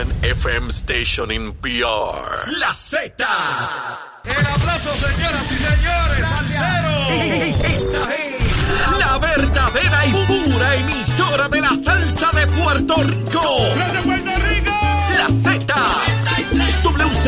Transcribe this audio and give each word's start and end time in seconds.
one 0.00 0.12
FM 0.22 0.70
station 0.70 1.30
in 1.30 1.52
PR. 1.60 2.50
La 2.58 2.72
Z. 2.74 3.24
El 4.24 4.46
aplauso, 4.46 4.94
señoras 4.94 5.46
y 5.50 5.58
señores, 5.68 6.22
al 6.36 6.46
cero. 6.46 6.92
Esta 7.64 8.16
es 8.16 8.98
la 8.98 9.18
verdadera 9.18 10.06
y 10.06 10.12
pura 10.26 10.76
emisora 10.76 11.48
de 11.48 11.60
la 11.60 11.76
salsa 11.76 12.30
de 12.32 12.46
Puerto 12.46 12.94
Rico. 13.02 13.29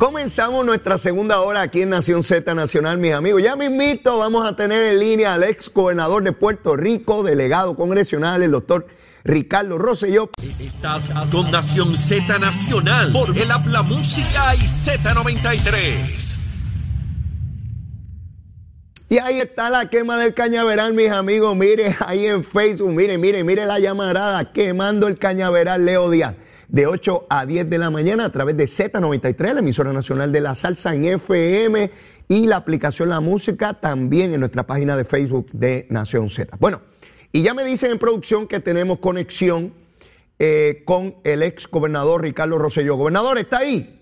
Comenzamos 0.00 0.64
nuestra 0.64 0.96
segunda 0.96 1.42
hora 1.42 1.60
aquí 1.60 1.82
en 1.82 1.90
Nación 1.90 2.22
Z 2.22 2.54
Nacional, 2.54 2.96
mis 2.96 3.12
amigos. 3.12 3.42
Ya 3.42 3.54
mismito 3.54 4.16
vamos 4.16 4.50
a 4.50 4.56
tener 4.56 4.82
en 4.82 4.98
línea 4.98 5.34
al 5.34 5.42
ex 5.42 5.70
gobernador 5.70 6.22
de 6.22 6.32
Puerto 6.32 6.74
Rico, 6.74 7.22
delegado 7.22 7.76
congresional, 7.76 8.42
el 8.42 8.50
doctor 8.50 8.86
Ricardo 9.24 9.76
Rosselló. 9.76 10.30
Estás 10.58 11.10
con 11.30 11.50
Nación 11.50 11.94
Z 11.94 12.38
Nacional 12.38 13.12
por 13.12 13.36
el 13.36 13.50
Habla 13.50 13.82
Música 13.82 14.54
y 14.54 14.60
Z93. 14.60 16.38
Y 19.10 19.18
ahí 19.18 19.38
está 19.40 19.68
la 19.68 19.90
quema 19.90 20.16
del 20.16 20.32
cañaveral, 20.32 20.94
mis 20.94 21.10
amigos. 21.10 21.54
Miren 21.54 21.94
ahí 22.06 22.24
en 22.24 22.42
Facebook, 22.42 22.88
miren, 22.88 23.20
miren, 23.20 23.44
miren 23.44 23.68
la 23.68 23.78
llamarada 23.78 24.50
quemando 24.50 25.08
el 25.08 25.18
cañaveral 25.18 25.84
Leo 25.84 26.08
Díaz. 26.08 26.36
De 26.70 26.86
8 26.86 27.26
a 27.28 27.46
10 27.46 27.68
de 27.68 27.78
la 27.78 27.90
mañana 27.90 28.26
a 28.26 28.30
través 28.30 28.56
de 28.56 28.64
Z93, 28.64 29.54
la 29.54 29.58
emisora 29.58 29.92
nacional 29.92 30.30
de 30.30 30.40
la 30.40 30.54
salsa 30.54 30.94
en 30.94 31.04
FM 31.04 31.90
y 32.28 32.46
la 32.46 32.56
aplicación 32.56 33.08
La 33.08 33.18
Música 33.18 33.74
también 33.74 34.32
en 34.32 34.38
nuestra 34.38 34.64
página 34.64 34.96
de 34.96 35.04
Facebook 35.04 35.50
de 35.52 35.88
Nación 35.90 36.30
Z. 36.30 36.56
Bueno, 36.60 36.80
y 37.32 37.42
ya 37.42 37.54
me 37.54 37.64
dicen 37.64 37.90
en 37.90 37.98
producción 37.98 38.46
que 38.46 38.60
tenemos 38.60 39.00
conexión 39.00 39.74
eh, 40.38 40.84
con 40.84 41.16
el 41.24 41.42
ex 41.42 41.68
gobernador 41.68 42.22
Ricardo 42.22 42.56
Rosselló. 42.56 42.96
Gobernador, 42.96 43.38
¿está 43.38 43.58
ahí? 43.58 44.00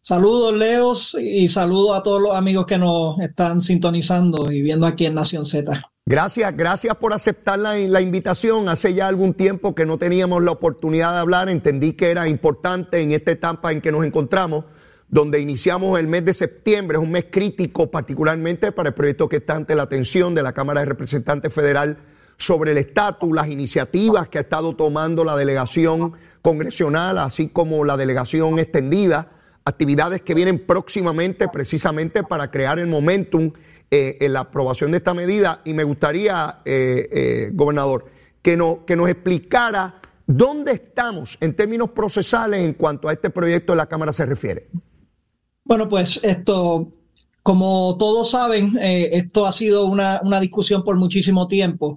Saludos, 0.00 0.54
Leos, 0.54 1.16
y 1.20 1.48
saludos 1.48 1.98
a 1.98 2.04
todos 2.04 2.22
los 2.22 2.36
amigos 2.36 2.66
que 2.66 2.78
nos 2.78 3.18
están 3.18 3.60
sintonizando 3.60 4.52
y 4.52 4.62
viendo 4.62 4.86
aquí 4.86 5.06
en 5.06 5.14
Nación 5.14 5.44
Z. 5.44 5.90
Gracias, 6.08 6.56
gracias 6.56 6.94
por 6.98 7.12
aceptar 7.12 7.58
la, 7.58 8.00
invitación. 8.00 8.68
Hace 8.68 8.94
ya 8.94 9.08
algún 9.08 9.34
tiempo 9.34 9.74
que 9.74 9.84
no 9.84 9.98
teníamos 9.98 10.40
la 10.40 10.52
oportunidad 10.52 11.12
de 11.12 11.18
hablar. 11.18 11.48
Entendí 11.48 11.94
que 11.94 12.12
era 12.12 12.28
importante 12.28 13.00
en 13.00 13.10
esta 13.10 13.32
etapa 13.32 13.72
en 13.72 13.80
que 13.80 13.90
nos 13.90 14.06
encontramos, 14.06 14.66
donde 15.08 15.40
iniciamos 15.40 15.98
el 15.98 16.06
mes 16.06 16.24
de 16.24 16.32
septiembre. 16.32 16.96
Es 16.96 17.02
un 17.02 17.10
mes 17.10 17.26
crítico, 17.28 17.90
particularmente 17.90 18.70
para 18.70 18.90
el 18.90 18.94
proyecto 18.94 19.28
que 19.28 19.38
está 19.38 19.56
ante 19.56 19.74
la 19.74 19.82
atención 19.82 20.32
de 20.32 20.44
la 20.44 20.52
Cámara 20.52 20.78
de 20.78 20.86
Representantes 20.86 21.52
Federal 21.52 21.98
sobre 22.36 22.70
el 22.70 22.78
estatus, 22.78 23.34
las 23.34 23.48
iniciativas 23.48 24.28
que 24.28 24.38
ha 24.38 24.42
estado 24.42 24.76
tomando 24.76 25.24
la 25.24 25.34
delegación 25.34 26.12
congresional, 26.40 27.18
así 27.18 27.48
como 27.48 27.84
la 27.84 27.96
delegación 27.96 28.60
extendida, 28.60 29.32
actividades 29.64 30.22
que 30.22 30.34
vienen 30.34 30.64
próximamente 30.64 31.48
precisamente 31.48 32.22
para 32.22 32.52
crear 32.52 32.78
el 32.78 32.86
momentum 32.86 33.50
eh, 33.88 34.18
en 34.20 34.32
la 34.32 34.40
aprobación 34.40 34.90
de 34.90 34.96
esta 34.96 35.14
medida 35.14 35.60
y 35.64 35.72
me 35.72 35.84
gustaría, 35.84 36.58
eh, 36.64 37.08
eh, 37.12 37.50
gobernador, 37.52 38.06
que, 38.42 38.56
no, 38.56 38.84
que 38.84 38.96
nos 38.96 39.08
explicara 39.08 40.00
dónde 40.26 40.72
estamos 40.72 41.38
en 41.40 41.54
términos 41.54 41.90
procesales 41.90 42.66
en 42.66 42.74
cuanto 42.74 43.08
a 43.08 43.12
este 43.12 43.30
proyecto 43.30 43.74
de 43.74 43.76
la 43.76 43.86
Cámara 43.86 44.12
se 44.12 44.26
refiere. 44.26 44.68
Bueno, 45.62 45.88
pues 45.88 46.18
esto, 46.24 46.90
como 47.44 47.96
todos 47.96 48.30
saben, 48.30 48.76
esto 48.80 49.46
ha 49.46 49.52
sido 49.52 49.86
una, 49.86 50.20
una, 50.24 50.40
discusión 50.40 50.82
por 50.82 50.96
muchísimo 50.96 51.46
tiempo. 51.46 51.96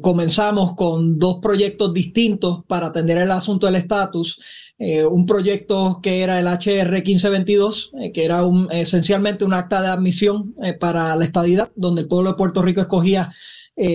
Comenzamos 0.00 0.76
con 0.76 1.18
dos 1.18 1.38
proyectos 1.42 1.92
distintos 1.92 2.64
para 2.64 2.88
atender 2.88 3.18
el 3.18 3.30
asunto 3.32 3.66
del 3.66 3.76
estatus. 3.76 4.40
Eh, 4.80 5.04
un 5.04 5.26
proyecto 5.26 5.98
que 6.00 6.22
era 6.22 6.38
el 6.38 6.46
HR 6.46 7.02
1522, 7.02 7.90
eh, 7.98 8.12
que 8.12 8.24
era 8.24 8.44
un, 8.44 8.68
esencialmente 8.70 9.44
un 9.44 9.52
acta 9.52 9.82
de 9.82 9.88
admisión 9.88 10.54
eh, 10.62 10.72
para 10.72 11.16
la 11.16 11.24
estadidad, 11.24 11.72
donde 11.74 12.02
el 12.02 12.08
pueblo 12.08 12.30
de 12.30 12.36
Puerto 12.36 12.62
Rico 12.62 12.80
escogía 12.80 13.32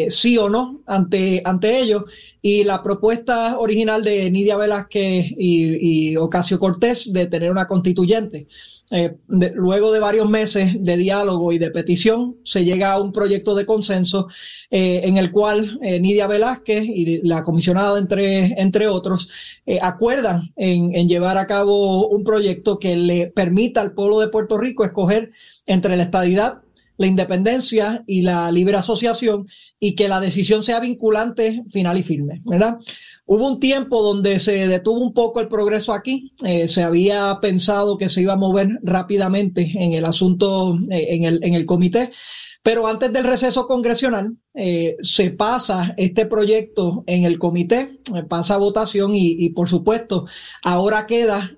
sí 0.07 0.37
o 0.37 0.47
no 0.47 0.81
ante, 0.85 1.41
ante 1.43 1.77
ello. 1.77 2.05
Y 2.41 2.63
la 2.63 2.81
propuesta 2.81 3.59
original 3.59 4.01
de 4.01 4.31
Nidia 4.31 4.55
Velázquez 4.55 5.33
y, 5.37 6.11
y 6.11 6.15
Ocasio 6.15 6.57
Cortés 6.57 7.11
de 7.11 7.25
tener 7.25 7.51
una 7.51 7.67
constituyente. 7.67 8.47
Eh, 8.95 9.17
luego 9.27 9.91
de 9.91 9.99
varios 9.99 10.29
meses 10.29 10.75
de 10.77 10.97
diálogo 10.97 11.51
y 11.51 11.57
de 11.57 11.71
petición, 11.71 12.37
se 12.43 12.63
llega 12.63 12.91
a 12.91 13.01
un 13.01 13.11
proyecto 13.11 13.55
de 13.55 13.65
consenso 13.65 14.27
eh, 14.69 15.01
en 15.05 15.17
el 15.17 15.31
cual 15.31 15.79
eh, 15.81 15.99
Nidia 15.99 16.27
Velázquez 16.27 16.83
y 16.85 17.27
la 17.27 17.43
comisionada, 17.43 17.97
entre, 17.97 18.61
entre 18.61 18.87
otros, 18.87 19.29
acuerdan 19.81 20.53
en, 20.55 20.93
en 20.93 21.07
llevar 21.07 21.39
a 21.39 21.47
cabo 21.47 22.07
un 22.07 22.23
proyecto 22.23 22.77
que 22.77 22.95
le 22.95 23.31
permita 23.31 23.81
al 23.81 23.93
pueblo 23.93 24.19
de 24.19 24.27
Puerto 24.27 24.59
Rico 24.59 24.85
escoger 24.85 25.31
entre 25.65 25.97
la 25.97 26.03
estadidad 26.03 26.61
la 26.97 27.07
independencia 27.07 28.03
y 28.05 28.21
la 28.21 28.51
libre 28.51 28.77
asociación 28.77 29.47
y 29.79 29.95
que 29.95 30.07
la 30.07 30.19
decisión 30.19 30.63
sea 30.63 30.79
vinculante, 30.79 31.63
final 31.71 31.97
y 31.97 32.03
firme, 32.03 32.41
¿verdad? 32.45 32.77
Hubo 33.25 33.47
un 33.47 33.59
tiempo 33.59 34.03
donde 34.03 34.39
se 34.39 34.67
detuvo 34.67 34.99
un 34.99 35.13
poco 35.13 35.39
el 35.39 35.47
progreso 35.47 35.93
aquí. 35.93 36.33
Eh, 36.43 36.67
se 36.67 36.83
había 36.83 37.39
pensado 37.41 37.97
que 37.97 38.09
se 38.09 38.21
iba 38.21 38.33
a 38.33 38.37
mover 38.37 38.67
rápidamente 38.83 39.71
en 39.75 39.93
el 39.93 40.03
asunto, 40.03 40.77
eh, 40.89 41.07
en, 41.11 41.23
el, 41.23 41.39
en 41.41 41.53
el 41.53 41.65
comité. 41.65 42.11
Pero 42.61 42.85
antes 42.85 43.11
del 43.13 43.23
receso 43.23 43.65
congresional, 43.65 44.37
eh, 44.53 44.97
se 45.01 45.31
pasa 45.31 45.93
este 45.97 46.25
proyecto 46.25 47.03
en 47.07 47.25
el 47.25 47.37
comité, 47.37 47.99
pasa 48.29 48.57
votación 48.57 49.15
y, 49.15 49.35
y, 49.37 49.49
por 49.49 49.67
supuesto, 49.67 50.25
ahora 50.63 51.05
queda 51.05 51.57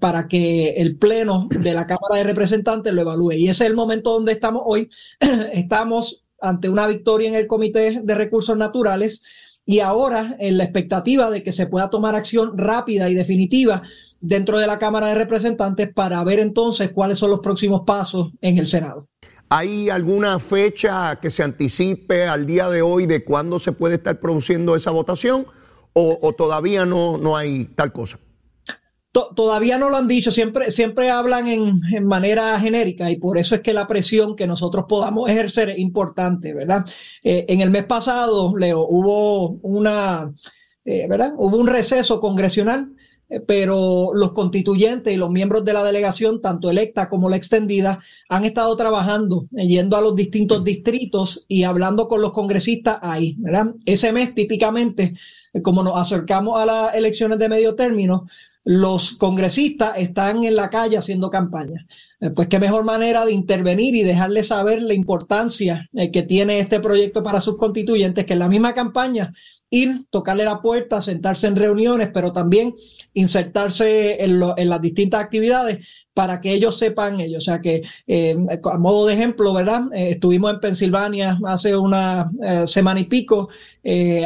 para 0.00 0.28
que 0.28 0.74
el 0.76 0.96
Pleno 0.98 1.48
de 1.50 1.74
la 1.74 1.86
Cámara 1.86 2.16
de 2.16 2.24
Representantes 2.24 2.92
lo 2.92 3.02
evalúe. 3.02 3.32
Y 3.32 3.48
ese 3.48 3.64
es 3.64 3.70
el 3.70 3.76
momento 3.76 4.12
donde 4.12 4.32
estamos 4.32 4.62
hoy. 4.64 4.88
estamos 5.52 6.24
ante 6.40 6.68
una 6.68 6.86
victoria 6.86 7.28
en 7.28 7.34
el 7.34 7.46
Comité 7.46 8.00
de 8.02 8.14
Recursos 8.14 8.56
Naturales 8.56 9.22
y 9.66 9.80
ahora 9.80 10.36
en 10.38 10.58
la 10.58 10.64
expectativa 10.64 11.30
de 11.30 11.42
que 11.42 11.52
se 11.52 11.66
pueda 11.66 11.90
tomar 11.90 12.14
acción 12.14 12.56
rápida 12.56 13.08
y 13.08 13.14
definitiva 13.14 13.82
dentro 14.20 14.58
de 14.58 14.66
la 14.66 14.78
Cámara 14.78 15.08
de 15.08 15.14
Representantes 15.14 15.92
para 15.92 16.22
ver 16.24 16.38
entonces 16.38 16.90
cuáles 16.90 17.18
son 17.18 17.30
los 17.30 17.40
próximos 17.40 17.82
pasos 17.86 18.32
en 18.40 18.58
el 18.58 18.66
Senado. 18.66 19.08
¿Hay 19.48 19.90
alguna 19.90 20.38
fecha 20.38 21.16
que 21.20 21.30
se 21.30 21.42
anticipe 21.42 22.26
al 22.26 22.46
día 22.46 22.68
de 22.68 22.82
hoy 22.82 23.06
de 23.06 23.24
cuándo 23.24 23.58
se 23.58 23.72
puede 23.72 23.96
estar 23.96 24.18
produciendo 24.18 24.74
esa 24.74 24.90
votación 24.90 25.46
o, 25.92 26.18
o 26.20 26.32
todavía 26.32 26.86
no, 26.86 27.18
no 27.18 27.36
hay 27.36 27.66
tal 27.76 27.92
cosa? 27.92 28.18
Todavía 29.14 29.78
no 29.78 29.90
lo 29.90 29.96
han 29.96 30.08
dicho, 30.08 30.32
siempre, 30.32 30.72
siempre 30.72 31.08
hablan 31.08 31.46
en, 31.46 32.04
manera 32.04 32.58
genérica 32.58 33.12
y 33.12 33.16
por 33.16 33.38
eso 33.38 33.54
es 33.54 33.60
que 33.60 33.72
la 33.72 33.86
presión 33.86 34.34
que 34.34 34.48
nosotros 34.48 34.86
podamos 34.88 35.30
ejercer 35.30 35.70
es 35.70 35.78
importante, 35.78 36.52
¿verdad? 36.52 36.84
Eh, 37.22 37.46
en 37.48 37.60
el 37.60 37.70
mes 37.70 37.84
pasado, 37.84 38.56
Leo, 38.56 38.84
hubo 38.84 39.50
una, 39.62 40.34
eh, 40.84 41.06
¿verdad? 41.08 41.32
Hubo 41.36 41.58
un 41.58 41.68
receso 41.68 42.18
congresional, 42.18 42.92
eh, 43.28 43.38
pero 43.38 44.10
los 44.14 44.32
constituyentes 44.32 45.14
y 45.14 45.16
los 45.16 45.30
miembros 45.30 45.64
de 45.64 45.74
la 45.74 45.84
delegación, 45.84 46.42
tanto 46.42 46.68
electa 46.68 47.08
como 47.08 47.30
la 47.30 47.36
extendida, 47.36 48.00
han 48.28 48.44
estado 48.44 48.76
trabajando, 48.76 49.46
yendo 49.52 49.96
a 49.96 50.00
los 50.00 50.16
distintos 50.16 50.64
distritos 50.64 51.44
y 51.46 51.62
hablando 51.62 52.08
con 52.08 52.20
los 52.20 52.32
congresistas 52.32 52.98
ahí, 53.00 53.36
¿verdad? 53.38 53.76
Ese 53.86 54.12
mes 54.12 54.34
típicamente, 54.34 55.14
como 55.62 55.84
nos 55.84 55.96
acercamos 55.96 56.60
a 56.60 56.66
las 56.66 56.94
elecciones 56.96 57.38
de 57.38 57.48
medio 57.48 57.76
término, 57.76 58.26
los 58.64 59.12
congresistas 59.12 59.98
están 59.98 60.44
en 60.44 60.56
la 60.56 60.70
calle 60.70 60.96
haciendo 60.96 61.28
campaña. 61.30 61.86
Pues 62.34 62.48
qué 62.48 62.58
mejor 62.58 62.84
manera 62.84 63.24
de 63.26 63.32
intervenir 63.32 63.94
y 63.94 64.02
dejarles 64.02 64.48
saber 64.48 64.80
la 64.80 64.94
importancia 64.94 65.88
que 66.12 66.22
tiene 66.22 66.58
este 66.58 66.80
proyecto 66.80 67.22
para 67.22 67.42
sus 67.42 67.58
constituyentes, 67.58 68.24
que 68.24 68.32
en 68.32 68.38
la 68.38 68.48
misma 68.48 68.72
campaña 68.72 69.32
ir, 69.74 70.06
tocarle 70.10 70.44
la 70.44 70.62
puerta, 70.62 71.02
sentarse 71.02 71.48
en 71.48 71.56
reuniones, 71.56 72.10
pero 72.14 72.32
también 72.32 72.74
insertarse 73.12 74.22
en, 74.22 74.40
en 74.56 74.68
las 74.68 74.80
distintas 74.80 75.22
actividades 75.22 76.06
para 76.14 76.40
que 76.40 76.52
ellos 76.52 76.78
sepan 76.78 77.20
ellos. 77.20 77.42
O 77.42 77.44
sea 77.44 77.60
que, 77.60 77.82
eh, 78.06 78.36
a 78.72 78.78
modo 78.78 79.06
de 79.06 79.14
ejemplo, 79.14 79.52
¿verdad? 79.52 79.82
Eh, 79.92 80.10
estuvimos 80.10 80.52
en 80.52 80.60
Pensilvania 80.60 81.38
hace 81.44 81.76
una 81.76 82.30
eh, 82.40 82.64
semana 82.66 83.00
y 83.00 83.04
pico, 83.04 83.48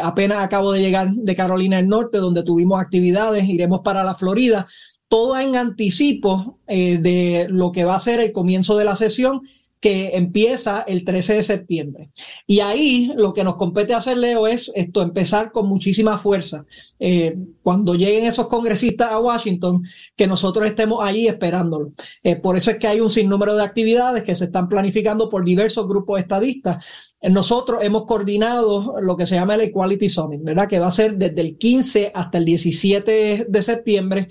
apenas 0.02 0.44
acabo 0.44 0.72
de 0.72 0.80
llegar 0.80 1.10
de 1.10 1.34
Carolina 1.34 1.78
del 1.78 1.88
Norte, 1.88 2.18
donde 2.18 2.42
tuvimos 2.42 2.80
actividades, 2.80 3.48
iremos 3.48 3.80
para 3.80 4.04
la 4.04 4.14
Florida. 4.14 4.66
todo 5.08 5.38
en 5.38 5.56
anticipo 5.56 6.58
de 6.66 7.46
lo 7.48 7.72
que 7.72 7.84
va 7.84 7.96
a 7.96 8.00
ser 8.00 8.20
el 8.20 8.30
comienzo 8.30 8.76
de 8.76 8.84
la 8.84 8.94
sesión 8.94 9.40
que 9.80 10.16
empieza 10.16 10.82
el 10.82 11.04
13 11.04 11.34
de 11.34 11.42
septiembre. 11.42 12.10
Y 12.46 12.60
ahí 12.60 13.12
lo 13.16 13.32
que 13.32 13.44
nos 13.44 13.56
compete 13.56 13.94
hacer, 13.94 14.18
Leo, 14.18 14.46
es 14.46 14.70
esto, 14.74 15.02
empezar 15.02 15.52
con 15.52 15.68
muchísima 15.68 16.18
fuerza. 16.18 16.64
Eh, 16.98 17.36
cuando 17.62 17.94
lleguen 17.94 18.24
esos 18.24 18.48
congresistas 18.48 19.12
a 19.12 19.20
Washington, 19.20 19.82
que 20.16 20.26
nosotros 20.26 20.66
estemos 20.66 20.98
allí 21.02 21.28
esperándolo. 21.28 21.92
Eh, 22.22 22.36
por 22.36 22.56
eso 22.56 22.70
es 22.70 22.78
que 22.78 22.88
hay 22.88 23.00
un 23.00 23.10
sinnúmero 23.10 23.54
de 23.54 23.62
actividades 23.62 24.24
que 24.24 24.34
se 24.34 24.46
están 24.46 24.68
planificando 24.68 25.28
por 25.28 25.44
diversos 25.44 25.86
grupos 25.86 26.20
estadistas. 26.20 26.84
Nosotros 27.22 27.82
hemos 27.82 28.04
coordinado 28.04 29.00
lo 29.00 29.16
que 29.16 29.26
se 29.26 29.36
llama 29.36 29.54
el 29.54 29.62
Equality 29.62 30.08
Summit, 30.08 30.42
¿verdad? 30.42 30.68
Que 30.68 30.78
va 30.78 30.88
a 30.88 30.92
ser 30.92 31.16
desde 31.16 31.40
el 31.40 31.56
15 31.56 32.12
hasta 32.14 32.38
el 32.38 32.44
17 32.44 33.46
de 33.48 33.62
septiembre 33.62 34.28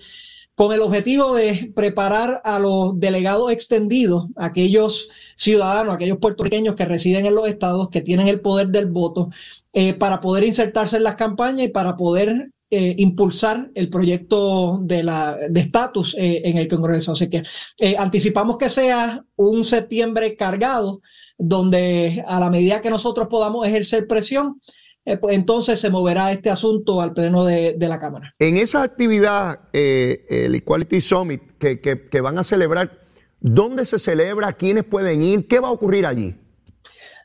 con 0.57 0.73
el 0.73 0.81
objetivo 0.81 1.35
de 1.35 1.71
preparar 1.75 2.41
a 2.43 2.57
los 2.57 2.99
delegados 2.99 3.51
extendidos, 3.51 4.25
aquellos 4.35 5.07
ciudadanos, 5.35 5.93
aquellos 5.93 6.17
puertorriqueños 6.17 6.73
que 6.73 6.85
residen 6.85 7.27
en 7.27 7.35
los 7.35 7.47
estados, 7.47 7.89
que 7.89 8.01
tienen 8.01 8.27
el 8.27 8.41
poder 8.41 8.69
del 8.69 8.87
voto, 8.87 9.29
eh, 9.71 9.93
para 9.93 10.19
poder 10.19 10.45
insertarse 10.45 10.97
en 10.97 11.03
las 11.03 11.15
campañas 11.15 11.67
y 11.67 11.69
para 11.69 11.95
poder 11.95 12.49
eh, 12.71 12.95
impulsar 12.97 13.69
el 13.75 13.87
proyecto 13.87 14.79
de 14.81 15.03
la 15.03 15.37
de 15.47 15.59
estatus 15.59 16.15
eh, 16.17 16.41
en 16.43 16.57
el 16.57 16.67
Congreso. 16.67 17.11
Así 17.11 17.29
que 17.29 17.43
anticipamos 17.95 18.57
que 18.57 18.69
sea 18.69 19.23
un 19.35 19.63
septiembre 19.63 20.35
cargado, 20.35 21.01
donde 21.37 22.23
a 22.27 22.39
la 22.39 22.49
medida 22.49 22.81
que 22.81 22.89
nosotros 22.89 23.27
podamos 23.29 23.67
ejercer 23.67 24.07
presión, 24.07 24.59
eh, 25.07 25.15
pues 25.15 25.35
entonces 25.35 25.79
se 25.79 25.89
moverá 25.89 26.33
este 26.33 26.49
asunto 26.49 26.99
al 26.99 27.13
pleno 27.13 27.45
de, 27.45 27.77
la 27.79 27.97
Cámara. 27.97 28.35
En 28.39 28.57
esa 28.57 28.83
actividad, 28.83 29.61
eh, 29.71 30.25
el 30.29 30.53
Equality 30.53 30.99
Summit 30.99 31.41
que, 31.57 32.21
van 32.21 32.37
a 32.37 32.43
celebrar, 32.43 33.05
¿dónde 33.39 33.85
se 33.85 33.99
celebra? 33.99 34.51
¿Quiénes 34.51 34.83
pueden 34.83 35.21
ir? 35.21 35.47
¿Qué 35.47 35.61
va 35.61 35.69
a 35.69 35.71
ocurrir 35.71 36.05
allí? 36.05 36.35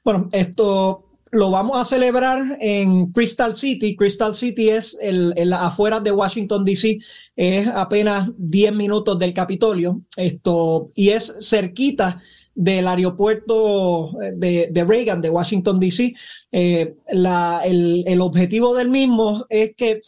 Bueno, 0.05 0.29
esto 0.31 1.09
lo 1.33 1.51
vamos 1.51 1.77
a 1.77 1.85
celebrar 1.85 2.57
en 2.61 3.11
Crystal 3.11 3.57
City. 3.57 3.97
Crystal 3.97 4.37
City 4.37 4.69
es 4.69 4.97
el, 5.01 5.35
el 5.37 5.53
afuera 5.53 5.99
de 5.99 6.13
Washington, 6.13 6.65
D.C., 6.65 6.99
es 7.35 7.67
apenas 7.67 8.31
10 8.39 8.77
minutos 8.77 9.19
del 9.19 9.35
Capitolio, 9.35 10.03
esto, 10.17 10.93
y 10.95 11.09
es 11.09 11.33
cerquita 11.41 12.23
del 12.55 12.87
aeropuerto 12.87 14.11
eh, 14.21 14.69
de, 14.71 14.85
Reagan, 14.85 15.21
de 15.21 15.31
Washington, 15.31 15.81
D.C. 15.81 16.15
Eh, 16.51 16.95
el, 17.07 18.21
objetivo 18.21 18.75
del 18.75 18.91
mismo 18.91 19.47
es 19.49 19.75
que 19.75 20.03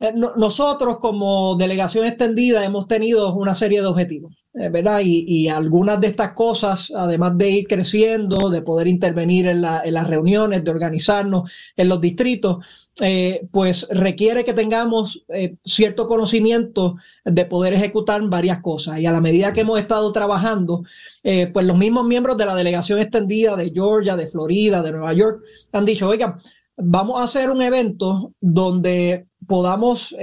eh, 0.00 0.12
nosotros 0.36 0.98
como 0.98 1.56
delegación 1.56 2.06
extendida 2.06 2.64
hemos 2.64 2.86
tenido 2.88 3.34
una 3.34 3.54
serie 3.54 3.80
de 3.80 3.86
objetivos. 3.86 4.34
¿Verdad? 4.56 5.02
Y, 5.04 5.48
algunas 5.48 6.00
de 6.00 6.06
estas 6.06 6.32
cosas, 6.32 6.90
además 6.94 7.36
de 7.36 7.50
ir 7.50 7.66
creciendo, 7.66 8.48
de 8.48 8.62
poder 8.62 8.86
intervenir 8.86 9.46
en, 9.48 9.60
las 9.60 10.06
reuniones, 10.06 10.64
de 10.64 10.70
organizarnos 10.70 11.50
en 11.76 11.88
los 11.90 12.00
distritos, 12.00 12.64
eh, 13.02 13.46
pues 13.50 13.86
requiere 13.90 14.42
que 14.46 14.54
tengamos 14.54 15.22
eh, 15.28 15.56
cierto 15.62 16.06
conocimiento 16.06 16.96
de 17.26 17.44
poder 17.44 17.74
ejecutar 17.74 18.22
varias 18.30 18.60
cosas. 18.60 18.98
Y 18.98 19.04
a 19.04 19.12
la 19.12 19.20
medida 19.20 19.52
que 19.52 19.60
hemos 19.60 19.78
estado 19.78 20.10
trabajando, 20.12 20.84
eh, 21.22 21.48
pues 21.48 21.66
los 21.66 21.76
mismos 21.76 22.06
miembros 22.06 22.38
de 22.38 22.46
la 22.46 22.54
delegación 22.54 22.98
extendida 22.98 23.56
de 23.56 23.70
Georgia, 23.70 24.16
de 24.16 24.28
Florida, 24.28 24.80
de 24.80 24.92
Nueva 24.92 25.12
York, 25.12 25.42
han 25.72 25.84
dicho, 25.84 26.08
oigan, 26.08 26.36
vamos 26.78 27.20
a 27.20 27.24
hacer 27.24 27.50
un 27.50 27.60
evento 27.60 28.32
donde 28.40 29.26
podamos 29.46 30.14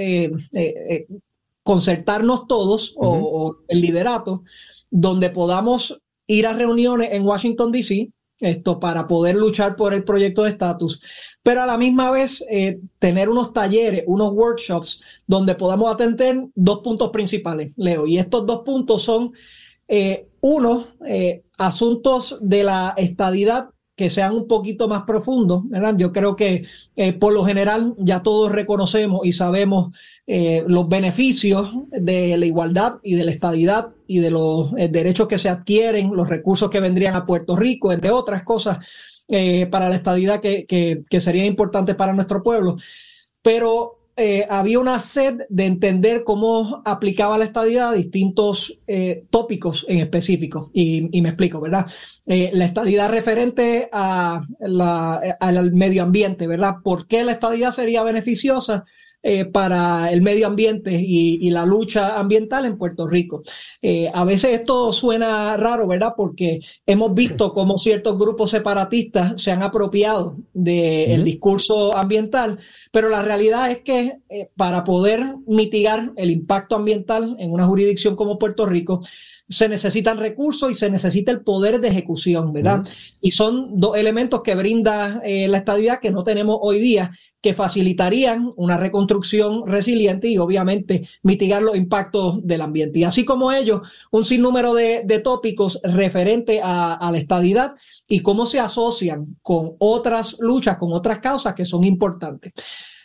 concertarnos 1.64 2.48
todos 2.48 2.94
o, 2.96 3.10
o 3.10 3.58
el 3.68 3.82
liderato, 3.82 4.44
donde 4.92 5.30
podamos 5.30 6.00
ir 6.28 6.46
a 6.48 6.54
reuniones 6.54 7.10
en 7.12 7.26
Washington, 7.26 7.72
D.C., 7.72 8.12
esto 8.40 8.80
para 8.80 9.08
poder 9.08 9.36
luchar 9.36 9.76
por 9.76 9.94
el 9.94 10.04
proyecto 10.04 10.44
de 10.44 10.50
estatus, 10.50 11.02
pero 11.42 11.62
a 11.62 11.66
la 11.66 11.78
misma 11.78 12.12
vez 12.12 12.44
eh, 12.50 12.80
tener 13.00 13.30
unos 13.30 13.54
talleres, 13.54 14.04
unos 14.06 14.34
workshops 14.34 15.00
donde 15.26 15.56
podamos 15.56 15.94
atender 15.94 16.48
dos 16.54 16.80
puntos 16.80 17.10
principales, 17.10 17.72
Leo. 17.78 18.06
Y 18.06 18.18
estos 18.18 18.46
dos 18.46 18.62
puntos 18.64 19.04
son, 19.04 19.32
eh, 19.88 20.28
uno, 20.42 20.88
eh, 21.08 21.44
asuntos 21.58 22.38
de 22.42 22.64
la 22.64 22.94
estadidad 22.98 23.70
que 24.04 24.10
sean 24.10 24.34
un 24.34 24.48
poquito 24.48 24.88
más 24.90 25.04
profundos, 25.04 25.68
¿verdad? 25.70 25.96
Yo 25.98 26.12
creo 26.12 26.36
que 26.36 26.66
por 27.20 27.32
lo 27.32 27.46
general 27.46 27.96
ya 27.98 28.22
todos 28.22 28.52
reconocemos 28.52 29.26
y 29.26 29.32
sabemos 29.32 29.96
los 30.28 30.90
beneficios 30.90 31.72
de 31.90 32.36
la 32.38 32.46
igualdad 32.46 33.00
y 33.02 33.16
de 33.16 33.24
la 33.24 33.32
estadidad 33.32 33.90
y 34.08 34.20
de 34.20 34.32
los 34.32 34.72
derechos 34.74 35.28
que 35.28 35.38
se 35.38 35.50
adquieren, 35.50 36.14
los 36.14 36.28
recursos 36.28 36.70
que 36.70 36.80
vendrían 36.80 37.16
a 37.16 37.26
Puerto 37.26 37.56
Rico, 37.56 37.94
entre 37.94 38.12
otras 38.12 38.44
cosas 38.44 38.78
eh, 39.30 39.68
para 39.68 39.88
la 39.88 39.96
estadidad 39.96 40.42
que, 40.42 40.66
que, 40.66 41.22
sería 41.22 41.46
importante 41.46 41.96
para 41.96 42.14
nuestro 42.14 42.44
pueblo. 42.44 42.76
Pero 43.42 44.03
eh, 44.16 44.46
había 44.50 44.80
una 44.80 45.00
sed 45.00 45.42
de 45.50 45.66
entender 45.66 46.24
cómo 46.24 46.82
aplicaba 46.86 47.38
la 47.38 47.46
estadidad 47.46 47.90
a 47.90 47.94
distintos 47.94 48.78
eh, 48.88 49.26
tópicos 49.30 49.86
en 49.90 50.00
específico. 50.00 50.70
Y, 50.74 51.22
me 51.22 51.30
explico, 51.30 51.60
¿verdad? 51.60 51.88
la 52.26 52.66
estadidad 52.66 53.10
referente 53.10 53.90
a 53.92 54.46
la, 54.60 55.20
al 55.40 55.74
medio 55.74 56.04
ambiente, 56.04 56.48
¿verdad? 56.48 56.76
¿Por 56.84 57.08
qué 57.08 57.24
la 57.24 57.34
estadidad 57.34 57.72
sería 57.72 58.04
beneficiosa? 58.04 58.86
Eh, 59.26 59.46
para 59.46 60.12
el 60.12 60.22
medio 60.22 60.48
ambiente 60.48 60.92
y, 61.02 61.50
la 61.50 61.66
lucha 61.66 62.20
ambiental 62.20 62.66
en 62.66 62.78
Puerto 62.78 63.08
Rico. 63.08 63.42
Eh, 63.82 64.12
a 64.14 64.26
veces 64.26 64.52
esto 64.52 64.92
suena 64.92 65.56
raro, 65.56 65.88
¿verdad? 65.88 66.14
Porque 66.18 66.60
hemos 66.86 67.14
visto 67.14 67.54
cómo 67.54 67.80
ciertos 67.80 68.18
grupos 68.18 68.52
separatistas 68.52 69.42
se 69.42 69.52
han 69.52 69.64
apropiado 69.64 70.36
del 70.52 71.24
discurso 71.24 71.96
ambiental, 71.96 72.60
pero 72.92 73.08
la 73.08 73.22
realidad 73.22 73.72
es 73.72 73.80
que 73.80 74.18
eh, 74.28 74.50
para 74.58 74.84
poder 74.84 75.24
mitigar 75.48 76.12
el 76.18 76.30
impacto 76.30 76.76
ambiental 76.76 77.38
en 77.40 77.54
una 77.54 77.66
jurisdicción 77.66 78.18
como 78.18 78.38
Puerto 78.38 78.66
Rico, 78.66 79.04
se 79.50 79.68
necesitan 79.68 80.18
recursos 80.18 80.72
y 80.72 80.74
se 80.74 80.90
necesita 80.90 81.32
el 81.32 81.42
poder 81.42 81.82
de 81.82 81.90
ejecución, 81.90 82.54
¿verdad? 82.54 82.88
Y 83.22 83.32
son 83.32 83.80
dos 83.80 83.98
elementos 83.98 84.42
que 84.42 84.56
brinda 84.56 85.22
eh, 85.24 85.48
la 85.48 85.60
estadidad 85.60 86.00
que 86.00 86.12
no 86.12 86.24
tenemos 86.24 86.58
hoy 86.62 86.80
día, 86.80 87.12
que 87.42 87.54
facilitarían 87.54 88.54
una 88.56 88.78
reconstrucción 88.78 89.68
resiliente 89.68 90.30
y 90.30 90.38
obviamente 90.38 91.08
mitigar 91.24 91.62
los 91.62 91.76
impactos 91.76 92.40
del 92.42 92.62
ambiente. 92.62 93.00
Y 93.00 93.04
así 93.04 93.26
como 93.26 93.52
ellos, 93.52 93.82
un 94.12 94.24
sinnúmero 94.24 94.74
de, 94.74 95.04
tópicos 95.24 95.80
referentes 95.84 96.62
a, 96.64 97.10
la 97.12 97.18
estadidad 97.18 97.74
y 98.08 98.22
cómo 98.22 98.46
se 98.46 98.60
asocian 98.60 99.38
con 99.42 99.74
otras 99.80 100.38
luchas, 100.40 100.78
con 100.78 100.94
otras 100.94 101.20
causas 101.20 101.54
que 101.54 101.66
son 101.66 101.84
importantes. 101.84 102.54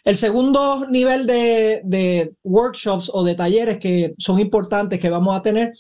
El 0.05 0.17
segundo 0.17 0.87
nivel 0.89 1.27
de, 1.27 2.33
workshops 2.45 3.11
o 3.13 3.25
de 3.25 3.35
talleres 3.35 3.79
que 3.79 4.15
son 4.19 4.39
importantes 4.39 5.01
que 5.01 5.11
vamos 5.11 5.37
a 5.37 5.43
tener 5.43 5.73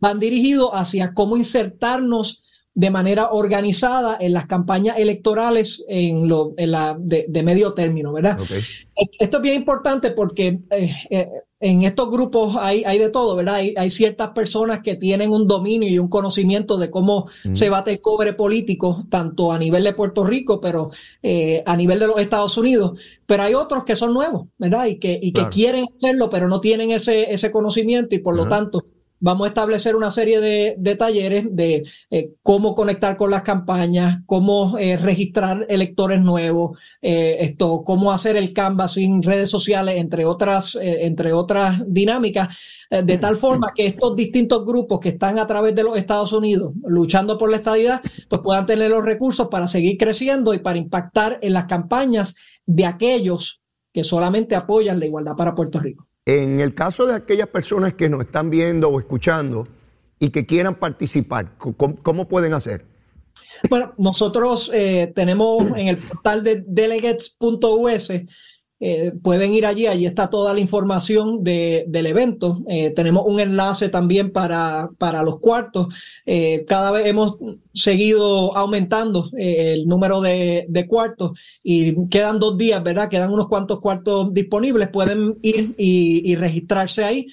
van 0.00 0.20
dirigidos 0.20 0.70
hacia 0.72 1.14
cómo 1.14 1.36
insertarnos 1.36 2.42
de 2.76 2.90
manera 2.90 3.30
organizada 3.30 4.18
en 4.20 4.34
las 4.34 4.44
campañas 4.44 4.98
electorales 4.98 5.82
en 5.88 6.28
lo, 6.28 6.52
en 6.58 6.72
la, 6.72 6.94
de, 7.00 7.42
medio 7.42 7.72
término, 7.72 8.12
¿verdad? 8.12 8.38
Esto 9.18 9.36
es 9.38 9.42
bien 9.42 9.54
importante 9.54 10.10
porque 10.10 10.60
eh, 10.70 10.94
eh, 11.08 11.26
en 11.58 11.84
estos 11.84 12.10
grupos 12.10 12.54
hay, 12.60 12.84
hay 12.84 12.98
de 12.98 13.08
todo, 13.08 13.34
¿verdad? 13.34 13.54
Hay, 13.54 13.88
ciertas 13.88 14.28
personas 14.32 14.80
que 14.80 14.94
tienen 14.94 15.30
un 15.30 15.46
dominio 15.46 15.88
y 15.88 15.98
un 15.98 16.08
conocimiento 16.08 16.76
de 16.76 16.90
cómo 16.90 17.30
se 17.54 17.70
bate 17.70 17.92
el 17.92 18.02
cobre 18.02 18.34
político, 18.34 19.06
tanto 19.08 19.52
a 19.52 19.58
nivel 19.58 19.82
de 19.82 19.94
Puerto 19.94 20.22
Rico, 20.22 20.60
pero 20.60 20.90
eh, 21.22 21.62
a 21.64 21.78
nivel 21.78 21.98
de 21.98 22.08
los 22.08 22.20
Estados 22.20 22.58
Unidos. 22.58 23.00
Pero 23.24 23.42
hay 23.42 23.54
otros 23.54 23.84
que 23.84 23.96
son 23.96 24.12
nuevos, 24.12 24.48
¿verdad? 24.58 24.84
Y 24.84 24.96
que, 24.96 25.18
y 25.20 25.32
que 25.32 25.48
quieren 25.48 25.86
hacerlo, 25.96 26.28
pero 26.28 26.46
no 26.46 26.60
tienen 26.60 26.90
ese, 26.90 27.32
ese 27.32 27.50
conocimiento 27.50 28.14
y 28.14 28.18
por 28.18 28.36
lo 28.36 28.46
tanto 28.46 28.84
vamos 29.20 29.46
a 29.46 29.48
establecer 29.48 29.96
una 29.96 30.10
serie 30.10 30.40
de, 30.40 30.96
talleres 30.96 31.46
de 31.50 31.84
eh, 32.10 32.32
cómo 32.42 32.74
conectar 32.74 33.16
con 33.16 33.30
las 33.30 33.42
campañas, 33.42 34.20
cómo 34.26 34.76
eh, 34.78 34.96
registrar 34.96 35.66
electores 35.68 36.20
nuevos, 36.20 36.78
eh, 37.02 37.38
esto, 37.40 37.82
cómo 37.84 38.12
hacer 38.12 38.36
el 38.36 38.52
canvassing, 38.52 39.22
redes 39.22 39.50
sociales, 39.50 39.96
entre 39.98 40.24
otras, 40.24 40.76
entre 40.80 41.32
otras 41.32 41.82
dinámicas, 41.86 42.56
de 42.90 43.18
tal 43.18 43.36
forma 43.36 43.72
que 43.74 43.86
estos 43.86 44.14
distintos 44.14 44.64
grupos 44.64 45.00
que 45.00 45.10
están 45.10 45.38
a 45.38 45.46
través 45.46 45.74
de 45.74 45.82
los 45.82 45.98
Estados 45.98 46.32
Unidos 46.32 46.72
luchando 46.84 47.36
por 47.36 47.50
la 47.50 47.56
estadidad, 47.56 48.00
pues 48.28 48.40
puedan 48.42 48.66
tener 48.66 48.90
los 48.90 49.04
recursos 49.04 49.48
para 49.48 49.66
seguir 49.66 49.96
creciendo 49.96 50.54
y 50.54 50.58
para 50.58 50.78
impactar 50.78 51.38
en 51.42 51.52
las 51.52 51.64
campañas 51.64 52.36
de 52.64 52.86
aquellos 52.86 53.60
que 53.92 54.04
solamente 54.04 54.54
apoyan 54.54 55.00
la 55.00 55.06
igualdad 55.06 55.36
para 55.36 55.54
Puerto 55.54 55.80
Rico. 55.80 56.06
En 56.26 56.58
el 56.58 56.74
caso 56.74 57.06
de 57.06 57.14
aquellas 57.14 57.46
personas 57.46 57.94
que 57.94 58.08
nos 58.08 58.20
están 58.22 58.50
viendo 58.50 58.88
o 58.88 58.98
escuchando 58.98 59.66
y 60.18 60.30
que 60.30 60.44
quieran 60.44 60.74
participar, 60.74 61.52
¿cómo, 61.56 62.26
pueden 62.28 62.52
hacer? 62.52 62.84
Bueno, 63.70 63.94
nosotros 63.96 64.70
eh, 64.74 65.12
tenemos 65.14 65.64
en 65.76 65.86
el 65.86 65.96
portal 65.98 66.42
de 66.42 66.64
delegates.us 66.66 68.10
eh, 68.78 69.12
pueden 69.22 69.54
ir 69.54 69.64
allí, 69.64 69.86
allí 69.86 70.04
está 70.04 70.28
toda 70.28 70.52
la 70.52 70.60
información 70.60 71.42
de, 71.42 71.84
del 71.88 72.06
evento. 72.06 72.62
Eh, 72.68 72.90
tenemos 72.90 73.24
un 73.26 73.40
enlace 73.40 73.88
también 73.88 74.30
para, 74.32 74.90
para 74.98 75.22
los 75.22 75.38
cuartos. 75.38 75.88
Eh, 76.26 76.64
cada 76.68 76.90
vez 76.90 77.06
hemos 77.06 77.36
seguido 77.72 78.54
aumentando 78.56 79.30
el 79.36 79.86
número 79.86 80.20
de, 80.20 80.66
de, 80.68 80.86
cuartos 80.86 81.38
y 81.62 82.08
quedan 82.08 82.38
dos 82.38 82.58
días, 82.58 82.82
¿verdad? 82.82 83.08
Quedan 83.08 83.32
unos 83.32 83.48
cuantos 83.48 83.80
cuartos 83.80 84.32
disponibles. 84.34 84.88
Pueden 84.88 85.38
ir 85.40 85.74
y, 85.78 86.30
y 86.30 86.36
registrarse 86.36 87.04
ahí. 87.04 87.28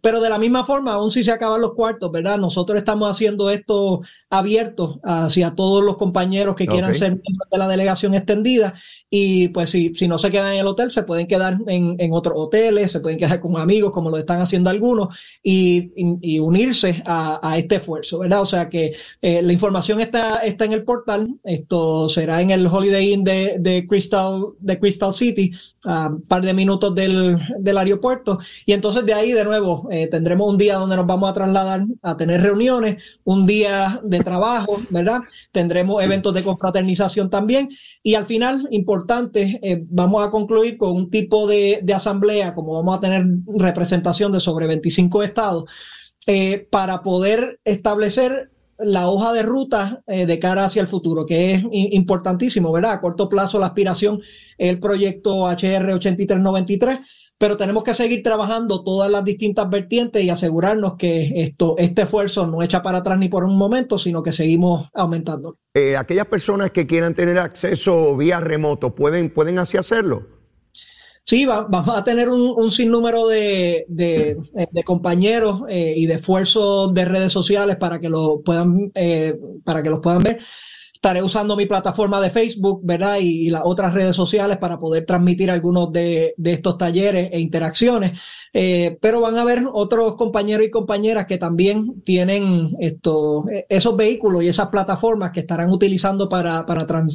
Pero 0.00 0.20
de 0.20 0.30
la 0.30 0.38
misma 0.38 0.64
forma, 0.64 0.92
aún 0.92 1.10
si 1.10 1.24
se 1.24 1.32
acaban 1.32 1.60
los 1.60 1.74
cuartos, 1.74 2.10
¿verdad? 2.12 2.38
Nosotros 2.38 2.78
estamos 2.78 3.10
haciendo 3.10 3.50
esto 3.50 4.00
abierto 4.30 5.00
hacia 5.02 5.56
todos 5.56 5.82
los 5.82 5.96
compañeros 5.96 6.54
que 6.54 6.66
quieran 6.66 6.94
ser 6.94 7.10
miembros 7.10 7.48
de 7.50 7.58
la 7.58 7.66
delegación 7.66 8.14
extendida. 8.14 8.74
Y 9.10 9.48
pues 9.48 9.70
si, 9.70 9.92
si 9.96 10.06
no 10.06 10.18
se 10.18 10.30
quedan 10.30 10.52
en 10.52 10.60
el 10.60 10.66
hotel, 10.68 10.92
se 10.92 11.02
pueden 11.02 11.26
quedar 11.26 11.58
en, 11.66 11.96
en 11.98 12.12
otros 12.12 12.34
hoteles, 12.36 12.92
se 12.92 13.00
pueden 13.00 13.18
quedar 13.18 13.40
con 13.40 13.56
amigos, 13.56 13.90
como 13.90 14.08
lo 14.08 14.18
están 14.18 14.40
haciendo 14.40 14.70
algunos, 14.70 15.08
y, 15.42 15.90
y, 15.96 16.38
unirse 16.38 17.02
a, 17.04 17.40
a, 17.42 17.58
este 17.58 17.76
esfuerzo, 17.76 18.20
¿verdad? 18.20 18.42
O 18.42 18.46
sea 18.46 18.68
que 18.68 18.94
eh, 19.20 19.42
la 19.42 19.52
información 19.52 20.00
está, 20.00 20.44
está 20.44 20.64
en 20.64 20.72
el 20.72 20.84
portal. 20.84 21.28
Esto 21.42 22.08
será 22.08 22.40
en 22.40 22.50
el 22.50 22.66
Holiday 22.66 23.12
Inn 23.12 23.24
de, 23.24 23.56
de 23.58 23.86
Crystal, 23.88 24.44
de 24.60 24.78
Crystal 24.78 25.12
City, 25.12 25.50
a 25.84 26.08
un 26.08 26.22
par 26.22 26.42
de 26.42 26.54
minutos 26.54 26.94
del, 26.94 27.36
del 27.58 27.78
aeropuerto. 27.78 28.38
Y 28.64 28.72
entonces 28.72 29.04
de 29.04 29.14
ahí, 29.14 29.32
de 29.32 29.44
nuevo, 29.44 29.71
eh, 29.90 30.08
tendremos 30.08 30.48
un 30.48 30.58
día 30.58 30.76
donde 30.76 30.96
nos 30.96 31.06
vamos 31.06 31.30
a 31.30 31.34
trasladar 31.34 31.84
a 32.02 32.16
tener 32.16 32.42
reuniones, 32.42 33.02
un 33.24 33.46
día 33.46 34.00
de 34.02 34.20
trabajo, 34.20 34.80
¿verdad? 34.90 35.20
Tendremos 35.52 36.02
eventos 36.02 36.34
de 36.34 36.42
confraternización 36.42 37.30
también. 37.30 37.68
Y 38.02 38.14
al 38.14 38.26
final, 38.26 38.66
importante, 38.70 39.60
eh, 39.62 39.84
vamos 39.88 40.26
a 40.26 40.30
concluir 40.30 40.76
con 40.76 40.92
un 40.92 41.10
tipo 41.10 41.46
de, 41.46 41.80
de, 41.82 41.94
asamblea, 41.94 42.54
como 42.54 42.72
vamos 42.72 42.96
a 42.96 43.00
tener 43.00 43.24
representación 43.46 44.32
de 44.32 44.40
sobre 44.40 44.66
25 44.66 45.22
estados, 45.22 45.64
eh, 46.26 46.68
para 46.70 47.02
poder 47.02 47.58
establecer 47.64 48.50
la 48.78 49.08
hoja 49.08 49.32
de 49.32 49.42
ruta 49.42 50.02
eh, 50.06 50.24
de 50.24 50.38
cara 50.38 50.64
hacia 50.64 50.80
el 50.82 50.88
futuro, 50.88 51.26
que 51.26 51.54
es 51.54 51.64
importantísimo, 51.70 52.70
¿verdad? 52.70 52.92
A 52.92 53.00
corto 53.00 53.28
plazo 53.28 53.58
la 53.58 53.66
aspiración, 53.66 54.20
el 54.56 54.78
proyecto 54.78 55.48
HR 55.48 55.94
8393 55.94 56.98
pero 57.42 57.56
tenemos 57.56 57.82
que 57.82 57.92
seguir 57.92 58.22
trabajando 58.22 58.84
todas 58.84 59.10
las 59.10 59.24
distintas 59.24 59.68
vertientes 59.68 60.22
y 60.22 60.30
asegurarnos 60.30 60.94
que 60.94 61.42
esto, 61.42 61.74
este 61.76 62.02
esfuerzo 62.02 62.46
no 62.46 62.62
echa 62.62 62.82
para 62.82 62.98
atrás 62.98 63.18
ni 63.18 63.28
por 63.28 63.42
un 63.42 63.58
momento, 63.58 63.98
sino 63.98 64.22
que 64.22 64.30
seguimos 64.30 64.88
aumentando. 64.94 65.58
Eh, 65.74 65.96
aquellas 65.96 66.26
personas 66.26 66.70
que 66.70 66.86
quieran 66.86 67.14
tener 67.14 67.40
acceso 67.40 68.16
vía 68.16 68.38
remoto, 68.38 68.94
¿pueden, 68.94 69.28
pueden 69.28 69.58
así 69.58 69.76
hacerlo? 69.76 70.24
Sí, 71.24 71.44
vamos 71.44 71.88
a 71.88 72.04
tener 72.04 72.28
un, 72.28 72.70
sinnúmero 72.70 73.26
de, 73.26 73.86
de, 73.88 74.84
compañeros 74.84 75.62
eh, 75.68 75.94
y 75.96 76.06
de 76.06 76.14
esfuerzos 76.14 76.94
de 76.94 77.04
redes 77.06 77.32
sociales 77.32 77.74
para 77.74 77.98
que 77.98 78.08
lo 78.08 78.40
puedan, 78.42 78.92
eh, 78.94 79.36
para 79.64 79.82
que 79.82 79.90
los 79.90 79.98
puedan 79.98 80.22
ver 80.22 80.38
estaré 81.02 81.20
usando 81.20 81.56
mi 81.56 81.66
plataforma 81.66 82.20
de 82.20 82.30
Facebook, 82.30 82.80
¿verdad? 82.84 83.16
Y, 83.20 83.50
las 83.50 83.62
otras 83.64 83.92
redes 83.92 84.14
sociales 84.14 84.58
para 84.58 84.78
poder 84.78 85.04
transmitir 85.04 85.50
algunos 85.50 85.90
de, 85.90 86.36
estos 86.44 86.78
talleres 86.78 87.28
e 87.32 87.40
interacciones. 87.40 88.12
Eh, 88.52 88.96
pero 89.00 89.20
van 89.20 89.36
a 89.36 89.40
haber 89.40 89.64
otros 89.72 90.14
compañeros 90.14 90.64
y 90.64 90.70
compañeras 90.70 91.26
que 91.26 91.38
también 91.38 92.02
tienen 92.04 92.76
estos, 92.78 93.48
e, 93.50 93.66
esos 93.68 93.96
vehículos 93.96 94.44
y 94.44 94.48
esas 94.48 94.68
plataformas 94.68 95.32
que 95.32 95.40
estarán 95.40 95.72
utilizando 95.72 96.28
para, 96.28 96.64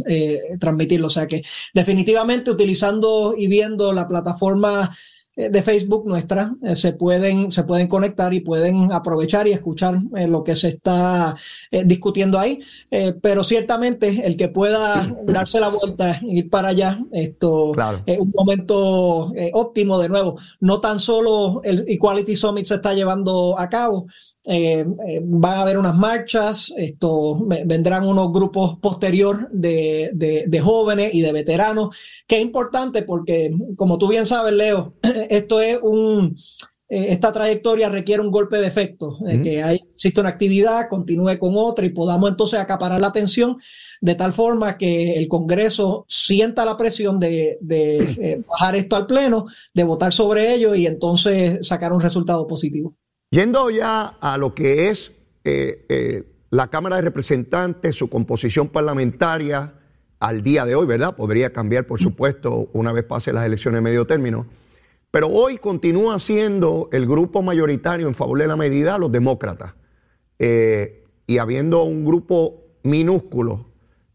eh, 0.06 0.42
transmitirlo. 0.60 1.08
O 1.08 1.10
sea 1.10 1.26
que 1.26 1.42
definitivamente 1.74 2.52
utilizando 2.52 3.36
y 3.38 3.48
viendo 3.48 3.94
la 3.94 4.06
plataforma 4.06 4.92
de 5.38 5.62
Facebook 5.62 6.08
nuestra 6.08 6.56
eh, 6.64 6.76
se 6.76 6.94
pueden 6.94 7.52
se 7.52 7.64
pueden 7.64 7.88
conectar 7.88 8.34
y 8.34 8.40
pueden 8.40 8.92
aprovechar 8.92 9.48
y 9.48 9.52
escuchar 9.52 10.00
eh, 10.16 10.28
lo 10.28 10.44
que 10.44 10.56
se 10.56 10.70
está 10.70 11.36
discutiendo 11.86 12.40
ahí. 12.40 12.60
Pero 13.22 13.44
ciertamente 13.44 14.26
el 14.26 14.36
que 14.36 14.50
pueda 14.50 15.16
darse 15.26 15.60
la 15.60 15.70
vuelta 15.70 16.20
ir 16.24 16.50
para 16.50 16.70
allá 16.70 17.00
esto 17.12 17.74
es 18.06 18.20
un 18.20 18.34
momento 18.36 19.32
óptimo 19.54 20.00
de 20.00 20.10
nuevo. 20.10 20.38
No 20.60 20.82
tan 20.82 21.00
solo 21.00 21.62
el 21.64 21.86
Equality 21.88 22.36
Summit 22.36 22.66
se 22.66 22.76
está 22.76 22.94
llevando 22.94 23.58
a 23.58 23.70
cabo 23.70 24.08
eh, 24.50 24.86
eh, 25.06 25.22
van 25.26 25.56
a 25.56 25.62
haber 25.64 25.78
unas 25.78 25.94
marchas, 25.98 26.72
esto, 26.78 27.38
vendrán 27.66 28.08
unos 28.08 28.32
grupos 28.32 28.78
posterior 28.78 29.50
de, 29.52 30.12
de, 30.14 30.60
jóvenes 30.62 31.14
y 31.14 31.20
de 31.20 31.34
veteranos, 31.34 31.94
que 32.26 32.38
es 32.38 32.44
importante 32.44 33.04
porque, 33.04 33.54
como 33.76 33.98
tú 33.98 34.08
bien 34.08 34.26
sabes, 34.26 34.54
Leo, 34.54 34.94
esto 35.30 35.60
es 35.60 35.78
un, 35.82 36.38
eh, 36.88 37.08
esta 37.10 37.34
trayectoria 37.34 37.90
requiere 37.90 38.22
un 38.22 38.32
golpe 38.32 38.56
de 38.56 38.68
efecto, 38.68 39.18
que 39.44 39.62
hay, 39.62 39.82
existe 39.94 40.22
una 40.22 40.30
actividad, 40.30 40.88
continúe 40.88 41.38
con 41.38 41.52
otra 41.58 41.86
y 41.86 41.90
podamos 41.90 42.30
entonces 42.30 42.58
acaparar 42.58 43.02
la 43.02 43.08
atención 43.08 43.58
de 44.00 44.16
tal 44.16 44.32
forma 44.32 44.78
que 44.78 45.18
el 45.18 45.28
Congreso 45.28 46.06
sienta 46.08 46.64
la 46.64 46.78
presión 46.78 47.20
de, 47.20 47.58
de 47.60 48.42
bajar 48.48 48.78
esto 48.78 48.96
al 48.96 49.08
Pleno, 49.08 49.48
de 49.74 49.84
votar 49.84 50.14
sobre 50.14 50.54
ello 50.54 50.74
y 50.74 50.88
entonces 50.88 51.68
sacar 51.68 51.92
un 51.92 52.00
resultado 52.00 52.48
positivo. 52.48 52.96
Yendo 53.30 53.70
ya 53.70 54.18
a 54.22 54.38
lo 54.38 54.56
que 54.56 54.88
es 54.88 55.12
eh, 55.44 55.86
eh, 55.90 56.24
la 56.50 56.70
Cámara 56.70 56.96
de 56.96 57.02
Representantes, 57.02 57.96
su 57.96 58.10
composición 58.10 58.70
parlamentaria 58.70 59.74
al 60.20 60.44
día 60.44 60.66
de 60.66 60.76
hoy, 60.76 60.88
¿verdad? 60.88 61.16
Podría 61.16 61.52
cambiar, 61.52 61.86
por 61.88 62.00
supuesto, 62.00 62.70
una 62.72 62.94
vez 62.94 63.04
pasen 63.04 63.36
las 63.36 63.46
elecciones 63.46 63.80
de 63.80 63.82
medio 63.82 64.08
término. 64.08 64.48
Pero 65.12 65.28
hoy 65.28 65.58
continúa 65.58 66.20
siendo 66.20 66.90
el 66.94 67.06
grupo 67.06 67.42
mayoritario 67.42 68.08
en 68.08 68.14
favor 68.14 68.40
de 68.40 68.48
la 68.48 68.56
medida 68.56 68.98
los 68.98 69.12
demócratas. 69.12 69.74
Eh, 70.40 71.04
y 71.28 71.40
habiendo 71.40 71.84
un 71.84 72.06
grupo 72.06 72.64
minúsculo 72.84 73.66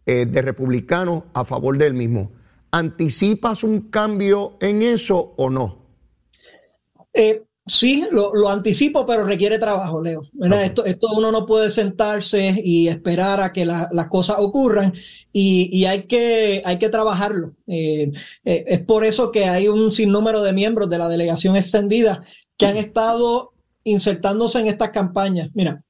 de 0.04 0.42
republicanos 0.42 1.24
a 1.32 1.44
favor 1.44 1.78
del 1.78 1.94
mismo. 1.94 2.32
¿Anticipas 2.72 3.62
un 3.62 3.82
cambio 3.82 4.56
en 4.60 4.82
eso 4.82 5.32
o 5.36 5.48
no? 5.48 5.86
Sí, 7.64 8.04
lo, 8.10 8.34
lo, 8.34 8.48
anticipo, 8.48 9.06
pero 9.06 9.24
requiere 9.24 9.56
trabajo, 9.56 10.02
Leo. 10.02 10.22
Esto, 10.64 10.84
esto 10.84 11.08
uno 11.16 11.30
no 11.30 11.46
puede 11.46 11.70
sentarse 11.70 12.60
y 12.62 12.88
esperar 12.88 13.40
a 13.40 13.52
que 13.52 13.64
las 13.64 14.08
cosas 14.08 14.36
ocurran 14.40 14.92
y, 15.32 15.68
y, 15.72 15.84
hay, 15.84 16.02
que, 16.04 16.60
hay 16.64 16.78
que 16.78 16.88
trabajarlo. 16.88 17.54
Eh, 17.68 18.10
eh, 18.44 18.64
es 18.66 18.80
por 18.80 19.04
eso 19.04 19.30
que 19.30 19.44
hay 19.44 19.68
un 19.68 19.92
sinnúmero 19.92 20.42
de 20.42 20.52
miembros 20.52 20.90
de 20.90 20.98
la 20.98 21.08
delegación 21.08 21.54
extendida 21.54 22.24
que 22.56 22.66
han 22.66 22.76
estado 22.76 23.52
insertándose 23.84 24.58
en 24.58 24.66
estas 24.66 24.90
campañas. 24.90 25.50
Mira, 25.54 25.84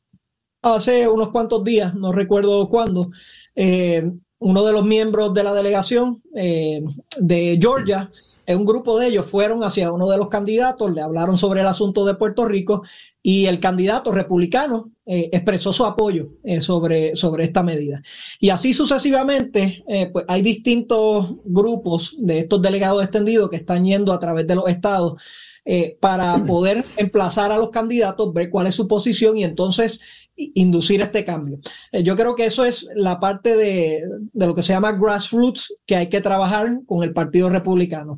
hace 0.60 1.08
unos 1.08 1.30
cuantos 1.30 1.64
días, 1.64 1.94
no 1.94 2.12
recuerdo 2.12 2.68
cuándo, 2.68 3.10
eh, 3.54 4.12
uno 4.40 4.64
de 4.64 4.72
los 4.72 4.84
miembros 4.84 5.32
de 5.32 5.44
la 5.44 5.54
delegación 5.54 6.22
de 6.34 7.58
Georgia, 7.58 8.10
un 8.46 8.64
grupo 8.64 8.98
de 8.98 9.08
ellos 9.08 9.26
fueron 9.26 9.62
hacia 9.62 9.92
uno 9.92 10.08
de 10.08 10.16
los 10.16 10.28
candidatos, 10.28 10.92
le 10.92 11.00
hablaron 11.00 11.38
sobre 11.38 11.60
el 11.60 11.66
asunto 11.66 12.04
de 12.04 12.14
Puerto 12.14 12.44
Rico 12.44 12.82
y 13.22 13.46
el 13.46 13.60
candidato 13.60 14.10
republicano 14.10 14.90
eh, 15.06 15.30
expresó 15.32 15.72
su 15.72 15.84
apoyo 15.84 16.30
eh, 16.42 16.60
sobre, 16.60 17.14
sobre 17.14 17.44
esta 17.44 17.62
medida. 17.62 18.02
Y 18.40 18.50
así 18.50 18.74
sucesivamente, 18.74 19.84
eh, 19.86 20.10
pues 20.12 20.24
hay 20.26 20.42
distintos 20.42 21.36
grupos 21.44 22.16
de 22.18 22.40
estos 22.40 22.60
delegados 22.60 23.02
extendidos 23.02 23.48
que 23.48 23.56
están 23.56 23.84
yendo 23.84 24.12
a 24.12 24.18
través 24.18 24.46
de 24.46 24.54
los 24.56 24.68
estados 24.68 25.20
para 26.00 26.44
poder 26.44 26.84
emplazar 26.96 27.52
a 27.52 27.56
los 27.56 27.70
candidatos, 27.70 28.32
ver 28.32 28.50
cuál 28.50 28.66
es 28.66 28.74
su 28.74 28.88
posición 28.88 29.38
y 29.38 29.44
entonces 29.44 30.00
inducir 30.36 31.00
este 31.02 31.24
cambio. 31.24 31.60
yo 32.02 32.16
creo 32.16 32.34
que 32.34 32.46
eso 32.46 32.64
es 32.64 32.86
la 32.94 33.20
parte 33.20 33.56
de, 33.56 34.02
de, 34.32 34.46
lo 34.46 34.54
que 34.54 34.62
se 34.62 34.72
llama 34.72 34.92
grassroots 34.92 35.74
que 35.86 35.96
hay 35.96 36.08
que 36.08 36.20
trabajar 36.20 36.80
con 36.86 37.02
el 37.02 37.12
Partido 37.12 37.50
Republicano. 37.50 38.16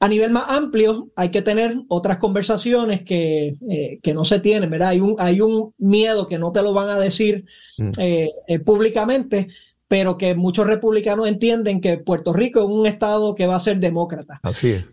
A 0.00 0.08
nivel 0.08 0.30
más 0.30 0.44
amplio, 0.48 1.08
hay 1.16 1.30
que 1.30 1.40
tener 1.40 1.76
otras 1.88 2.18
conversaciones 2.18 3.02
que, 3.02 3.56
eh, 3.70 4.00
que 4.02 4.12
no 4.12 4.24
se 4.24 4.40
tienen, 4.40 4.68
¿verdad? 4.68 4.88
Hay 4.88 5.00
un, 5.00 5.16
hay 5.18 5.40
un 5.40 5.72
miedo 5.78 6.26
que 6.26 6.38
no 6.38 6.52
te 6.52 6.62
lo 6.62 6.74
van 6.74 6.90
a 6.90 6.98
decir 6.98 7.46
mm. 7.78 7.90
eh, 7.98 8.30
eh, 8.46 8.58
públicamente, 8.58 9.48
pero 9.88 10.18
que 10.18 10.34
muchos 10.34 10.66
republicanos 10.66 11.28
entienden 11.28 11.80
que 11.80 11.98
Puerto 11.98 12.32
Rico 12.32 12.60
es 12.60 12.66
un 12.66 12.86
estado 12.86 13.34
que 13.34 13.46
va 13.46 13.56
a 13.56 13.60
ser 13.60 13.78
demócrata. 13.78 14.40
Así 14.42 14.72
es 14.72 14.84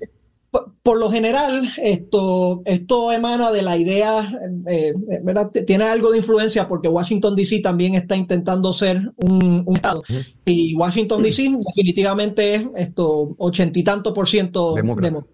por, 0.52 0.98
lo 0.98 1.10
general, 1.10 1.72
esto, 1.78 2.62
esto 2.66 3.12
emana 3.12 3.52
de 3.52 3.62
la 3.62 3.78
idea, 3.78 4.32
eh, 4.68 4.94
¿verdad? 5.24 5.50
Tiene 5.66 5.86
algo 5.86 6.12
de 6.12 6.18
influencia 6.18 6.68
porque 6.68 6.90
Washington 6.90 7.36
DC 7.36 7.62
también 7.62 7.96
está 7.96 8.16
intentando 8.16 8.74
ser 8.74 9.12
un, 9.16 9.66
Estado. 9.74 10.04
Y 10.46 10.76
Washington 10.76 11.24
DC 11.24 11.58
definitivamente 11.66 12.56
es 12.56 12.64
esto 12.76 13.36
ochenta 13.38 13.80
y 13.80 13.84
tanto 13.84 14.14
por 14.14 14.28
ciento 14.28 14.76
demócrata. 14.76 15.26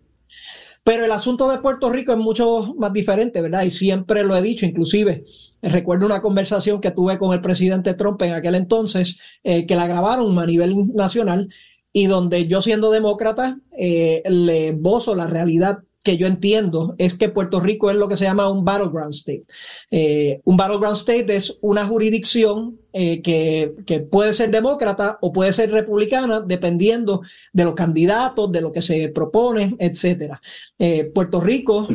Pero 0.84 1.04
el 1.04 1.12
asunto 1.12 1.52
de 1.52 1.58
Puerto 1.58 1.90
Rico 1.90 2.14
es 2.14 2.18
mucho 2.18 2.74
más 2.78 2.94
diferente, 2.94 3.42
¿verdad? 3.42 3.64
Y 3.64 3.72
siempre 3.72 4.24
lo 4.24 4.38
he 4.38 4.42
dicho, 4.42 4.66
inclusive 4.66 5.26
recuerdo 5.62 6.06
una 6.06 6.22
conversación 6.22 6.80
que 6.80 6.92
tuve 6.92 7.18
con 7.18 7.34
el 7.34 7.42
presidente 7.42 7.94
Trump 7.94 8.22
en 8.22 8.32
aquel 8.32 8.56
entonces, 8.56 9.20
eh, 9.44 9.66
que 9.66 9.76
la 9.76 9.86
grabaron 9.86 10.40
a 10.40 10.46
nivel 10.46 10.94
nacional, 10.94 11.50
y 11.98 12.06
donde 12.06 12.46
yo 12.46 12.62
siendo 12.62 12.92
demócrata 12.92 13.58
eh, 13.76 14.22
le 14.30 14.72
bozo 14.74 15.16
la 15.16 15.26
realidad 15.26 15.80
que 16.04 16.16
yo 16.16 16.28
entiendo 16.28 16.94
es 17.00 17.16
que 17.16 17.28
Puerto 17.28 17.60
Rico 17.60 17.90
es 17.90 17.98
lo 17.98 18.08
que 18.08 18.18
se 18.18 18.26
llama 18.26 18.48
un 18.50 18.64
battleground 18.64 19.16
state. 19.16 19.46
Eh, 19.90 20.40
un 20.44 20.56
battleground 20.56 20.96
state 20.96 21.36
es 21.36 21.58
una 21.62 21.88
jurisdicción 21.88 22.80
eh, 22.94 23.24
que, 23.24 23.74
que, 23.84 24.02
puede 24.02 24.36
ser 24.36 24.52
demócrata 24.52 25.18
o 25.22 25.34
puede 25.34 25.52
ser 25.54 25.72
republicana, 25.72 26.40
dependiendo 26.40 27.24
de 27.52 27.66
los 27.66 27.74
candidatos, 27.74 28.52
de 28.52 28.62
lo 28.62 28.72
que 28.72 28.84
se 28.84 29.10
propone, 29.10 29.76
etcétera. 29.80 30.40
Eh, 30.78 31.06
Puerto 31.06 31.42
Rico 31.42 31.88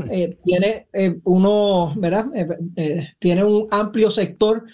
tiene 0.44 0.88
uno, 1.22 1.94
¿verdad? 1.96 2.26
tiene 3.20 3.44
un 3.44 3.68
amplio 3.70 4.10
sector 4.10 4.64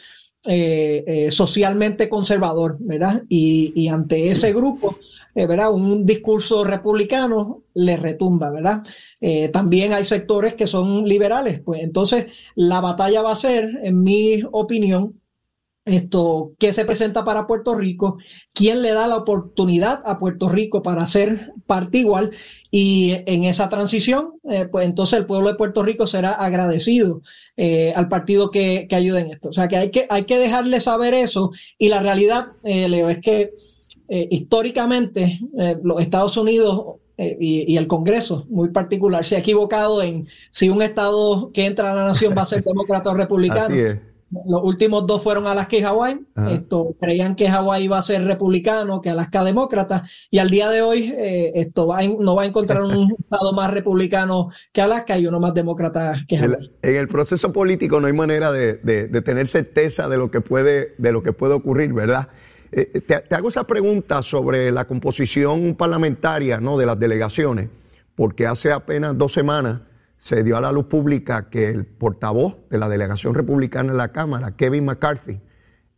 socialmente 1.31 2.09
conservador, 2.09 2.77
¿verdad? 2.81 3.23
Y, 3.29 3.73
y 3.75 3.89
ante 3.89 4.31
ese 4.31 4.53
grupo 4.53 4.97
eh, 5.39 5.47
¿verdad? 5.47 5.73
Un 5.73 6.05
discurso 6.05 6.65
republicano 6.65 7.63
le 7.75 7.97
retumba, 7.97 8.51
¿verdad? 8.51 8.83
Eh, 9.21 9.49
también 9.51 9.93
hay 9.93 10.03
sectores 10.03 10.55
que 10.55 10.67
son 10.67 11.05
liberales, 11.05 11.61
pues 11.61 11.81
entonces 11.81 12.33
la 12.57 12.81
batalla 12.81 13.23
va 13.23 13.31
a 13.31 13.37
ser, 13.37 13.79
en 13.85 14.03
mi 14.03 14.43
opinión, 14.51 15.21
esto, 15.85 16.55
qué 16.59 16.73
se 16.73 16.85
presenta 16.85 17.23
para 17.23 17.47
Puerto 17.47 17.77
Rico, 17.77 18.19
quién 18.53 18.83
le 18.83 18.93
da 18.93 19.07
la 19.07 19.17
oportunidad 19.17 20.03
a 20.05 20.19
Puerto 20.19 20.49
Rico 20.49 20.83
para 20.83 21.07
ser 21.07 21.53
parte 21.67 21.99
igual 21.99 22.33
y 22.71 23.17
en 23.27 23.45
esa 23.45 23.69
transición, 23.69 24.35
eh, 24.51 24.67
pues 24.71 24.87
entonces 24.87 25.19
el 25.19 25.27
pueblo 25.27 25.49
de 25.49 25.55
Puerto 25.55 25.83
Rico 25.83 26.07
será 26.07 26.33
agradecido 26.33 27.23
al 27.97 28.09
partido 28.09 28.53
que, 28.53 28.87
que, 28.89 28.95
ayude 28.95 29.21
en 29.21 29.31
esto. 29.33 29.49
O 29.49 29.53
sea 29.53 29.67
que 29.67 29.77
hay 29.77 29.91
que, 29.91 30.07
hay 30.11 30.25
que 30.25 30.39
dejarle 30.39 30.79
saber 30.79 31.13
eso 31.13 31.51
y 31.77 31.89
la 31.89 32.01
realidad, 32.01 32.53
Leo, 32.63 33.11
es 33.11 33.19
que 33.19 33.53
eh, 34.11 34.27
históricamente 34.31 35.39
eh, 35.59 35.77
los 35.85 36.01
Estados 36.01 36.39
Unidos 36.39 36.97
eh, 37.19 37.37
y, 37.39 37.77
el 37.77 37.87
Congreso, 37.87 38.47
muy 38.49 38.71
particular, 38.71 39.23
se 39.23 39.37
ha 39.37 39.41
equivocado 39.41 40.03
en 40.03 40.27
si 40.51 40.71
un 40.71 40.81
Estado 40.81 41.53
que 41.53 41.67
entra 41.67 41.93
a 41.93 41.95
la 41.95 42.05
nación 42.05 42.33
va 42.37 42.43
a 42.43 42.47
ser 42.47 42.63
demócrata 42.65 43.11
o 43.11 43.15
republicano. 43.15 43.75
Los 44.31 44.61
últimos 44.63 45.07
dos 45.07 45.23
fueron 45.23 45.47
Alaska 45.47 45.77
y 45.77 45.83
Hawái. 45.83 46.21
Esto, 46.51 46.95
creían 47.01 47.35
que 47.35 47.49
Hawái 47.49 47.85
iba 47.85 47.99
a 47.99 48.03
ser 48.03 48.23
republicano, 48.25 49.01
que 49.01 49.11
Alaska 49.11 49.43
demócrata. 49.45 50.05
Y 50.31 50.39
al 50.39 50.51
día 50.51 50.69
de 50.69 50.83
hoy, 50.83 51.13
esto 51.17 51.87
va 51.87 52.03
no 52.03 52.35
va 52.35 52.43
a 52.43 52.47
encontrar 52.47 52.83
un 52.83 53.15
estado 53.19 53.53
más 53.53 53.71
republicano 53.71 54.51
que 54.73 54.83
Alaska 54.83 55.19
y 55.19 55.27
uno 55.27 55.41
más 55.41 55.55
demócrata 55.55 56.25
que 56.27 56.37
Hawái. 56.37 56.73
En 56.83 56.97
el 56.97 57.09
proceso 57.09 57.53
político 57.53 58.01
no 58.01 58.07
hay 58.07 58.13
manera 58.13 58.53
de, 58.53 58.75
de, 58.75 59.23
tener 59.23 59.49
certeza 59.49 60.09
de 60.09 60.17
lo 60.17 60.31
que 60.31 60.41
puede, 60.41 60.95
de 60.99 61.13
lo 61.13 61.23
que 61.23 61.33
puede 61.33 61.55
ocurrir, 61.55 61.93
¿verdad? 61.93 62.29
Eh, 62.71 62.91
eh, 62.95 63.01
te, 63.01 63.35
hago 63.35 63.49
esa 63.49 63.65
pregunta 63.65 64.23
sobre 64.23 64.71
la 64.71 64.87
composición 64.87 65.75
parlamentaria 65.75 66.61
¿no? 66.61 66.77
de 66.77 66.87
las 66.87 66.99
delegaciones, 66.99 67.69
porque 68.15 68.47
hace 68.47 68.73
apenas 68.73 69.17
dos 69.17 69.33
semanas 69.33 69.81
se 70.19 70.43
dio 70.43 70.57
a 70.57 70.61
la 70.61 70.73
luz 70.73 70.87
pública 70.87 71.49
que 71.49 71.69
el 71.69 71.87
portavoz 71.87 72.57
de 72.71 72.79
la 72.79 72.89
delegación 72.89 73.35
republicana 73.35 73.93
en 73.93 73.99
la 73.99 74.13
Cámara, 74.13 74.57
Kevin 74.57 74.85
McCarthy, 74.85 75.41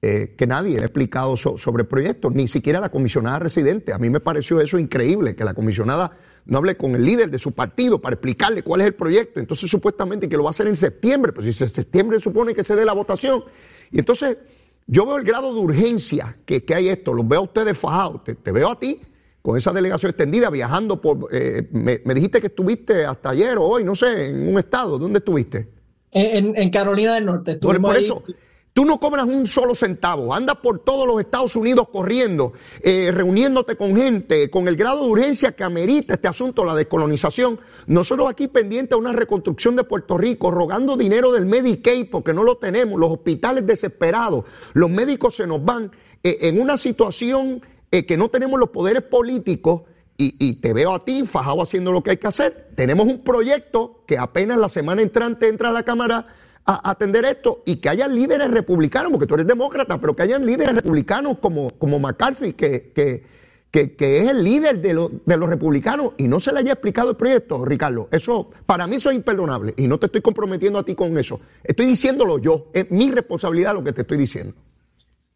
eh, 0.03 0.35
que 0.37 0.47
nadie 0.47 0.79
ha 0.79 0.85
explicado 0.85 1.37
sobre 1.37 1.83
el 1.83 1.87
proyecto, 1.87 2.31
ni 2.31 2.49
siquiera 2.49 2.81
la 2.81 2.89
comisionada 2.89 3.39
residente. 3.39 3.93
A 3.93 3.99
mí 3.99 4.09
me 4.09 4.21
pareció 4.21 4.61
eso 4.61 4.79
increíble, 4.79 5.37
que 5.37 5.45
la 5.45 5.53
comisionada 5.53 6.17
no 6.47 6.59
hable 6.59 6.77
con 6.77 6.95
el 6.95 7.05
líder 7.05 7.31
de 7.31 7.39
su 7.39 7.53
partido 7.53 8.00
para 8.00 8.15
explicarle 8.15 8.62
cuál 8.62 8.81
es 8.81 8.87
el 8.87 8.95
proyecto. 8.95 9.41
Entonces, 9.41 9.71
supuestamente 9.71 10.29
que 10.29 10.39
lo 10.39 10.45
va 10.45 10.50
a 10.50 10.53
hacer 10.53 10.69
en 10.69 10.77
septiembre, 10.77 11.33
pues 11.33 11.55
si 11.55 11.65
en 11.65 11.69
septiembre 11.69 12.19
supone 12.19 12.55
que 12.55 12.65
se 12.65 12.77
dé 12.77 12.85
la 12.85 12.95
votación. 12.95 13.45
Y 13.91 13.99
entonces 13.99 14.39
yo 14.87 15.07
veo 15.07 15.19
el 15.19 15.25
grado 15.25 15.55
de 15.55 15.61
urgencia 15.61 16.37
que, 16.45 16.65
hay 16.75 16.89
esto, 16.89 17.12
los 17.12 17.29
veo 17.29 17.41
a 17.41 17.45
ustedes 17.45 17.77
fajados, 17.77 18.23
te, 18.25 18.53
veo 18.53 18.71
a 18.71 18.79
ti 18.79 19.00
con 19.42 19.56
esa 19.56 19.73
delegación 19.73 20.11
extendida 20.11 20.50
viajando 20.50 21.00
por... 21.00 21.28
Eh, 21.32 21.68
me, 21.73 22.14
dijiste 22.14 22.40
que 22.40 22.49
estuviste 22.49 23.04
hasta 23.04 23.30
ayer 23.30 23.59
o 23.59 23.64
hoy, 23.64 23.85
no 23.85 23.94
sé, 23.94 24.26
en 24.26 24.49
un 24.49 24.59
estado, 24.59 24.99
¿dónde 24.99 25.18
estuviste? 25.18 25.68
En, 26.12 26.70
Carolina 26.70 27.14
del 27.14 27.25
Norte. 27.25 27.56
Por, 27.56 27.80
por 27.80 27.97
eso, 27.97 28.25
Tú 28.73 28.85
no 28.85 29.00
cobras 29.00 29.26
un 29.26 29.47
solo 29.47 29.74
centavo, 29.74 30.33
andas 30.33 30.59
por 30.62 30.79
todos 30.79 31.07
los 31.07 31.18
Estados 31.20 31.57
Unidos 31.57 31.88
corriendo, 31.92 32.53
eh, 32.83 33.11
reuniéndote 33.12 33.74
con 33.74 33.96
gente, 33.96 34.48
con 34.48 34.68
el 34.68 34.76
grado 34.76 35.05
de 35.05 35.11
urgencia 35.11 35.53
que 35.53 35.64
amerita 35.64 36.14
este 36.14 36.29
asunto, 36.29 36.64
la 36.64 36.76
descolonización. 36.76 37.59
Nosotros 37.88 38.31
aquí 38.31 38.46
pendientes 38.46 38.90
de 38.90 38.96
una 38.96 39.12
reconstrucción 39.12 39.74
de 39.74 39.83
Puerto 39.83 40.16
Rico, 40.16 40.53
rogando 40.53 40.96
dinero 40.96 41.33
del 41.33 41.46
Medicaid 41.46 42.09
porque 42.11 42.33
no 42.33 42.44
lo 42.44 42.59
tenemos, 42.59 42.98
los 42.98 43.11
hospitales 43.11 43.66
desesperados, 43.66 44.44
los 44.72 44.88
médicos 44.88 45.35
se 45.35 45.48
nos 45.48 45.64
van 45.64 45.90
eh, 46.22 46.38
en 46.42 46.61
una 46.61 46.76
situación 46.76 47.61
eh, 47.90 48.07
que 48.07 48.16
no 48.16 48.29
tenemos 48.29 48.59
los 48.59 48.70
poderes 48.70 49.03
políticos. 49.03 49.83
Y, 50.22 50.57
te 50.57 50.74
veo 50.74 50.92
a 50.92 51.03
ti 51.03 51.24
fajado 51.24 51.62
haciendo 51.62 51.92
lo 51.92 52.03
que 52.03 52.11
hay 52.11 52.18
que 52.18 52.26
hacer. 52.26 52.68
Tenemos 52.74 53.07
un 53.07 53.24
proyecto 53.24 54.05
que 54.07 54.18
apenas 54.18 54.59
la 54.59 54.68
semana 54.68 55.00
entrante 55.00 55.48
entra 55.48 55.70
a 55.70 55.72
la 55.72 55.83
Cámara 55.83 56.26
atender 56.66 57.24
esto 57.24 57.62
y 57.64 57.76
que 57.76 57.88
haya 57.88 58.07
líderes 58.07 58.50
republicanos, 58.50 59.11
porque 59.11 59.26
tú 59.26 59.33
eres 59.35 59.46
demócrata, 59.46 59.98
pero 59.98 60.14
que 60.14 60.22
hayan 60.22 60.44
líderes 60.44 60.74
republicanos 60.74 61.38
como, 61.38 61.70
como 61.70 61.98
McCarthy, 61.98 62.53
que, 62.53 62.92
que, 62.94 63.24
que, 63.70 64.18
es 64.18 64.29
el 64.29 64.44
líder 64.44 64.83
de, 64.83 65.09
de, 65.24 65.37
los 65.37 65.48
republicanos 65.48 66.12
y 66.18 66.29
no 66.29 66.38
se 66.38 66.53
le 66.53 66.59
haya 66.59 66.72
explicado 66.72 67.11
el 67.11 67.16
proyecto, 67.16 67.64
Ricardo. 67.64 68.09
Eso, 68.11 68.50
para 68.66 68.87
mí 68.87 68.96
eso 68.96 69.11
es 69.11 69.16
imperdonable 69.16 69.74
y 69.76 69.88
no 69.88 69.98
te 69.98 70.07
estoy 70.07 70.20
comprometiendo 70.20 70.79
a 70.79 70.85
ti 70.85 70.94
con 70.94 71.16
eso. 71.16 71.40
Estoy 71.64 71.87
diciéndolo 71.87 72.38
yo, 72.38 72.66
es 72.72 72.90
mi 72.90 73.11
responsabilidad 73.11 73.74
lo 73.74 73.83
que 73.83 73.92
te 73.92 74.03
estoy 74.03 74.18
diciendo. 74.18 74.55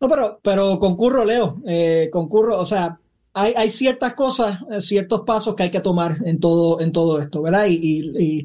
No, 0.04 0.10
pero, 0.10 0.38
pero 0.42 0.78
concurro, 0.78 1.24
Leo, 1.24 1.62
eh, 1.66 2.10
concurro, 2.12 2.58
o 2.58 2.66
sea, 2.66 3.00
hay, 3.32 3.70
ciertas 3.70 4.12
cosas, 4.12 4.58
eh, 4.70 4.82
ciertos 4.82 5.22
pasos 5.22 5.54
que 5.54 5.62
hay 5.62 5.70
que 5.70 5.80
tomar 5.80 6.18
en 6.26 6.38
todo, 6.38 6.78
en 6.78 6.92
todo 6.92 7.22
esto, 7.22 7.40
¿verdad? 7.40 7.66
Y, 7.70 8.44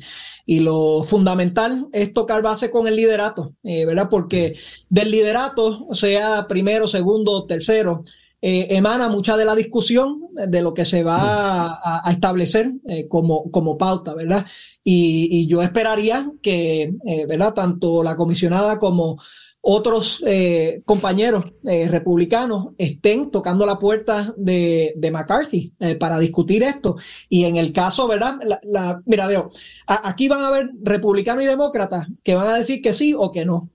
lo 0.62 1.04
fundamental 1.04 1.88
es 1.92 2.14
tocar 2.14 2.42
base 2.42 2.72
con 2.72 2.88
el 2.88 2.96
liderato, 2.96 3.56
eh, 3.62 3.86
¿verdad? 3.86 4.08
Porque 4.10 4.56
del 4.90 5.12
liderato, 5.12 5.88
sea 5.92 6.48
primero, 6.48 6.88
segundo, 6.88 7.46
tercero, 7.46 8.04
eh, 8.42 8.68
emana 8.72 9.10
mucha 9.10 9.36
de 9.36 9.44
la 9.44 9.54
discusión 9.54 10.22
de 10.34 10.62
lo 10.62 10.74
que 10.74 10.86
se 10.86 11.04
va 11.04 11.78
a, 11.84 12.10
establecer 12.10 12.72
como, 13.10 13.52
como 13.52 13.78
pauta, 13.78 14.14
¿verdad? 14.14 14.46
Y, 14.82 15.46
yo 15.48 15.62
esperaría 15.62 16.32
que, 16.42 16.94
¿verdad? 17.28 17.54
Tanto 17.54 18.02
la 18.02 18.16
comisionada 18.16 18.80
como 18.80 19.18
otros 19.62 20.24
eh, 20.26 20.82
compañeros 20.86 21.46
eh, 21.66 21.88
republicanos 21.90 22.70
estén 22.78 23.30
tocando 23.30 23.66
la 23.66 23.78
puerta 23.78 24.34
de, 24.38 24.96
McCarthy 25.12 25.74
eh, 25.80 25.96
para 25.96 26.18
discutir 26.18 26.64
esto. 26.64 26.96
Y 27.28 27.44
en 27.44 27.58
el 27.58 27.74
caso, 27.74 28.08
¿verdad? 28.08 28.40
La, 28.64 29.02
mira, 29.06 29.28
Leo, 29.28 29.52
aquí 29.86 30.28
van 30.28 30.44
a 30.44 30.48
haber 30.48 30.70
republicanos 30.82 31.44
y 31.44 31.48
demócratas 31.48 32.08
que 32.24 32.36
van 32.36 32.48
a 32.48 32.58
decir 32.58 32.82
que 32.82 32.94
sí 32.94 33.14
o 33.18 33.32
que 33.32 33.46
no. 33.46 33.70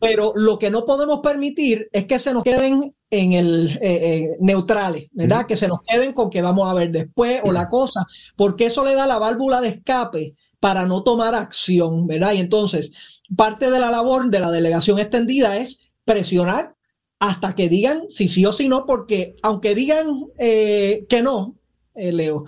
Pero 0.00 0.32
lo 0.34 0.58
que 0.58 0.70
no 0.70 0.84
podemos 0.84 1.20
permitir 1.20 1.88
es 1.92 2.06
que 2.06 2.18
se 2.18 2.32
nos 2.32 2.44
queden 2.44 2.94
en 3.10 3.32
el 3.32 3.78
neutrales, 4.40 5.08
¿verdad? 5.12 5.46
Que 5.46 5.56
se 5.56 5.68
nos 5.68 5.82
queden 5.82 6.12
con 6.12 6.30
que 6.30 6.40
vamos 6.40 6.70
a 6.70 6.74
ver 6.74 6.90
después 6.90 7.40
o 7.44 7.52
la 7.52 7.68
cosa, 7.68 8.06
porque 8.36 8.66
eso 8.66 8.84
le 8.84 8.94
da 8.94 9.06
la 9.06 9.18
válvula 9.18 9.60
de 9.60 9.68
escape 9.68 10.34
para 10.60 10.86
no 10.86 11.02
tomar 11.02 11.34
acción, 11.34 12.06
¿verdad? 12.06 12.32
Y 12.32 12.38
entonces, 12.38 13.17
parte 13.36 13.70
de 13.70 13.78
la 13.78 13.90
labor 13.90 14.30
de 14.30 14.40
la 14.40 14.50
delegación 14.50 14.98
extendida 14.98 15.56
es 15.58 15.90
presionar 16.04 16.74
hasta 17.18 17.54
que 17.54 17.68
digan 17.68 18.04
si 18.08 18.28
sí 18.28 18.46
o 18.46 18.52
si 18.52 18.68
no, 18.68 18.86
porque 18.86 19.36
aunque 19.42 19.74
digan 19.74 20.26
eh, 20.38 21.04
que 21.08 21.22
no, 21.22 21.56
eh, 21.94 22.12
Leo, 22.12 22.44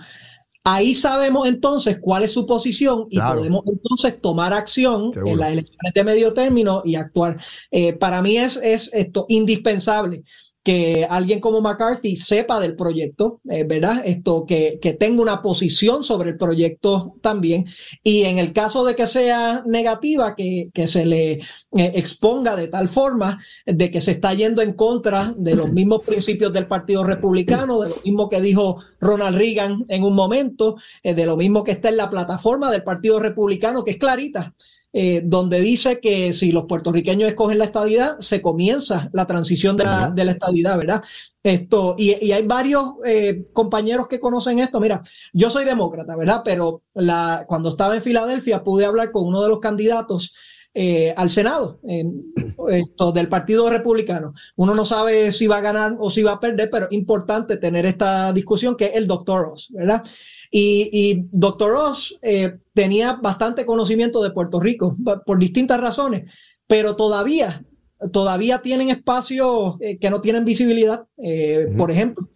ahí 0.63 0.95
sabemos 0.95 1.47
entonces 1.47 1.99
cuál 1.99 2.23
es 2.23 2.31
su 2.31 2.45
posición 2.45 3.07
y 3.09 3.19
podemos 3.19 3.63
entonces 3.65 4.21
tomar 4.21 4.53
acción 4.53 5.11
en 5.25 5.37
las 5.37 5.51
elecciones 5.51 5.93
de 5.93 6.03
medio 6.03 6.33
término 6.33 6.81
y 6.85 6.95
actuar. 6.95 7.37
Eh, 7.69 7.93
para 7.93 8.21
mí 8.21 8.37
es, 8.37 8.57
es 8.57 8.89
esto 8.93 9.25
indispensable 9.27 10.23
que 10.63 11.07
alguien 11.09 11.39
como 11.39 11.61
McCarthy 11.61 12.15
sepa 12.15 12.59
del 12.59 12.75
proyecto, 12.75 13.41
eh, 13.49 13.63
¿verdad? 13.63 14.03
Esto, 14.05 14.45
que, 14.45 14.77
que, 14.81 14.93
tenga 14.93 15.21
una 15.21 15.41
posición 15.41 16.03
sobre 16.03 16.31
el 16.31 16.37
proyecto 16.37 17.15
también. 17.21 17.65
Y 18.03 18.23
en 18.23 18.37
el 18.37 18.53
caso 18.53 18.85
de 18.85 18.95
que 18.95 19.07
sea 19.07 19.63
negativa, 19.65 20.35
que, 20.35 20.69
que 20.73 20.87
se 20.87 21.05
le 21.05 21.31
eh, 21.33 21.41
exponga 21.71 22.55
de 22.55 22.67
tal 22.67 22.89
forma 22.89 23.43
de 23.65 23.89
que 23.89 24.01
se 24.01 24.11
está 24.11 24.33
yendo 24.33 24.61
en 24.61 24.73
contra 24.73 25.33
de 25.35 25.55
los 25.55 25.71
mismos 25.71 26.01
principios 26.05 26.53
del 26.53 26.67
Partido 26.67 27.03
Republicano, 27.03 27.81
de 27.81 27.89
lo 27.89 27.95
mismo 28.03 28.29
que 28.29 28.41
dijo 28.41 28.83
Ronald 28.99 29.37
Reagan 29.37 29.85
en 29.87 30.03
un 30.03 30.13
momento, 30.13 30.75
eh, 31.01 31.15
de 31.15 31.25
lo 31.25 31.37
mismo 31.37 31.63
que 31.63 31.71
está 31.71 31.89
en 31.89 31.97
la 31.97 32.09
plataforma 32.09 32.71
del 32.71 32.83
Partido 32.83 33.19
Republicano, 33.19 33.83
que 33.83 33.91
es 33.91 33.97
clarita. 33.97 34.53
Eh, 34.93 35.21
donde 35.23 35.61
dice 35.61 36.01
que 36.01 36.33
si 36.33 36.51
los 36.51 36.65
puertorriqueños 36.65 37.29
escogen 37.29 37.59
la 37.59 37.63
estadidad, 37.63 38.19
se 38.19 38.41
comienza 38.41 39.09
la 39.13 39.25
transición 39.25 39.77
de 39.77 39.85
la, 39.85 40.09
de 40.09 40.25
la 40.25 40.31
estadidad, 40.31 40.77
¿verdad? 40.77 41.01
Esto, 41.41 41.95
y, 41.97 42.25
y 42.25 42.33
hay 42.33 42.45
varios 42.45 42.95
eh, 43.05 43.45
compañeros 43.53 44.09
que 44.09 44.19
conocen 44.19 44.59
esto. 44.59 44.81
Mira, 44.81 45.01
yo 45.31 45.49
soy 45.49 45.63
demócrata, 45.63 46.17
¿verdad? 46.17 46.41
Pero 46.43 46.81
la, 46.93 47.45
cuando 47.47 47.69
estaba 47.69 47.95
en 47.95 48.01
Filadelfia 48.01 48.63
pude 48.63 48.85
hablar 48.85 49.11
con 49.11 49.25
uno 49.25 49.41
de 49.41 49.47
los 49.47 49.59
candidatos 49.59 50.33
eh, 50.73 51.13
al 51.17 51.29
Senado, 51.31 51.79
esto, 52.69 53.11
del 53.11 53.27
Partido 53.29 53.69
Republicano. 53.69 54.33
Uno 54.55 54.75
no 54.75 54.85
sabe 54.85 55.31
si 55.31 55.47
va 55.47 55.57
a 55.57 55.61
ganar 55.61 55.95
o 55.99 56.09
si 56.09 56.21
va 56.21 56.33
a 56.33 56.39
perder, 56.39 56.69
pero 56.69 56.85
es 56.85 56.93
importante 56.93 57.57
tener 57.57 57.85
esta 57.85 58.31
discusión 58.33 58.75
que 58.75 58.85
es 58.85 58.95
el 58.95 59.07
doctor 59.07 59.43
Ross, 59.43 59.69
¿verdad? 59.71 60.03
Y, 60.51 60.89
y 60.91 61.25
doctor 61.31 61.71
Ross 61.71 62.19
eh, 62.21 62.57
tenía 62.73 63.13
bastante 63.13 63.65
conocimiento 63.65 64.21
de 64.21 64.31
Puerto 64.31 64.59
Rico 64.59 64.97
por 65.25 65.39
distintas 65.39 65.79
razones, 65.79 66.29
pero 66.67 66.97
todavía, 66.97 67.63
todavía 68.11 68.61
tienen 68.61 68.89
espacios 68.89 69.75
eh, 69.79 69.97
que 69.97 70.09
no 70.09 70.19
tienen 70.19 70.43
visibilidad. 70.43 71.05
Eh, 71.17 71.73
por 71.77 71.89
ejemplo, 71.89 72.27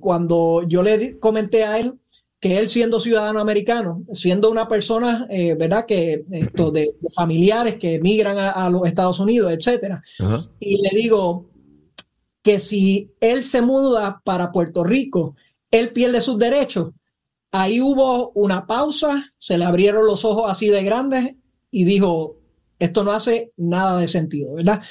cuando 0.00 0.64
yo 0.66 0.82
le 0.82 1.18
comenté 1.18 1.64
a 1.64 1.78
él 1.78 1.94
que 2.40 2.56
él 2.56 2.68
siendo 2.68 2.98
ciudadano 2.98 3.38
americano, 3.38 4.02
siendo 4.12 4.50
una 4.50 4.66
persona, 4.66 5.26
eh, 5.28 5.54
¿verdad? 5.54 5.84
Que 5.84 6.24
esto 6.30 6.70
de, 6.70 6.96
familiares 7.14 7.74
que 7.74 7.96
emigran 7.96 8.38
a, 8.38 8.68
los 8.70 8.86
Estados 8.86 9.20
Unidos, 9.20 9.52
etcétera. 9.52 10.02
Y 10.58 10.80
le 10.80 10.88
digo 10.90 11.50
que 12.42 12.58
si 12.58 13.12
él 13.20 13.44
se 13.44 13.60
muda 13.60 14.22
para 14.24 14.50
Puerto 14.52 14.82
Rico, 14.82 15.36
él 15.70 15.92
pierde 15.92 16.22
sus 16.22 16.38
derechos. 16.38 16.92
Ahí 17.52 17.80
hubo 17.80 18.30
una 18.30 18.66
pausa, 18.66 19.32
se 19.38 19.58
le 19.58 19.64
abrieron 19.64 20.06
los 20.06 20.24
ojos 20.24 20.50
así 20.50 20.68
de 20.68 20.84
grandes 20.84 21.34
y 21.70 21.84
dijo, 21.84 22.36
esto 22.78 23.04
no 23.04 23.12
hace 23.12 23.52
nada 23.56 23.98
de 23.98 24.08
sentido, 24.08 24.54
¿verdad? 24.54 24.82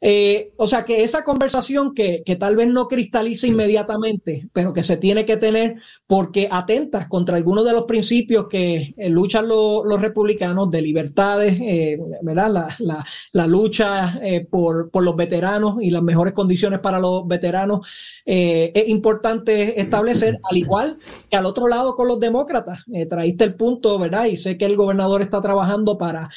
Eh, 0.00 0.52
o 0.56 0.66
sea 0.66 0.84
que 0.84 1.02
esa 1.02 1.24
conversación 1.24 1.94
que, 1.94 2.22
que, 2.24 2.36
tal 2.36 2.56
vez 2.56 2.68
no 2.68 2.88
cristalice 2.88 3.46
inmediatamente, 3.46 4.48
pero 4.52 4.72
que 4.72 4.82
se 4.82 4.96
tiene 4.96 5.24
que 5.24 5.36
tener 5.36 5.76
porque 6.06 6.48
atentas 6.50 7.08
contra 7.08 7.36
algunos 7.36 7.64
de 7.64 7.72
los 7.72 7.84
principios 7.84 8.46
que 8.48 8.94
eh, 8.96 9.08
luchan 9.08 9.48
los 9.48 10.00
republicanos 10.00 10.70
de 10.70 10.82
libertades, 10.82 11.58
eh, 11.60 11.98
¿verdad? 12.22 12.50
La, 12.50 12.76
la, 12.78 13.04
la 13.32 13.46
lucha 13.46 14.20
por, 14.50 14.90
por, 14.90 15.04
los 15.04 15.16
veteranos 15.16 15.76
y 15.80 15.90
las 15.90 16.02
mejores 16.02 16.32
condiciones 16.32 16.80
para 16.80 16.98
los 16.98 17.26
veteranos 17.26 17.86
es 18.24 18.88
importante 18.88 19.80
establecer, 19.80 20.38
al 20.50 20.56
igual 20.56 20.98
que 21.30 21.36
al 21.36 21.46
otro 21.46 21.68
lado 21.68 21.94
con 21.94 22.08
los 22.08 22.18
demócratas. 22.18 22.80
traíste 23.08 23.44
el 23.44 23.54
punto, 23.54 23.98
¿verdad? 23.98 24.26
Y 24.26 24.36
sé 24.36 24.58
que 24.58 24.64
el 24.64 24.76
gobernador 24.76 25.22
está 25.22 25.40
trabajando 25.40 25.96
para 25.96 26.28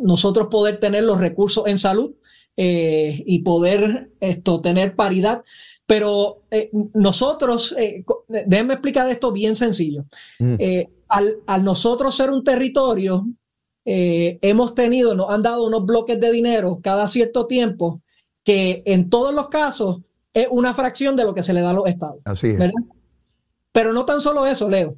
nosotros 0.00 0.48
poder 0.48 0.78
tener 0.78 1.02
los 1.04 1.18
recursos 1.18 1.66
en 1.66 1.78
salud 1.78 2.14
eh, 2.56 3.22
y 3.26 3.40
poder 3.40 4.10
esto, 4.20 4.60
tener 4.60 4.96
paridad. 4.96 5.42
Pero 5.86 6.42
eh, 6.50 6.70
nosotros, 6.94 7.74
eh, 7.78 8.04
déjenme 8.28 8.74
explicar 8.74 9.10
esto 9.10 9.30
bien 9.30 9.54
sencillo. 9.54 10.04
Mm. 10.38 10.54
Al, 11.08 11.36
al, 11.46 11.64
nosotros 11.64 12.16
ser 12.16 12.30
un 12.30 12.42
territorio, 12.42 13.26
hemos 13.84 14.74
tenido, 14.74 15.14
nos 15.14 15.30
han 15.30 15.42
dado 15.42 15.64
unos 15.64 15.86
bloques 15.86 16.18
de 16.18 16.32
dinero 16.32 16.80
cada 16.82 17.06
cierto 17.06 17.46
tiempo 17.46 18.00
que 18.42 18.82
en 18.84 19.08
todos 19.10 19.32
los 19.32 19.48
casos 19.48 20.00
es 20.34 20.48
una 20.50 20.74
fracción 20.74 21.14
de 21.14 21.24
lo 21.24 21.32
que 21.32 21.42
se 21.42 21.52
le 21.52 21.60
da 21.60 21.70
a 21.70 21.74
los 21.74 21.86
estados. 21.86 22.18
Así 22.24 22.48
es. 22.48 22.72
Pero 23.72 23.92
no 23.92 24.04
tan 24.04 24.20
solo 24.20 24.46
eso, 24.46 24.68
Leo. 24.68 24.96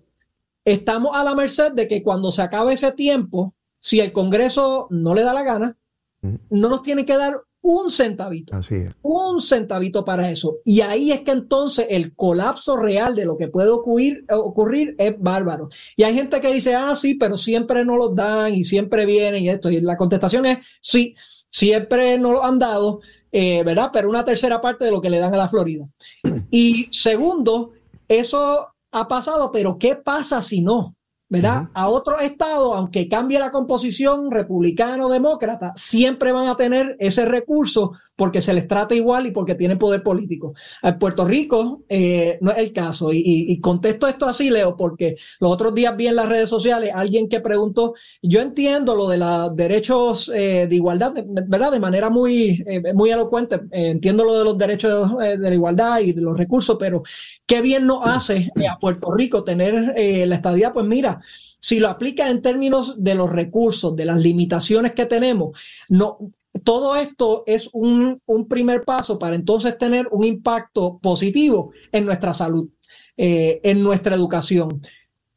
Estamos 0.65 1.17
a 1.17 1.25
la 1.25 1.35
merced 1.35 1.73
de 1.73 1.89
que 1.89 2.03
cuando 2.03 2.31
se 2.31 2.43
acabe 2.43 2.75
ese 2.75 2.93
tiempo, 2.93 3.55
si 3.81 4.01
el 4.01 4.13
Congreso 4.13 4.87
no 4.91 5.15
le 5.15 5.23
da 5.23 5.33
la 5.33 5.43
gana, 5.43 5.77
mm. 6.23 6.35
no 6.51 6.69
nos 6.69 6.83
tiene 6.83 7.05
que 7.05 7.17
dar 7.17 7.43
un 7.63 7.91
centavito. 7.91 8.57
Así 8.57 8.75
es. 8.75 8.95
Un 9.03 9.41
centavito 9.41 10.05
para 10.05 10.31
eso. 10.31 10.59
Y 10.65 10.81
ahí 10.81 11.13
es 11.13 11.23
que 11.23 11.33
entonces 11.33 11.87
el 11.91 12.15
colapso 12.15 12.77
real 12.77 13.15
de 13.15 13.27
lo 13.27 13.37
que 13.37 13.49
puede 13.49 13.71
ocurrir, 13.71 14.25
ocurrir 14.31 14.95
es 14.99 15.15
bárbaro. 15.19 15.69
Y 15.97 16.05
hay 16.05 16.15
gente 16.15 16.41
que 16.41 16.53
dice, 16.53 16.75
ah, 16.75 16.95
sí, 16.95 17.15
pero 17.15 17.37
siempre 17.37 17.85
no 17.85 17.97
los 17.97 18.15
dan 18.15 18.55
y 18.55 18.65
siempre 18.65 19.07
vienen 19.07 19.43
y 19.43 19.51
esto. 19.51 19.71
Y 19.71 19.81
la 19.81 19.97
contestación 19.97 20.47
es, 20.47 20.59
sí, 20.81 21.15
siempre 21.51 22.19
no 22.19 22.33
lo 22.33 22.45
han 22.45 22.59
dado, 22.59 23.01
eh, 23.33 23.63
¿verdad? 23.65 23.91
Pero 23.93 24.09
una 24.09 24.25
tercera 24.25 24.61
parte 24.61 24.85
de 24.85 24.93
lo 24.93 25.01
que 25.01 25.11
le 25.11 25.19
dan 25.19 25.35
a 25.35 25.39
la 25.39 25.49
Florida. 25.49 25.89
Y 26.51 26.89
segundo, 26.91 27.73
eso 28.07 28.69
ha 28.93 29.09
pasado, 29.09 29.51
pero 29.51 29.79
¿qué 29.79 29.97
pasa 29.97 30.43
si 30.43 30.61
no? 30.61 30.97
¿Verdad? 31.29 31.69
A 31.75 31.89
otros 31.89 32.23
estados, 32.23 32.75
aunque 32.75 33.09
cambie 33.09 33.39
la 33.39 33.51
composición 33.51 34.31
republicano-demócrata, 34.31 35.75
siempre 35.77 36.33
van 36.33 36.49
a 36.49 36.57
tener 36.57 36.97
ese 36.99 37.27
recurso 37.27 37.93
porque 38.19 38.43
se 38.43 38.53
les 38.53 38.67
trata 38.67 38.97
igual 38.97 39.29
y 39.29 39.31
porque 39.31 39.55
tienen 39.55 39.79
poder 39.79 40.03
político. 40.03 40.53
En 40.83 40.99
Puerto 40.99 41.25
Rico 41.25 41.85
eh, 41.89 42.37
no 42.41 42.51
es 42.51 42.59
el 42.59 42.73
caso. 42.73 43.11
Y, 43.13 43.61
contesto 43.61 44.09
esto 44.09 44.27
así, 44.27 44.51
Leo, 44.51 44.77
porque 44.77 45.15
los 45.39 45.53
otros 45.53 45.73
días 45.73 45.97
vi 45.97 46.09
en 46.09 46.17
las 46.17 46.29
redes 46.29 46.49
sociales 46.49 46.91
alguien 46.93 47.29
que 47.29 47.39
preguntó, 47.39 47.95
yo 48.21 48.41
entiendo 48.41 48.97
lo 48.97 49.09
de 49.09 49.19
los 49.19 49.55
derechos 49.55 50.33
eh, 50.35 50.67
de 50.69 50.75
igualdad, 50.75 51.15
¿verdad? 51.47 51.71
De 51.71 51.79
manera 51.79 52.11
muy, 52.11 52.65
eh, 52.67 52.93
muy 52.93 53.11
elocuente, 53.11 53.61
entiendo 53.71 54.25
lo 54.25 54.37
de 54.37 54.45
los 54.45 54.59
derechos 54.59 55.17
de, 55.17 55.39
la 55.39 55.55
igualdad 55.55 56.01
y 56.01 56.13
de 56.13 56.21
los 56.21 56.37
recursos, 56.37 56.77
pero 56.77 57.05
qué 57.47 57.61
bien 57.61 57.87
nos 57.87 58.05
hace 58.05 58.51
a 58.69 58.81
Puerto 58.81 59.13
Rico 59.13 59.45
tener 59.45 59.95
la 60.27 60.35
estadía, 60.35 60.73
pues 60.73 60.87
mira, 60.87 61.21
si 61.61 61.79
lo 61.79 61.89
aplica 61.89 62.29
en 62.31 62.43
términos 62.43 62.95
de 62.99 63.15
los 63.15 63.31
recursos, 63.31 63.95
de 63.95 64.07
las 64.07 64.19
limitaciones 64.19 64.93
que 64.93 65.07
tenemos, 65.07 65.57
no, 65.89 66.19
todo 66.65 66.97
esto 66.97 67.45
es 67.47 67.69
un, 67.73 68.21
primer 68.49 68.85
paso 68.85 69.19
para 69.19 69.37
entonces 69.37 69.77
tener 69.79 70.09
un 70.11 70.25
impacto 70.25 70.99
positivo 70.99 71.73
en 71.93 72.05
nuestra 72.05 72.35
salud, 72.35 72.69
eh, 73.17 73.61
en 73.63 73.83
nuestra 73.83 74.15
educación, 74.15 74.81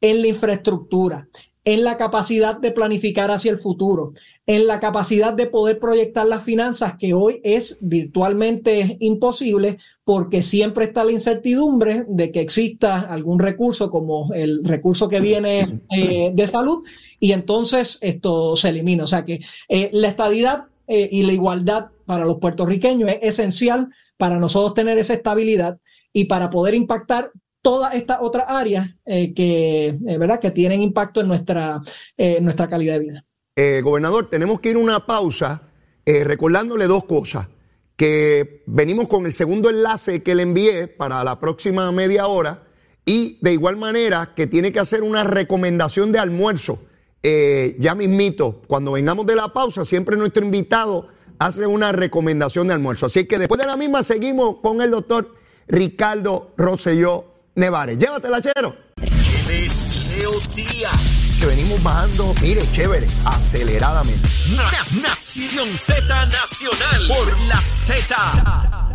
en 0.00 0.22
la 0.22 0.28
infraestructura, 0.28 1.28
en 1.64 1.84
la 1.84 1.96
capacidad 1.96 2.58
de 2.58 2.72
planificar 2.72 3.30
hacia 3.30 3.52
el 3.52 3.58
futuro, 3.58 4.12
en 4.46 4.66
la 4.66 4.80
capacidad 4.80 5.32
de 5.32 5.46
poder 5.46 5.78
proyectar 5.78 6.26
las 6.26 6.42
finanzas, 6.42 6.94
que 6.98 7.14
hoy 7.14 7.40
es 7.44 7.78
virtualmente 7.80 8.96
imposible 9.00 9.76
porque 10.02 10.42
siempre 10.42 10.86
está 10.86 11.04
la 11.04 11.12
incertidumbre 11.12 12.04
de 12.08 12.32
que 12.32 12.40
exista 12.40 13.00
algún 13.00 13.38
recurso 13.38 13.90
como 13.90 14.32
el 14.34 14.64
recurso 14.64 15.08
que 15.08 15.20
viene 15.20 15.82
eh, 15.96 16.32
de 16.34 16.46
salud 16.48 16.84
y 17.20 17.30
entonces 17.30 17.98
esto 18.00 18.56
se 18.56 18.70
elimina. 18.70 19.04
O 19.04 19.06
sea 19.06 19.24
que 19.24 19.40
eh, 19.68 19.90
la 19.92 20.08
estabilidad 20.08 20.64
eh, 20.94 21.08
y 21.10 21.22
la 21.22 21.32
igualdad 21.32 21.86
para 22.04 22.24
los 22.24 22.38
puertorriqueños 22.38 23.08
es 23.10 23.18
esencial 23.22 23.88
para 24.16 24.38
nosotros 24.38 24.74
tener 24.74 24.98
esa 24.98 25.14
estabilidad 25.14 25.78
y 26.12 26.26
para 26.26 26.50
poder 26.50 26.74
impactar 26.74 27.32
todas 27.62 27.94
estas 27.94 28.18
otras 28.20 28.44
áreas 28.48 28.90
eh, 29.06 29.32
que, 29.32 29.86
eh, 29.86 30.18
¿verdad? 30.18 30.40
que 30.40 30.50
tienen 30.50 30.82
impacto 30.82 31.20
en 31.20 31.28
nuestra, 31.28 31.80
eh, 32.16 32.40
nuestra 32.40 32.68
calidad 32.68 32.94
de 32.94 33.00
vida. 33.00 33.24
gobernador, 33.82 34.28
tenemos 34.28 34.60
que 34.60 34.70
ir 34.70 34.76
a 34.76 34.80
una 34.80 35.06
pausa 35.06 35.62
recordándole 36.04 36.86
dos 36.86 37.04
cosas. 37.04 37.46
Que 37.96 38.64
venimos 38.66 39.06
con 39.06 39.26
el 39.26 39.32
segundo 39.32 39.70
enlace 39.70 40.22
que 40.22 40.34
le 40.34 40.42
envié 40.42 40.88
para 40.88 41.22
la 41.22 41.38
próxima 41.38 41.92
media 41.92 42.26
hora 42.26 42.64
y 43.04 43.38
de 43.40 43.52
igual 43.52 43.76
manera 43.76 44.32
que 44.34 44.48
tiene 44.48 44.72
que 44.72 44.80
hacer 44.80 45.02
una 45.02 45.22
recomendación 45.22 46.10
de 46.10 46.18
almuerzo. 46.18 46.80
Ya 47.22 47.94
mismito, 47.94 48.62
cuando 48.66 48.92
vengamos 48.92 49.26
de 49.26 49.36
la 49.36 49.52
pausa, 49.52 49.84
siempre 49.84 50.16
nuestro 50.16 50.44
invitado 50.44 51.08
hace 51.38 51.66
una 51.66 51.92
recomendación 51.92 52.68
de 52.68 52.74
almuerzo. 52.74 53.06
Así 53.06 53.26
que 53.26 53.38
después 53.38 53.60
de 53.60 53.66
la 53.66 53.76
misma 53.76 54.02
seguimos 54.02 54.56
con 54.62 54.80
el 54.80 54.90
doctor 54.90 55.34
Ricardo 55.68 56.52
Rosselló 56.56 57.24
Nevares. 57.54 57.98
Llévatela, 57.98 58.40
chero. 58.40 58.76
Que 61.40 61.46
venimos 61.46 61.82
bajando, 61.82 62.34
mire, 62.40 62.62
chévere, 62.72 63.06
aceleradamente. 63.24 64.28
Nación 65.02 65.68
Z 65.70 66.26
Nacional 66.26 67.08
por 67.08 67.40
la 67.48 67.56
Z. 67.56 68.91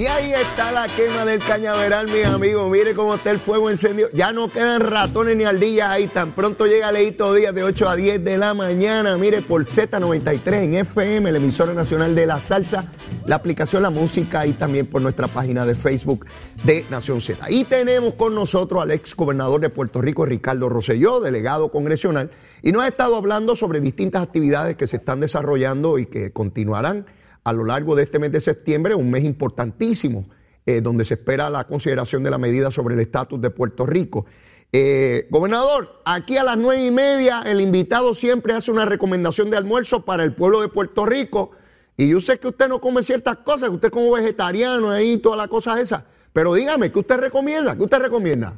Y 0.00 0.06
ahí 0.06 0.32
está 0.32 0.72
la 0.72 0.88
quema 0.88 1.26
del 1.26 1.40
cañaveral, 1.40 2.06
mis 2.06 2.24
amigos. 2.24 2.70
Mire 2.70 2.94
cómo 2.94 3.16
está 3.16 3.32
el 3.32 3.38
fuego 3.38 3.68
encendido. 3.68 4.08
Ya 4.14 4.32
no 4.32 4.48
quedan 4.48 4.80
ratones 4.80 5.36
ni 5.36 5.44
ardillas 5.44 5.90
ahí. 5.90 6.06
Tan 6.06 6.32
pronto 6.32 6.64
llega 6.66 6.90
Leito 6.90 7.34
Días 7.34 7.54
de 7.54 7.62
8 7.62 7.86
a 7.86 7.96
10 7.96 8.24
de 8.24 8.38
la 8.38 8.54
mañana. 8.54 9.18
Mire, 9.18 9.42
por 9.42 9.62
Z93 9.66 10.54
en 10.54 10.72
FM, 10.72 11.30
la 11.30 11.36
emisora 11.36 11.74
nacional 11.74 12.14
de 12.14 12.24
la 12.24 12.40
salsa, 12.40 12.90
la 13.26 13.36
aplicación 13.36 13.82
La 13.82 13.90
Música 13.90 14.46
y 14.46 14.54
también 14.54 14.86
por 14.86 15.02
nuestra 15.02 15.28
página 15.28 15.66
de 15.66 15.74
Facebook 15.74 16.24
de 16.64 16.86
Nación 16.88 17.20
Z. 17.20 17.50
Y 17.50 17.64
tenemos 17.64 18.14
con 18.14 18.34
nosotros 18.34 18.82
al 18.82 18.92
ex 18.92 19.14
gobernador 19.14 19.60
de 19.60 19.68
Puerto 19.68 20.00
Rico, 20.00 20.24
Ricardo 20.24 20.70
Rosselló, 20.70 21.20
delegado 21.20 21.70
congresional, 21.70 22.30
y 22.62 22.72
nos 22.72 22.84
ha 22.84 22.88
estado 22.88 23.16
hablando 23.16 23.54
sobre 23.54 23.80
distintas 23.80 24.22
actividades 24.22 24.76
que 24.76 24.86
se 24.86 24.96
están 24.96 25.20
desarrollando 25.20 25.98
y 25.98 26.06
que 26.06 26.32
continuarán 26.32 27.04
a 27.50 27.52
lo 27.52 27.64
largo 27.64 27.96
de 27.96 28.04
este 28.04 28.20
mes 28.20 28.30
de 28.30 28.40
septiembre, 28.40 28.94
un 28.94 29.10
mes 29.10 29.24
importantísimo, 29.24 30.28
eh, 30.64 30.80
donde 30.80 31.04
se 31.04 31.14
espera 31.14 31.50
la 31.50 31.64
consideración 31.66 32.22
de 32.22 32.30
la 32.30 32.38
medida 32.38 32.70
sobre 32.70 32.94
el 32.94 33.00
estatus 33.00 33.40
de 33.40 33.50
Puerto 33.50 33.86
Rico. 33.86 34.24
Eh, 34.72 35.26
gobernador, 35.30 36.00
aquí 36.04 36.36
a 36.36 36.44
las 36.44 36.56
nueve 36.56 36.86
y 36.86 36.92
media 36.92 37.42
el 37.44 37.60
invitado 37.60 38.14
siempre 38.14 38.52
hace 38.52 38.70
una 38.70 38.84
recomendación 38.84 39.50
de 39.50 39.56
almuerzo 39.56 40.04
para 40.04 40.22
el 40.22 40.32
pueblo 40.32 40.60
de 40.60 40.68
Puerto 40.68 41.04
Rico. 41.06 41.50
Y 41.96 42.08
yo 42.10 42.20
sé 42.20 42.38
que 42.38 42.46
usted 42.46 42.68
no 42.68 42.80
come 42.80 43.02
ciertas 43.02 43.38
cosas, 43.38 43.68
que 43.68 43.74
usted 43.74 43.90
como 43.90 44.12
vegetariano 44.12 44.90
ahí, 44.92 45.18
todas 45.18 45.36
las 45.36 45.48
cosas 45.48 45.80
esas. 45.80 46.04
Pero 46.32 46.54
dígame, 46.54 46.92
¿qué 46.92 47.00
usted 47.00 47.16
recomienda? 47.16 47.76
¿Qué 47.76 47.82
usted 47.82 47.98
recomienda? 47.98 48.56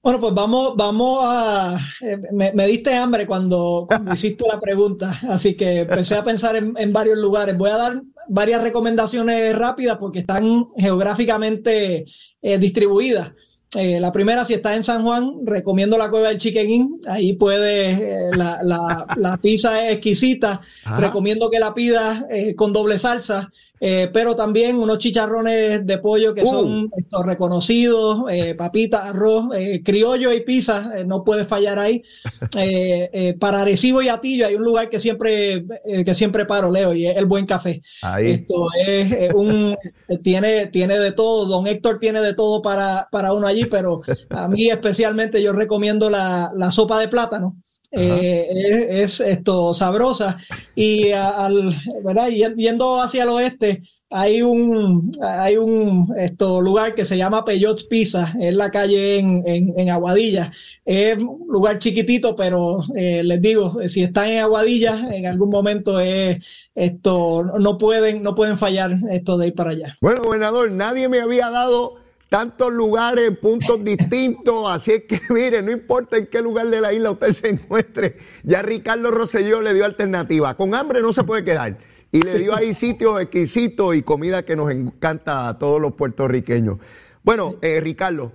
Bueno, 0.00 0.20
pues 0.20 0.32
vamos, 0.32 0.74
vamos 0.76 1.18
a. 1.22 1.76
Eh, 2.00 2.18
me, 2.32 2.66
diste 2.66 2.94
hambre 2.94 3.26
cuando, 3.26 3.88
hiciste 4.14 4.44
la 4.46 4.60
pregunta, 4.60 5.18
así 5.28 5.56
que 5.56 5.80
empecé 5.80 6.14
a 6.14 6.24
pensar 6.24 6.56
en, 6.56 6.92
varios 6.92 7.18
lugares. 7.18 7.58
Voy 7.58 7.70
a 7.70 7.76
dar 7.76 8.02
varias 8.28 8.62
recomendaciones 8.62 9.56
rápidas 9.56 9.98
porque 9.98 10.20
están 10.20 10.68
geográficamente 10.76 12.04
eh, 12.40 12.58
distribuidas. 12.58 13.32
Eh, 13.74 14.00
la 14.00 14.12
primera, 14.12 14.44
si 14.44 14.54
estás 14.54 14.76
en 14.76 14.84
San 14.84 15.02
Juan, 15.02 15.44
recomiendo 15.44 15.98
la 15.98 16.08
cueva 16.08 16.28
del 16.28 16.38
Chiqueguín. 16.38 17.00
Ahí 17.06 17.34
puedes, 17.34 18.34
la, 18.36 19.06
la, 19.16 19.36
pizza 19.38 19.84
es 19.84 19.94
exquisita. 19.94 20.60
Recomiendo 20.96 21.50
que 21.50 21.58
la 21.58 21.74
pidas 21.74 22.24
con 22.56 22.72
doble 22.72 22.98
salsa. 22.98 23.50
Eh, 23.80 24.10
pero 24.12 24.34
también 24.34 24.76
unos 24.76 24.98
chicharrones 24.98 25.86
de 25.86 25.98
pollo 25.98 26.34
que 26.34 26.42
son 26.42 26.84
uh. 26.84 26.90
estos 26.96 27.24
reconocidos, 27.24 28.24
eh, 28.30 28.54
papitas, 28.54 29.06
arroz, 29.06 29.54
eh, 29.54 29.82
criollo 29.84 30.32
y 30.32 30.40
pizza, 30.40 30.90
no 31.06 31.24
puede 31.24 31.44
fallar 31.44 31.78
ahí. 31.78 32.02
para 33.38 33.62
Arecibo 33.62 34.02
y 34.02 34.08
Atillo 34.08 34.46
hay 34.46 34.54
un 34.54 34.64
lugar 34.64 34.88
que 34.88 34.98
siempre, 34.98 35.64
que 36.04 36.14
siempre 36.14 36.46
paro, 36.46 36.70
Leo, 36.70 36.94
y 36.94 37.06
es 37.06 37.16
el 37.16 37.26
buen 37.26 37.46
café. 37.46 37.82
Esto 38.20 38.66
es 38.86 39.32
un, 39.34 39.76
tiene, 40.22 40.66
tiene 40.66 40.98
de 40.98 41.12
todo, 41.12 41.46
don 41.46 41.66
Héctor 41.66 41.98
tiene 41.98 42.20
de 42.20 42.34
todo 42.34 42.62
para, 42.62 43.08
para 43.10 43.32
uno 43.32 43.46
allí, 43.46 43.66
pero 43.66 44.02
a 44.30 44.48
mí 44.48 44.68
especialmente 44.68 45.42
yo 45.42 45.52
recomiendo 45.52 46.10
la, 46.10 46.50
la 46.54 46.72
sopa 46.72 46.98
de 46.98 47.08
plátano. 47.08 47.56
Eh, 47.90 49.02
es, 49.02 49.20
esto 49.20 49.74
sabrosa. 49.74 50.36
Y 50.74 51.10
al 51.12 51.76
¿verdad? 52.02 52.28
yendo 52.28 53.00
hacia 53.00 53.22
el 53.22 53.30
oeste 53.30 53.82
hay 54.10 54.40
un 54.40 55.12
hay 55.20 55.58
un 55.58 56.14
esto 56.16 56.62
lugar 56.62 56.94
que 56.94 57.04
se 57.04 57.16
llama 57.16 57.44
Peyots 57.44 57.84
Pizza. 57.84 58.34
En 58.40 58.56
la 58.56 58.70
calle 58.70 59.18
en, 59.18 59.42
en, 59.46 59.90
Aguadilla. 59.90 60.50
Es 60.84 61.18
un 61.18 61.46
lugar 61.48 61.78
chiquitito 61.78 62.34
pero 62.34 62.84
eh, 62.94 63.22
les 63.22 63.40
digo 63.40 63.76
si 63.88 64.02
están 64.02 64.30
en 64.30 64.40
Aguadilla 64.40 65.08
en 65.14 65.26
algún 65.26 65.50
momento 65.50 66.00
es 66.00 66.38
esto 66.74 67.44
no 67.58 67.76
pueden 67.76 68.22
no 68.22 68.34
pueden 68.34 68.56
fallar 68.56 68.98
esto 69.10 69.36
de 69.36 69.48
ir 69.48 69.54
para 69.54 69.70
allá. 69.70 69.98
Bueno 70.00 70.22
gobernador 70.22 70.70
nadie 70.70 71.08
me 71.08 71.20
había 71.20 71.50
dado 71.50 71.96
tantos 72.28 72.72
lugares, 72.72 73.36
puntos 73.38 73.82
distintos. 73.84 74.70
Así 74.70 74.92
es 74.92 75.04
que, 75.04 75.20
mire, 75.30 75.62
no 75.62 75.70
importa 75.70 76.16
en 76.16 76.26
qué 76.26 76.42
lugar 76.42 76.68
de 76.68 76.80
la 76.80 76.92
isla 76.92 77.10
usted 77.10 77.32
se 77.32 77.48
encuentre, 77.48 78.16
ya 78.42 78.62
Ricardo 78.62 79.10
Rosselló 79.10 79.60
le 79.60 79.74
dio 79.74 79.84
alternativa. 79.84 80.56
Con 80.56 80.74
hambre 80.74 81.00
no 81.00 81.12
se 81.12 81.24
puede 81.24 81.44
quedar. 81.44 81.78
Y 82.10 82.22
le 82.22 82.38
dio 82.38 82.54
ahí 82.54 82.72
sitios 82.72 83.20
exquisitos 83.20 83.94
y 83.94 84.02
comida 84.02 84.42
que 84.42 84.56
nos 84.56 84.70
encanta 84.70 85.46
a 85.46 85.58
todos 85.58 85.78
los 85.78 85.92
puertorriqueños. 85.92 86.78
Bueno, 87.22 87.56
eh, 87.60 87.80
Ricardo, 87.82 88.32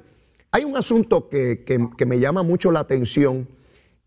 hay 0.51 0.63
un 0.63 0.77
asunto 0.77 1.27
que, 1.27 1.63
que 1.65 2.05
me 2.05 2.19
llama 2.19 2.43
mucho 2.43 2.71
la 2.71 2.81
atención 2.81 3.47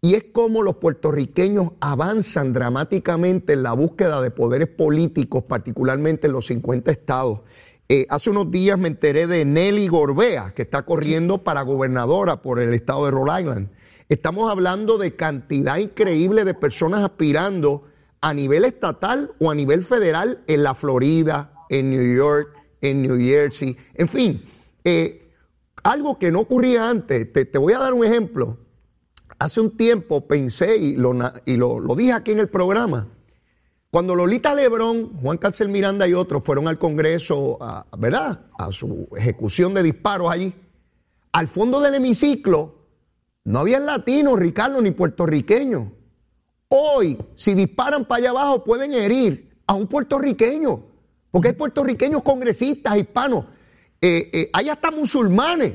y 0.01 0.15
es 0.15 0.27
cómo 0.31 0.63
los 0.63 0.77
puertorriqueños 0.77 1.73
avanzan 1.81 2.53
dramáticamente 2.53 3.55
en 3.55 3.65
la 3.65 3.73
búsqueda 3.73 4.21
de 4.21 4.31
poderes 4.31 4.69
políticos, 4.69 5.43
particularmente 5.49 6.29
en 6.29 6.35
los 6.35 6.47
50 6.47 6.93
estados. 6.93 7.41
Eh, 7.89 8.05
hace 8.09 8.31
unos 8.31 8.51
días 8.51 8.77
me 8.79 8.89
enteré 8.89 9.29
de 9.29 9.45
Nelly 9.45 9.87
Gorbea, 9.87 10.53
que 10.57 10.63
está 10.63 10.83
corriendo 10.83 11.45
para 11.45 11.63
gobernadora 11.63 12.43
por 12.43 12.59
el 12.59 12.75
estado 12.75 13.05
de 13.05 13.13
Rhode 13.13 13.41
Island. 13.41 13.69
Estamos 14.09 14.51
hablando 14.51 14.99
de 14.99 15.15
cantidad 15.15 15.77
increíble 15.77 16.45
de 16.45 16.55
personas 16.55 17.05
aspirando 17.05 17.85
a 18.21 18.35
nivel 18.35 18.65
estatal 18.65 19.33
o 19.39 19.53
a 19.53 19.55
nivel 19.55 19.85
federal 19.85 20.43
en 20.49 20.65
la 20.65 20.75
Florida, 20.75 21.53
en 21.69 21.91
New 21.91 22.17
York, 22.17 22.49
en 22.81 23.03
New 23.03 23.19
Jersey, 23.19 23.77
en 23.95 24.09
fin, 24.09 24.43
eh, 24.83 25.33
algo 25.85 26.19
que 26.19 26.33
no 26.33 26.41
ocurría 26.41 26.91
antes. 26.91 27.33
Te, 27.33 27.59
voy 27.59 27.73
a 27.73 27.79
dar 27.79 27.95
un 27.95 28.05
ejemplo. 28.05 28.59
Hace 29.39 29.61
un 29.61 29.77
tiempo 29.77 30.27
pensé 30.27 30.77
y 30.77 30.97
lo, 30.97 31.15
y 31.45 31.57
lo 31.57 31.95
dije 31.95 32.13
aquí 32.13 32.33
en 32.33 32.41
el 32.41 32.49
programa, 32.49 33.07
cuando 33.91 34.15
Lolita 34.15 34.55
Lebrón, 34.55 35.19
Juan 35.23 35.39
Cárcel 35.39 35.69
Miranda 35.69 36.07
y 36.07 36.15
otros 36.15 36.43
fueron 36.45 36.69
al 36.69 36.79
Congreso, 36.79 37.59
a, 37.61 37.87
¿verdad? 37.97 38.47
A 38.59 38.73
su 38.73 39.09
ejecución 39.17 39.75
de 39.75 39.83
disparos 39.83 40.31
allí, 40.31 40.55
al 41.33 41.49
fondo 41.49 41.81
del 41.81 41.95
hemiciclo 41.95 42.77
no 43.45 43.61
había 43.61 43.79
latinos, 43.79 44.39
Ricardo, 44.41 44.83
ni 44.83 44.91
puertorriqueños. 44.91 45.85
Hoy, 46.69 47.17
si 47.37 47.55
disparan 47.55 48.05
para 48.05 48.19
allá 48.19 48.31
abajo, 48.31 48.65
pueden 48.65 48.93
herir 48.93 49.57
a 49.69 49.75
un 49.75 49.87
puertorriqueño, 49.87 50.83
porque 51.31 51.49
hay 51.49 51.55
puertorriqueños 51.55 52.25
congresistas, 52.25 52.97
hispanos. 52.97 53.45
Eh, 54.01 54.31
eh, 54.33 54.51
hay 54.53 54.69
hasta 54.69 54.91
musulmanes 54.91 55.75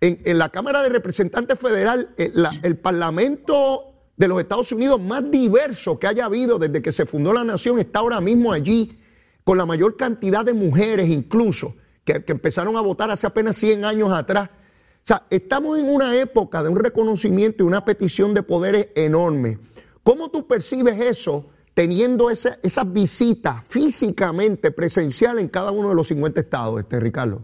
en, 0.00 0.38
la 0.38 0.50
Cámara 0.50 0.82
de 0.82 0.90
Representantes 0.90 1.58
Federal, 1.58 2.10
eh, 2.18 2.30
el 2.62 2.76
Parlamento 2.76 3.85
de 4.16 4.28
los 4.28 4.40
Estados 4.40 4.72
Unidos 4.72 5.00
más 5.00 5.30
diverso 5.30 5.98
que 5.98 6.06
haya 6.06 6.24
habido 6.24 6.58
desde 6.58 6.80
que 6.80 6.92
se 6.92 7.06
fundó 7.06 7.32
la 7.32 7.44
nación 7.44 7.78
está 7.78 7.98
ahora 8.00 8.20
mismo 8.20 8.52
allí, 8.52 8.98
con 9.44 9.58
la 9.58 9.66
mayor 9.66 9.96
cantidad 9.96 10.44
de 10.44 10.54
mujeres 10.54 11.08
incluso, 11.08 11.74
que, 12.04 12.24
empezaron 12.26 12.76
a 12.76 12.80
votar 12.80 13.10
hace 13.10 13.26
apenas 13.26 13.56
100 13.56 13.84
años 13.84 14.10
atrás. 14.12 14.48
O 14.48 15.06
sea, 15.06 15.26
estamos 15.30 15.78
en 15.78 15.88
una 15.88 16.16
época 16.16 16.62
de 16.62 16.68
un 16.68 16.76
reconocimiento 16.76 17.62
y 17.62 17.66
una 17.66 17.84
petición 17.84 18.34
de 18.34 18.42
poderes 18.42 18.88
enorme. 18.94 19.58
¿Cómo 20.02 20.30
tú 20.30 20.46
percibes 20.46 21.00
eso 21.00 21.50
teniendo 21.74 22.30
esas 22.30 22.92
visitas 22.92 23.62
físicamente 23.68 24.70
presenciales 24.70 25.44
en 25.44 25.48
cada 25.48 25.70
uno 25.70 25.90
de 25.90 25.94
los 25.94 26.08
50 26.08 26.40
estados, 26.40 26.80
este 26.80 26.98
Ricardo? 26.98 27.42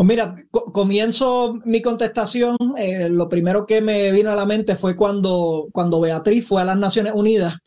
Pues 0.00 0.08
mira, 0.08 0.34
comienzo 0.50 1.58
mi 1.66 1.82
contestación. 1.82 2.56
Eh, 2.78 3.10
lo 3.10 3.28
primero 3.28 3.66
que 3.66 3.82
me 3.82 4.10
vino 4.12 4.30
a 4.30 4.34
la 4.34 4.46
mente 4.46 4.74
fue 4.74 4.96
cuando, 4.96 5.68
cuando 5.72 6.00
Beatriz 6.00 6.46
fue 6.46 6.62
a 6.62 6.64
las 6.64 6.78
Naciones 6.78 7.12
Unidas 7.14 7.58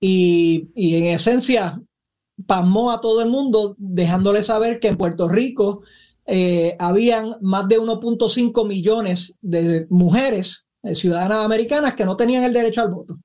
y, 0.00 0.68
en 0.74 1.14
esencia 1.14 1.80
pasmó 2.44 2.90
a 2.90 3.00
todo 3.00 3.22
el 3.22 3.28
mundo 3.28 3.76
dejándole 3.78 4.42
saber 4.42 4.80
que 4.80 4.88
en 4.88 4.96
Puerto 4.96 5.28
Rico 5.28 5.82
eh, 6.24 6.74
habían 6.80 7.36
más 7.40 7.68
de 7.68 7.78
1.5 7.78 8.66
millones 8.66 9.38
de 9.40 9.86
mujeres 9.88 10.66
eh, 10.82 10.96
ciudadanas 10.96 11.44
americanas 11.44 11.94
que 11.94 12.04
no 12.04 12.16
tenían 12.16 12.42
el 12.42 12.52
derecho 12.52 12.82
al 12.82 12.90
voto. 12.90 13.16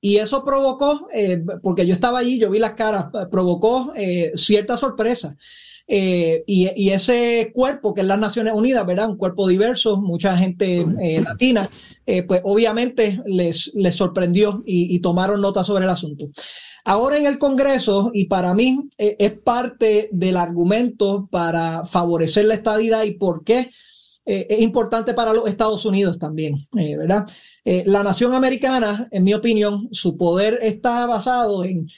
Y 0.00 0.16
eso 0.16 0.42
provocó, 0.42 1.06
porque 1.62 1.86
yo 1.86 1.92
estaba 1.92 2.20
allí, 2.20 2.38
yo 2.38 2.48
vi 2.50 2.58
las 2.58 2.72
caras, 2.72 3.08
provocó 3.30 3.92
cierta 4.36 4.76
sorpresa. 4.78 5.36
Eh, 5.86 6.44
y, 6.46 6.88
ese 6.90 7.50
cuerpo, 7.54 7.92
que 7.92 8.00
es 8.00 8.06
las 8.06 8.18
Naciones 8.18 8.54
Unidas, 8.54 8.86
¿verdad? 8.86 9.10
Un 9.10 9.18
cuerpo 9.18 9.46
diverso, 9.46 9.98
mucha 9.98 10.36
gente 10.36 10.86
eh, 11.00 11.20
latina, 11.20 11.68
eh, 12.06 12.22
pues 12.22 12.40
obviamente 12.44 13.20
les, 13.26 13.70
les 13.74 13.94
sorprendió 13.94 14.62
y, 14.64 14.98
tomaron 15.00 15.42
nota 15.42 15.62
sobre 15.62 15.84
el 15.84 15.90
asunto. 15.90 16.30
Ahora 16.86 17.18
en 17.18 17.26
el 17.26 17.38
Congreso, 17.38 18.10
y 18.14 18.24
para 18.24 18.54
mí 18.54 18.88
es 18.98 19.32
parte 19.32 20.08
del 20.12 20.36
argumento 20.36 21.28
para 21.30 21.86
favorecer 21.86 22.44
la 22.46 22.54
estadidad 22.54 23.04
y 23.04 23.12
por 23.12 23.42
qué 23.42 23.70
es 24.26 24.60
importante 24.60 25.12
para 25.12 25.34
los 25.34 25.48
Estados 25.48 25.84
Unidos 25.84 26.18
también, 26.18 26.66
¿verdad? 26.72 27.26
la 27.64 28.02
nación 28.02 28.34
americana, 28.34 29.08
en 29.10 29.24
mi 29.24 29.32
opinión, 29.32 29.88
su 29.92 30.16
poder 30.18 30.58
está 30.62 31.06
basado 31.06 31.64
en 31.64 31.88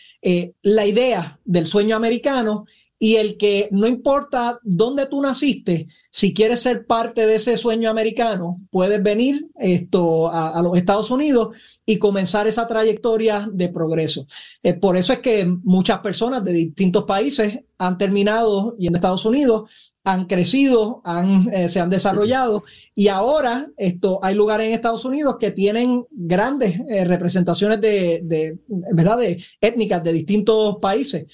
la 0.63 0.87
idea 0.87 1.41
del 1.45 1.67
sueño 1.67 1.97
americano 1.97 2.65
y 2.99 3.17
el 3.17 3.37
que 3.37 3.69
no 3.73 3.87
importa 3.87 4.59
dónde 4.63 5.07
tú 5.07 5.21
naciste, 5.21 5.89
si 6.11 6.33
quieres 6.33 6.61
ser 6.61 6.87
parte 6.87 7.27
de 7.27 7.35
ese 7.35 7.59
sueño 7.59 7.91
americano, 7.91 8.61
puedes 8.71 9.03
venir 9.03 9.49
esto 9.55 10.31
a, 10.33 10.63
los 10.63 10.77
Estados 10.79 11.11
Unidos 11.11 11.55
y 11.85 11.99
comenzar 11.99 12.47
esa 12.47 12.67
trayectoria 12.67 13.49
de 13.53 13.69
progreso. 13.69 14.27
Eh, 14.63 14.75
por 14.75 14.97
eso 14.97 15.13
es 15.13 15.19
que 15.19 15.45
muchas 15.45 15.99
personas 15.99 16.43
de 16.43 16.53
distintos 16.53 17.05
países 17.05 17.61
han 17.79 17.99
terminado 17.99 18.75
yendo 18.79 18.97
a 18.97 19.01
Estados 19.01 19.27
Unidos, 19.27 19.71
han 20.03 20.27
crecido, 20.27 21.03
han, 21.05 21.53
eh, 21.53 21.69
se 21.69 21.81
han 21.81 21.91
desarrollado 21.91 22.65
y 22.95 23.09
ahora 23.09 23.69
esto, 23.77 24.21
hay 24.23 24.35
lugares 24.37 24.69
en 24.69 24.75
Estados 24.75 25.05
Unidos 25.05 25.37
que 25.39 25.51
tienen 25.51 26.07
grandes 26.13 26.81
eh, 26.89 27.05
representaciones 27.05 27.81
de, 27.81 28.21
de, 28.23 28.59
¿verdad? 28.69 29.19
de 29.19 29.45
étnicas 29.61 30.03
de 30.03 30.13
distintos 30.13 30.77
países. 30.81 31.27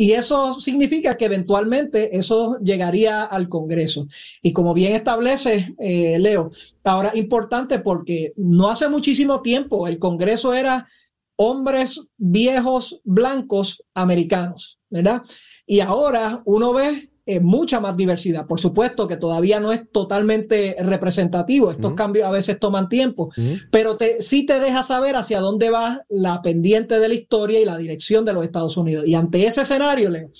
Y 0.00 0.12
eso 0.12 0.54
significa 0.60 1.16
que 1.16 1.24
eventualmente 1.24 2.16
eso 2.16 2.56
llegaría 2.60 3.24
al 3.24 3.48
Congreso. 3.48 4.06
Y 4.40 4.52
como 4.52 4.72
bien 4.72 4.94
establece 4.94 5.74
eh, 5.76 6.20
Leo, 6.20 6.52
ahora 6.84 7.10
importante 7.16 7.80
porque 7.80 8.32
no 8.36 8.70
hace 8.70 8.88
muchísimo 8.88 9.42
tiempo 9.42 9.88
el 9.88 9.98
Congreso 9.98 10.54
era 10.54 10.86
hombres 11.34 12.00
viejos 12.16 13.00
blancos 13.02 13.82
americanos, 13.92 14.78
¿verdad? 14.88 15.22
Y 15.66 15.80
ahora 15.80 16.42
uno 16.44 16.72
ve 16.72 17.10
eh, 17.30 17.40
mucha 17.40 17.78
más 17.78 17.94
diversidad. 17.94 18.46
Por 18.46 18.58
supuesto 18.58 19.06
que 19.06 19.18
todavía 19.18 19.60
no 19.60 19.70
es 19.70 19.90
totalmente 19.92 20.74
representativo, 20.80 21.70
estos 21.70 21.92
cambios 21.92 22.26
a 22.26 22.30
veces 22.30 22.58
toman 22.58 22.88
tiempo, 22.88 23.30
pero 23.70 23.98
te, 23.98 24.22
sí 24.22 24.46
te 24.46 24.58
deja 24.58 24.82
saber 24.82 25.14
hacia 25.14 25.40
dónde 25.40 25.68
va 25.68 26.06
la 26.08 26.40
pendiente 26.40 26.98
de 26.98 27.06
la 27.06 27.14
historia 27.14 27.60
y 27.60 27.66
la 27.66 27.76
dirección 27.76 28.24
de 28.24 28.32
los 28.32 28.44
Estados 28.44 28.78
Unidos. 28.78 29.06
Y 29.06 29.14
ante 29.14 29.46
ese 29.46 29.60
escenario, 29.60 30.08
Leo, 30.08 30.30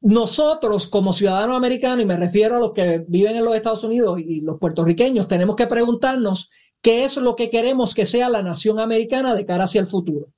nosotros 0.00 0.86
como 0.86 1.12
ciudadanos 1.12 1.54
americanos, 1.54 2.02
y 2.02 2.06
me 2.06 2.16
refiero 2.16 2.56
a 2.56 2.60
los 2.60 2.72
que 2.72 3.04
viven 3.06 3.36
en 3.36 3.44
los 3.44 3.54
Estados 3.54 3.84
Unidos 3.84 4.20
y 4.20 4.40
los 4.40 4.58
puertorriqueños, 4.58 5.28
tenemos 5.28 5.54
que 5.54 5.66
preguntarnos 5.66 6.48
qué 6.80 7.04
es 7.04 7.18
lo 7.18 7.36
que 7.36 7.50
queremos 7.50 7.92
que 7.92 8.06
sea 8.06 8.30
la 8.30 8.42
nación 8.42 8.80
americana 8.80 9.34
de 9.34 9.44
cara 9.44 9.64
hacia 9.64 9.82
el 9.82 9.86
futuro. 9.86 10.28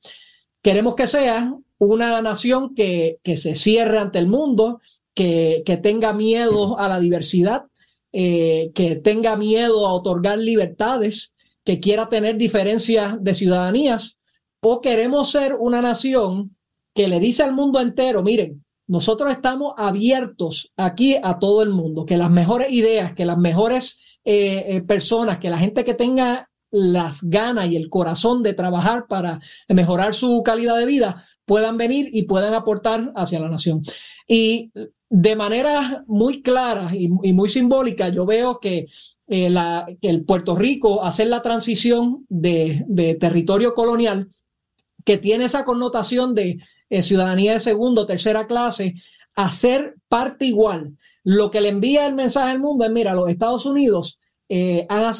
Queremos 0.60 0.96
que 0.96 1.06
sea 1.06 1.54
una 1.78 2.20
nación 2.20 2.74
que, 2.74 3.20
que 3.22 3.36
se 3.36 3.54
cierre 3.54 3.98
ante 3.98 4.18
el 4.18 4.26
mundo, 4.26 4.80
que, 5.14 5.62
tenga 5.82 6.12
miedo 6.12 6.78
a 6.78 6.88
la 6.88 7.00
diversidad, 7.00 7.64
eh, 8.12 8.70
que 8.74 8.96
tenga 8.96 9.36
miedo 9.36 9.86
a 9.86 9.92
otorgar 9.92 10.38
libertades, 10.38 11.32
que 11.64 11.80
quiera 11.80 12.08
tener 12.08 12.36
diferencias 12.36 13.16
de 13.22 13.34
ciudadanías, 13.34 14.18
o 14.60 14.80
queremos 14.80 15.30
ser 15.30 15.56
una 15.58 15.80
nación 15.80 16.56
que 16.94 17.08
le 17.08 17.20
dice 17.20 17.42
al 17.42 17.54
mundo 17.54 17.80
entero, 17.80 18.22
miren, 18.22 18.64
nosotros 18.86 19.30
estamos 19.30 19.74
abiertos 19.76 20.72
aquí 20.76 21.16
a 21.22 21.38
todo 21.38 21.62
el 21.62 21.70
mundo, 21.70 22.04
que 22.04 22.18
las 22.18 22.30
mejores 22.30 22.70
ideas, 22.70 23.14
que 23.14 23.24
las 23.24 23.38
mejores 23.38 24.18
eh, 24.24 24.64
eh, 24.68 24.82
personas, 24.82 25.38
que 25.38 25.50
la 25.50 25.58
gente 25.58 25.84
que 25.84 25.94
tenga 25.94 26.50
las 26.70 27.22
ganas 27.22 27.70
y 27.70 27.76
el 27.76 27.88
corazón 27.88 28.42
de 28.42 28.52
trabajar 28.52 29.06
para 29.06 29.38
mejorar 29.68 30.12
su 30.12 30.42
calidad 30.44 30.76
de 30.76 30.86
vida 30.86 31.24
puedan 31.44 31.76
venir 31.76 32.08
y 32.12 32.24
puedan 32.24 32.52
aportar 32.52 33.12
hacia 33.14 33.38
la 33.38 33.48
nación. 33.48 33.82
Y 34.26 34.72
de 35.16 35.36
manera 35.36 36.02
muy 36.08 36.42
clara 36.42 36.90
y, 36.92 37.08
muy 37.08 37.48
simbólica, 37.48 38.08
yo 38.08 38.26
veo 38.26 38.58
que, 38.58 38.88
eh, 39.28 39.54
que 40.02 40.08
el 40.08 40.24
Puerto 40.24 40.56
Rico 40.56 41.04
hacer 41.04 41.28
la 41.28 41.40
transición 41.40 42.26
de, 42.28 43.16
territorio 43.20 43.74
colonial 43.74 44.32
que 45.04 45.16
tiene 45.16 45.44
esa 45.44 45.64
connotación 45.64 46.34
de 46.34 46.58
eh, 46.90 47.02
ciudadanía 47.02 47.52
de 47.52 47.60
segundo 47.60 48.06
tercera 48.06 48.48
clase, 48.48 48.94
a 49.36 49.52
ser 49.52 49.94
parte 50.08 50.46
igual. 50.46 50.98
Lo 51.22 51.48
que 51.48 51.60
le 51.60 51.68
envía 51.68 52.06
el 52.06 52.16
mensaje 52.16 52.50
al 52.50 52.58
mundo 52.58 52.84
es, 52.84 52.90
mira, 52.90 53.14
los 53.14 53.28
Estados 53.28 53.66
Unidos 53.66 54.18
eh, 54.48 54.84
han, 54.88 55.12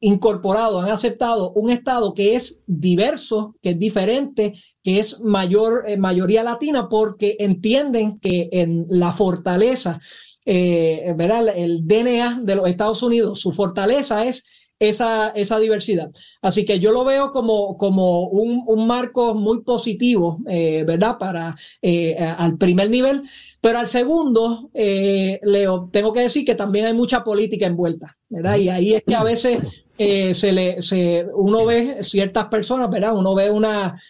incorporado, 0.00 0.80
han 0.80 0.90
aceptado 0.90 1.52
un 1.52 1.70
Estado 1.70 2.14
que 2.14 2.34
es 2.34 2.60
diverso, 2.66 3.54
que 3.62 3.70
es 3.70 3.78
diferente, 3.78 4.54
que 4.82 4.98
es 4.98 5.20
mayor, 5.20 5.84
mayoría 5.98 6.42
latina, 6.42 6.88
porque 6.88 7.36
entienden 7.38 8.18
que 8.18 8.48
en 8.52 8.86
la 8.88 9.12
fortaleza, 9.12 10.00
¿verdad? 10.46 11.48
el 11.54 11.86
DNA 11.86 12.40
de 12.42 12.56
los 12.56 12.66
Estados 12.66 13.02
Unidos, 13.02 13.40
su 13.40 13.52
fortaleza 13.52 14.24
es 14.24 14.44
esa, 14.80 15.28
esa 15.28 15.58
diversidad. 15.58 16.10
Así 16.40 16.64
que 16.64 16.80
yo 16.80 16.90
lo 16.90 17.04
veo 17.04 17.30
como, 17.32 17.76
como 17.76 18.28
un, 18.28 18.64
un 18.66 18.86
marco 18.86 19.34
muy 19.34 19.60
positivo, 19.62 20.38
eh, 20.48 20.84
¿verdad? 20.84 21.18
Para 21.18 21.54
eh, 21.82 22.16
al 22.16 22.56
primer 22.56 22.88
nivel, 22.88 23.22
pero 23.60 23.78
al 23.78 23.86
segundo, 23.86 24.70
eh, 24.72 25.38
Leo, 25.42 25.90
tengo 25.92 26.14
que 26.14 26.20
decir 26.20 26.46
que 26.46 26.54
también 26.54 26.86
hay 26.86 26.94
mucha 26.94 27.22
política 27.22 27.66
envuelta, 27.66 28.16
¿verdad? 28.30 28.56
Y 28.56 28.70
ahí 28.70 28.94
es 28.94 29.02
que 29.06 29.14
a 29.14 29.22
veces 29.22 29.58
se 29.98 30.52
le, 30.52 30.80
se, 30.80 31.26
uno 31.34 31.66
ve 31.66 32.02
ciertas 32.02 32.46
personas, 32.46 32.88
¿verdad? 32.88 33.14
Uno 33.14 33.34
ve 33.34 33.50
una 33.50 34.00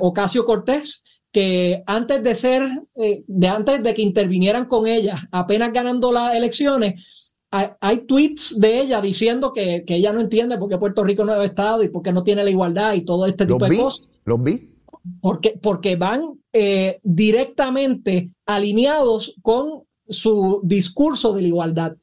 Ocasio 0.00 0.44
Cortés 0.44 1.02
que 1.32 1.82
antes 1.84 2.22
de 2.22 2.34
ser, 2.36 2.62
de 2.94 3.48
antes 3.48 3.82
de 3.82 3.92
que 3.92 4.02
intervinieran 4.02 4.66
con 4.66 4.86
ella, 4.86 5.28
apenas 5.32 5.72
ganando 5.72 6.12
las 6.12 6.36
elecciones, 6.36 7.25
hay, 7.50 7.98
tweets 8.06 8.58
de 8.58 8.80
ella 8.80 9.00
diciendo 9.00 9.52
que, 9.52 9.84
ella 9.86 10.12
no 10.12 10.20
entiende 10.20 10.58
por 10.58 10.68
qué 10.68 10.78
Puerto 10.78 11.04
Rico 11.04 11.24
no 11.24 11.34
es 11.34 11.48
Estado 11.48 11.82
y 11.82 11.88
por 11.88 12.02
qué 12.02 12.12
no 12.12 12.22
tiene 12.22 12.44
la 12.44 12.50
igualdad 12.50 12.94
y 12.94 13.02
todo 13.02 13.26
este 13.26 13.46
tipo 13.46 13.64
de 13.66 13.76
cosas. 13.76 14.06
Los 14.24 14.42
vi. 14.42 14.72
Porque, 15.20 15.58
porque 15.60 15.96
van 15.96 16.40
eh, 16.52 17.00
directamente 17.02 18.30
alineados 18.44 19.36
con 19.42 19.84
su 20.08 20.60
discurso 20.64 21.32
de 21.32 21.42
la 21.42 21.48
igualdad. 21.48 21.96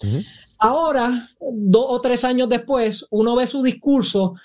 Ahora, 0.57 1.29
dos 1.39 1.85
o 1.89 2.01
tres 2.01 2.23
años 2.23 2.49
después, 2.49 3.05
uno 3.09 3.35
ve 3.35 3.47
su 3.47 3.61
discurso 3.61 4.35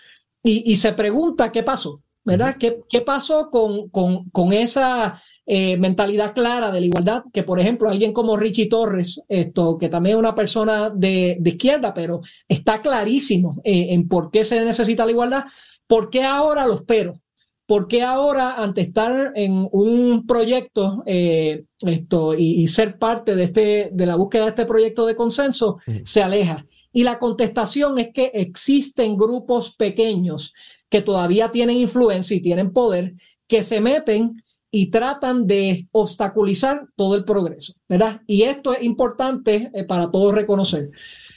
y, 0.43 0.77
se 0.77 0.93
pregunta 0.93 1.53
qué 1.53 1.63
pasó, 1.63 2.01
¿verdad? 2.25 2.57
¿Qué, 2.59 2.81
¿Qué, 2.89 3.01
pasó 3.03 3.51
con, 3.51 3.89
con, 3.91 4.31
con 4.31 4.53
esa 4.53 5.21
eh, 5.51 5.79
mentalidad 5.79 6.35
clara 6.35 6.71
de 6.71 6.79
la 6.79 6.87
igualdad, 6.87 7.25
que 7.33 7.43
por 7.43 7.59
ejemplo 7.59 7.89
alguien 7.89 8.13
como 8.13 8.37
Richie 8.37 8.69
Torres, 8.69 9.23
esto, 9.29 9.79
que 9.79 9.89
también 9.89 10.17
es 10.17 10.21
una 10.21 10.35
persona 10.35 10.91
de, 10.91 11.41
izquierda, 11.43 11.95
pero 11.95 12.21
está 12.47 12.83
clarísimo 12.83 13.59
eh, 13.65 13.87
en 13.93 14.07
por 14.09 14.31
qué 14.31 14.45
se 14.45 14.63
necesita 14.63 15.07
la 15.07 15.13
igualdad, 15.13 15.45
¿por 15.87 16.11
qué 16.11 16.23
ahora 16.23 16.67
los 16.67 16.83
pero? 16.83 17.23
¿Por 17.65 17.89
qué 17.89 18.03
ahora, 18.03 18.63
ante 18.63 18.83
estar 18.83 19.33
en 19.37 19.67
un 19.73 20.27
proyecto 20.27 21.03
eh, 21.07 21.65
esto, 21.81 22.35
y, 22.35 22.67
ser 22.67 22.99
parte 22.99 23.35
de, 23.35 23.45
este, 23.45 23.89
de 23.91 24.05
la 24.05 24.17
búsqueda 24.17 24.43
de 24.45 24.51
este 24.51 24.67
proyecto 24.67 25.07
de 25.07 25.17
consenso, 25.17 25.79
se 26.05 26.23
aleja? 26.23 26.67
Y 26.93 27.05
la 27.05 27.19
contestación 27.19 27.99
es 27.99 28.09
que 28.13 28.33
existen 28.35 29.17
grupos 29.17 29.75
pequeños 29.75 30.53
que 30.91 31.01
todavía 31.01 31.51
tienen 31.51 31.79
influencia 31.79 32.37
y 32.37 32.41
tienen 32.41 32.71
poder, 32.71 33.15
que 33.47 33.63
se 33.63 33.81
meten 33.81 34.43
y 34.71 34.91
tratan 34.91 35.47
de 35.47 35.89
obstaculizar 35.93 36.89
todo 36.95 37.15
el 37.15 37.25
progreso, 37.25 37.75
¿verdad? 37.89 38.21
Y 38.27 38.43
esto 38.43 38.75
es 38.75 38.83
importante 38.83 39.71
eh, 39.73 39.85
para 39.85 40.11
todos 40.11 40.35
reconocer. 40.35 40.91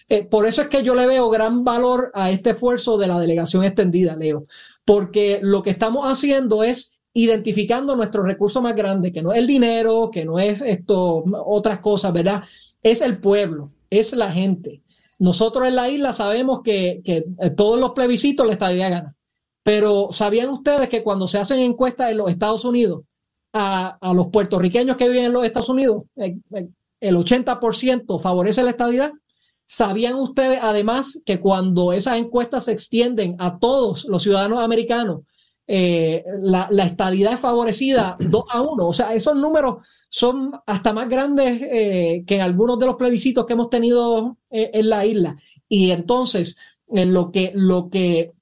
Eh, 0.09 0.23
por 0.23 0.45
eso 0.45 0.61
es 0.61 0.67
que 0.67 0.83
yo 0.83 0.93
le 0.95 1.07
veo 1.07 1.29
gran 1.29 1.63
valor 1.63 2.11
a 2.13 2.31
este 2.31 2.51
esfuerzo 2.51 2.97
de 2.97 3.07
la 3.07 3.19
delegación 3.19 3.63
extendida, 3.63 4.17
Leo, 4.17 4.45
porque 4.83 5.39
lo 5.41 5.61
que 5.61 5.69
estamos 5.69 6.05
haciendo 6.05 6.63
es 6.63 6.91
identificando 7.13 7.95
nuestro 7.95 8.23
recurso 8.23 8.61
más 8.61 8.75
grande, 8.75 9.11
que 9.11 9.21
no 9.21 9.31
es 9.31 9.39
el 9.39 9.47
dinero, 9.47 10.09
que 10.11 10.25
no 10.25 10.39
es 10.39 10.61
esto, 10.61 11.23
otras 11.45 11.79
cosas, 11.79 12.11
¿verdad? 12.11 12.43
Es 12.83 13.01
el 13.01 13.19
pueblo, 13.19 13.71
es 13.89 14.13
la 14.13 14.31
gente. 14.31 14.81
Nosotros 15.19 15.67
en 15.67 15.75
la 15.75 15.89
isla 15.89 16.13
sabemos 16.13 16.61
que, 16.61 17.01
que 17.05 17.25
eh, 17.39 17.49
todos 17.51 17.79
los 17.79 17.91
plebiscitos 17.91 18.45
la 18.45 18.53
estadía 18.53 18.89
gana. 18.89 19.15
Pero 19.63 20.09
¿sabían 20.11 20.49
ustedes 20.49 20.89
que 20.89 21.03
cuando 21.03 21.27
se 21.27 21.37
hacen 21.37 21.59
encuestas 21.59 22.11
en 22.11 22.17
los 22.17 22.29
Estados 22.29 22.65
Unidos, 22.65 23.03
a, 23.53 24.13
los 24.13 24.27
puertorriqueños 24.27 24.97
que 24.97 25.07
viven 25.07 25.25
en 25.25 25.33
los 25.33 25.45
Estados 25.45 25.69
Unidos, 25.69 26.03
eh, 26.15 26.37
eh, 26.53 26.69
el 26.99 27.15
80% 27.15 28.21
favorece 28.21 28.63
la 28.63 28.71
estadidad. 28.71 29.11
¿Sabían 29.65 30.15
ustedes 30.15 30.59
además 30.61 31.21
que 31.25 31.39
cuando 31.39 31.93
esas 31.93 32.17
encuestas 32.17 32.65
se 32.65 32.71
extienden 32.73 33.35
a 33.39 33.57
todos 33.59 34.05
los 34.05 34.23
ciudadanos 34.23 34.59
americanos, 34.63 35.21
eh, 35.67 36.23
la, 36.39 36.67
la, 36.69 36.83
estadidad 36.85 37.33
es 37.33 37.39
favorecida 37.39 38.17
2 38.19 38.43
a 38.49 38.61
1? 38.61 38.87
O 38.87 38.93
sea, 38.93 39.13
esos 39.13 39.35
números 39.35 39.85
son 40.09 40.51
hasta 40.65 40.93
más 40.93 41.07
grandes 41.07 41.59
que 41.59 42.35
en 42.35 42.41
algunos 42.41 42.77
de 42.79 42.85
los 42.85 42.95
plebiscitos 42.95 43.45
que 43.45 43.53
hemos 43.53 43.69
tenido 43.69 44.37
en 44.49 44.89
la 44.89 45.05
isla. 45.05 45.37
Y 45.69 45.91
entonces, 45.91 46.57
en 46.89 47.13
lo 47.13 47.31
que, 47.31 47.53
lo 47.55 47.89
que 47.89 48.33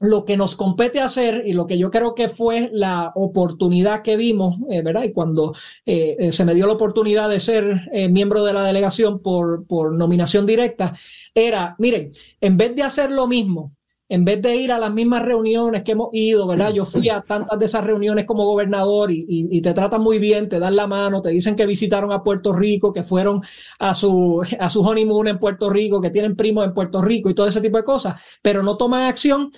lo 0.00 0.24
que 0.24 0.38
nos 0.38 0.56
compete 0.56 1.00
hacer 1.00 1.42
y 1.46 1.52
lo 1.52 1.66
que 1.66 1.78
yo 1.78 1.90
creo 1.90 2.14
que 2.14 2.28
fue 2.28 2.70
la 2.72 3.12
oportunidad 3.14 4.02
que 4.02 4.16
vimos, 4.16 4.56
eh, 4.70 4.80
¿verdad? 4.82 5.04
Y 5.04 5.12
cuando 5.12 5.54
eh, 5.84 6.16
eh, 6.18 6.32
se 6.32 6.44
me 6.46 6.54
dio 6.54 6.66
la 6.66 6.72
oportunidad 6.72 7.28
de 7.28 7.38
ser 7.38 7.90
miembro 8.10 8.42
de 8.44 8.54
la 8.54 8.64
delegación 8.64 9.20
por, 9.20 9.66
por 9.66 9.92
nominación 9.92 10.46
directa, 10.46 10.94
era, 11.34 11.76
miren, 11.78 12.12
en 12.40 12.56
vez 12.56 12.74
de 12.74 12.82
hacer 12.82 13.10
lo 13.10 13.26
mismo, 13.26 13.76
en 14.08 14.24
vez 14.24 14.40
de 14.42 14.56
ir 14.56 14.72
a 14.72 14.78
las 14.78 14.92
mismas 14.92 15.22
reuniones 15.22 15.84
que 15.84 15.92
hemos 15.92 16.08
ido, 16.12 16.46
¿verdad? 16.46 16.72
Yo 16.72 16.84
fui 16.84 17.08
a 17.10 17.20
tantas 17.20 17.56
de 17.58 17.66
esas 17.66 17.84
reuniones 17.84 18.24
como 18.24 18.44
gobernador 18.44 19.12
y, 19.12 19.24
y, 19.28 19.60
te 19.60 19.72
tratan 19.72 20.02
muy 20.02 20.18
bien, 20.18 20.48
te 20.48 20.58
dan 20.58 20.74
la 20.74 20.88
mano, 20.88 21.22
te 21.22 21.28
dicen 21.28 21.54
que 21.54 21.64
visitaron 21.64 22.10
a 22.10 22.24
Puerto 22.24 22.52
Rico, 22.52 22.92
que 22.92 23.04
fueron 23.04 23.40
a 23.78 23.94
su, 23.94 24.42
a 24.58 24.68
su 24.68 24.80
honeymoon 24.80 25.28
en 25.28 25.38
Puerto 25.38 25.70
Rico, 25.70 26.00
que 26.00 26.10
tienen 26.10 26.34
primos 26.34 26.64
en 26.64 26.74
Puerto 26.74 27.00
Rico 27.00 27.30
y 27.30 27.34
todo 27.34 27.46
ese 27.46 27.60
tipo 27.60 27.76
de 27.76 27.84
cosas, 27.84 28.20
pero 28.42 28.64
no 28.64 28.76
toman 28.76 29.02
acción 29.02 29.52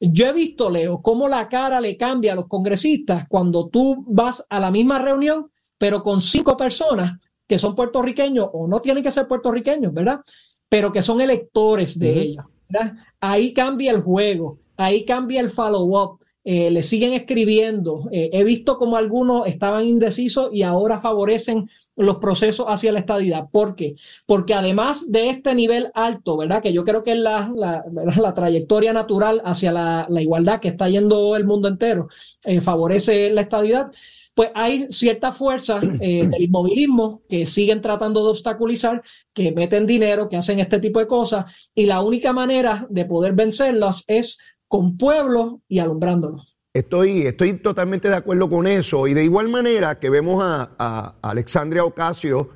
yo 0.00 0.26
he 0.26 0.32
visto, 0.32 0.70
Leo, 0.70 1.00
cómo 1.00 1.28
la 1.28 1.48
cara 1.48 1.80
le 1.80 1.96
cambia 1.96 2.32
a 2.32 2.36
los 2.36 2.46
congresistas 2.46 3.26
cuando 3.28 3.68
tú 3.68 4.04
vas 4.06 4.44
a 4.48 4.60
la 4.60 4.70
misma 4.70 4.98
reunión, 4.98 5.50
pero 5.78 6.02
con 6.02 6.20
cinco 6.20 6.56
personas 6.56 7.18
que 7.46 7.58
son 7.58 7.74
puertorriqueños 7.74 8.48
o 8.52 8.66
no 8.66 8.80
tienen 8.80 9.02
que 9.02 9.10
ser 9.10 9.26
puertorriqueños, 9.28 9.92
¿verdad? 9.92 10.20
Pero 10.68 10.90
que 10.92 11.02
son 11.02 11.20
electores 11.20 11.98
de 11.98 12.20
ella. 12.20 12.46
¿verdad? 12.68 12.94
Ahí 13.20 13.52
cambia 13.52 13.92
el 13.92 14.02
juego, 14.02 14.58
ahí 14.76 15.04
cambia 15.04 15.40
el 15.40 15.50
follow-up. 15.50 16.20
Eh, 16.46 16.70
le 16.70 16.82
siguen 16.82 17.14
escribiendo. 17.14 18.08
Eh, 18.12 18.28
he 18.32 18.44
visto 18.44 18.76
como 18.76 18.98
algunos 18.98 19.46
estaban 19.46 19.86
indecisos 19.86 20.50
y 20.52 20.62
ahora 20.62 21.00
favorecen 21.00 21.70
los 21.96 22.16
procesos 22.16 22.66
hacia 22.68 22.92
la 22.92 23.00
estadidad. 23.00 23.48
¿Por 23.50 23.74
qué? 23.74 23.94
Porque 24.26 24.54
además 24.54 25.10
de 25.10 25.28
este 25.28 25.54
nivel 25.54 25.90
alto, 25.94 26.36
¿verdad? 26.36 26.62
Que 26.62 26.72
yo 26.72 26.84
creo 26.84 27.02
que 27.02 27.12
es 27.12 27.18
la, 27.18 27.52
la, 27.54 28.34
trayectoria 28.34 28.92
natural 28.92 29.40
hacia 29.44 29.72
la, 29.72 30.06
igualdad 30.20 30.60
que 30.60 30.68
está 30.68 30.88
yendo 30.88 31.36
el 31.36 31.44
mundo 31.44 31.68
entero, 31.68 32.08
eh, 32.44 32.60
favorece 32.60 33.30
la 33.30 33.42
estadidad. 33.42 33.90
Pues 34.34 34.50
hay 34.54 34.88
ciertas 34.90 35.36
fuerzas 35.36 35.82
del 35.98 36.42
inmovilismo 36.42 37.22
que 37.28 37.46
siguen 37.46 37.80
tratando 37.80 38.24
de 38.24 38.30
obstaculizar, 38.30 39.02
que 39.32 39.52
meten 39.52 39.86
dinero, 39.86 40.28
que 40.28 40.36
hacen 40.36 40.58
este 40.58 40.80
tipo 40.80 40.98
de 40.98 41.06
cosas, 41.06 41.44
y 41.74 41.86
la 41.86 42.00
única 42.00 42.32
manera 42.32 42.86
de 42.90 43.04
poder 43.04 43.32
vencerlas 43.34 44.02
es 44.06 44.38
con 44.66 44.96
pueblos 44.96 45.56
y 45.68 45.78
alumbrándolos. 45.78 46.53
Estoy, 46.74 47.22
estoy 47.28 47.52
totalmente 47.52 48.08
de 48.08 48.16
acuerdo 48.16 48.50
con 48.50 48.66
eso. 48.66 49.06
Y 49.06 49.14
de 49.14 49.22
igual 49.22 49.48
manera 49.48 50.00
que 50.00 50.10
vemos 50.10 50.42
a, 50.44 51.14
Alexandria 51.22 51.84
Ocasio, 51.84 52.50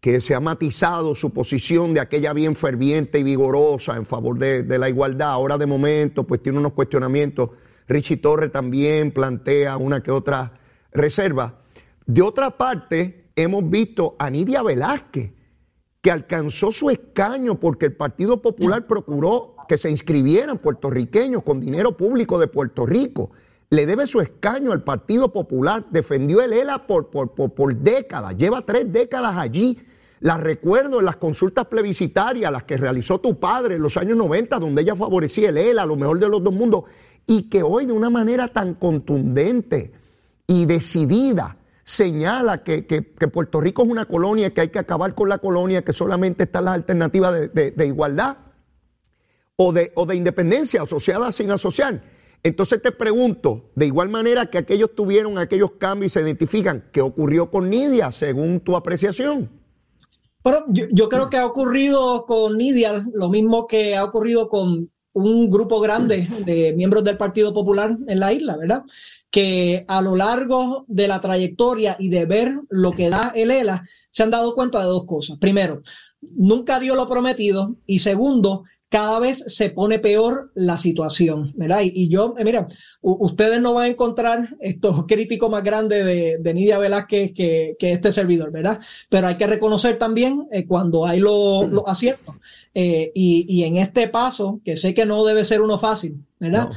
que 0.00 0.20
se 0.20 0.32
ha 0.36 0.38
matizado 0.38 1.16
su 1.16 1.32
posición 1.32 1.92
de 1.92 1.98
aquella 1.98 2.32
bien 2.32 2.54
ferviente 2.54 3.18
y 3.18 3.24
vigorosa 3.24 3.96
en 3.96 4.06
favor 4.06 4.38
de, 4.38 4.78
la 4.78 4.88
igualdad. 4.88 5.30
Ahora 5.30 5.58
de 5.58 5.66
momento, 5.66 6.22
pues 6.22 6.40
tiene 6.40 6.60
unos 6.60 6.72
cuestionamientos. 6.72 7.50
Richie 7.88 8.18
Torre 8.18 8.48
también 8.48 9.10
plantea 9.10 9.76
una 9.76 10.04
que 10.04 10.12
otra 10.12 10.60
reserva. 10.92 11.60
De 12.06 12.22
otra 12.22 12.56
parte, 12.56 13.32
hemos 13.34 13.68
visto 13.68 14.14
a 14.20 14.30
Nidia 14.30 14.62
Velázquez, 14.62 15.32
que 16.00 16.12
alcanzó 16.12 16.70
su 16.70 16.90
escaño 16.90 17.58
porque 17.58 17.86
el 17.86 17.96
Partido 17.96 18.40
Popular 18.40 18.86
procuró 18.86 19.56
que 19.66 19.78
se 19.78 19.90
inscribieran 19.90 20.58
puertorriqueños 20.58 21.42
con 21.42 21.58
dinero 21.58 21.96
público 21.96 22.38
de 22.38 22.46
Puerto 22.46 22.86
Rico 22.86 23.32
le 23.70 23.86
debe 23.86 24.06
su 24.06 24.20
escaño 24.20 24.72
al 24.72 24.84
Partido 24.84 25.32
Popular, 25.32 25.86
defendió 25.90 26.42
el 26.42 26.52
ELA 26.52 26.86
por, 26.86 27.10
por, 27.10 27.32
por, 27.32 27.76
décadas, 27.76 28.36
lleva 28.36 28.62
tres 28.62 28.92
décadas 28.92 29.36
allí. 29.36 29.78
La 30.20 30.38
recuerdo 30.38 31.00
en 31.00 31.04
las 31.04 31.16
consultas 31.16 31.66
plebiscitarias, 31.66 32.50
las 32.50 32.64
que 32.64 32.76
realizó 32.76 33.18
tu 33.18 33.38
padre 33.38 33.74
en 33.74 33.82
los 33.82 33.96
años 33.96 34.16
90, 34.16 34.58
donde 34.58 34.82
ella 34.82 34.96
favorecía 34.96 35.50
el 35.50 35.58
ELA, 35.58 35.84
lo 35.84 35.96
mejor 35.96 36.18
de 36.18 36.28
los 36.28 36.42
dos 36.42 36.54
mundos, 36.54 36.84
y 37.26 37.50
que 37.50 37.62
hoy 37.62 37.84
de 37.84 37.92
una 37.92 38.10
manera 38.10 38.48
tan 38.48 38.74
contundente 38.74 39.92
y 40.46 40.66
decidida 40.66 41.58
señala 41.84 42.62
que, 42.62 42.82
Puerto 43.32 43.60
Rico 43.60 43.82
es 43.82 43.88
una 43.88 44.06
colonia, 44.06 44.52
que 44.52 44.62
hay 44.62 44.68
que 44.68 44.78
acabar 44.78 45.14
con 45.14 45.28
la 45.28 45.38
colonia, 45.38 45.82
que 45.82 45.92
solamente 45.92 46.44
están 46.44 46.64
las 46.64 46.74
alternativas 46.74 47.52
de, 47.52 47.86
igualdad 47.86 48.38
o 49.56 49.72
de, 49.72 49.92
o 49.94 50.06
de 50.06 50.16
independencia 50.16 50.82
asociada 50.82 51.30
sin 51.32 51.50
asociar. 51.50 52.13
Entonces 52.44 52.82
te 52.82 52.92
pregunto, 52.92 53.70
de 53.74 53.86
igual 53.86 54.10
manera 54.10 54.44
que 54.46 54.58
aquellos 54.58 54.94
tuvieron 54.94 55.38
aquellos 55.38 55.72
cambios 55.78 56.12
y 56.12 56.14
se 56.14 56.20
identifican, 56.20 56.84
¿qué 56.92 57.00
ocurrió 57.00 57.50
con 57.50 57.70
Nidia 57.70 58.12
según 58.12 58.60
tu 58.60 58.76
apreciación? 58.76 59.50
Bueno, 60.42 60.66
yo, 60.68 61.08
creo 61.08 61.30
que 61.30 61.38
ha 61.38 61.46
ocurrido 61.46 62.26
con 62.26 62.58
Nidia 62.58 63.02
lo 63.14 63.30
mismo 63.30 63.66
que 63.66 63.96
ha 63.96 64.04
ocurrido 64.04 64.50
con 64.50 64.90
un 65.14 65.48
grupo 65.48 65.80
grande 65.80 66.28
de 66.44 66.74
miembros 66.74 67.02
del 67.02 67.16
Partido 67.16 67.54
Popular 67.54 67.96
en 68.06 68.20
la 68.20 68.30
isla, 68.34 68.58
¿verdad? 68.58 68.82
Que 69.30 69.86
a 69.88 70.02
lo 70.02 70.14
largo 70.14 70.84
de 70.86 71.08
la 71.08 71.22
trayectoria 71.22 71.96
y 71.98 72.10
de 72.10 72.26
ver 72.26 72.60
lo 72.68 72.92
que 72.92 73.08
da 73.08 73.32
el 73.34 73.50
ELA, 73.52 73.88
se 74.10 74.22
han 74.22 74.30
dado 74.30 74.54
cuenta 74.54 74.80
de 74.80 74.84
dos 74.84 75.06
cosas. 75.06 75.38
Primero, 75.38 75.80
nunca 76.20 76.78
dio 76.78 76.94
lo 76.94 77.08
prometido 77.08 77.76
y 77.86 78.00
segundo, 78.00 78.64
cada 78.94 79.18
vez 79.18 79.42
se 79.48 79.70
pone 79.70 79.98
peor 79.98 80.52
la 80.54 80.78
situación, 80.78 81.52
¿verdad? 81.56 81.80
Y, 81.82 82.06
yo, 82.06 82.36
eh, 82.38 82.44
mira, 82.44 82.68
ustedes 83.00 83.60
no 83.60 83.74
van 83.74 83.86
a 83.86 83.88
encontrar 83.88 84.54
estos 84.60 85.04
críticos 85.06 85.50
más 85.50 85.64
grandes 85.64 86.04
de, 86.04 86.54
Nidia 86.54 86.78
Velázquez 86.78 87.32
que, 87.32 87.76
este 87.80 88.12
servidor, 88.12 88.52
¿verdad? 88.52 88.78
Pero 89.08 89.26
hay 89.26 89.34
que 89.34 89.48
reconocer 89.48 89.98
también 89.98 90.46
eh, 90.52 90.64
cuando 90.64 91.06
hay 91.06 91.18
los 91.18 91.82
aciertos. 91.88 92.36
Eh, 92.72 93.10
y, 93.16 93.64
en 93.64 93.78
este 93.78 94.06
paso, 94.06 94.60
que 94.64 94.76
sé 94.76 94.94
que 94.94 95.06
no 95.06 95.24
debe 95.24 95.44
ser 95.44 95.60
uno 95.60 95.80
fácil, 95.80 96.24
¿verdad? 96.38 96.70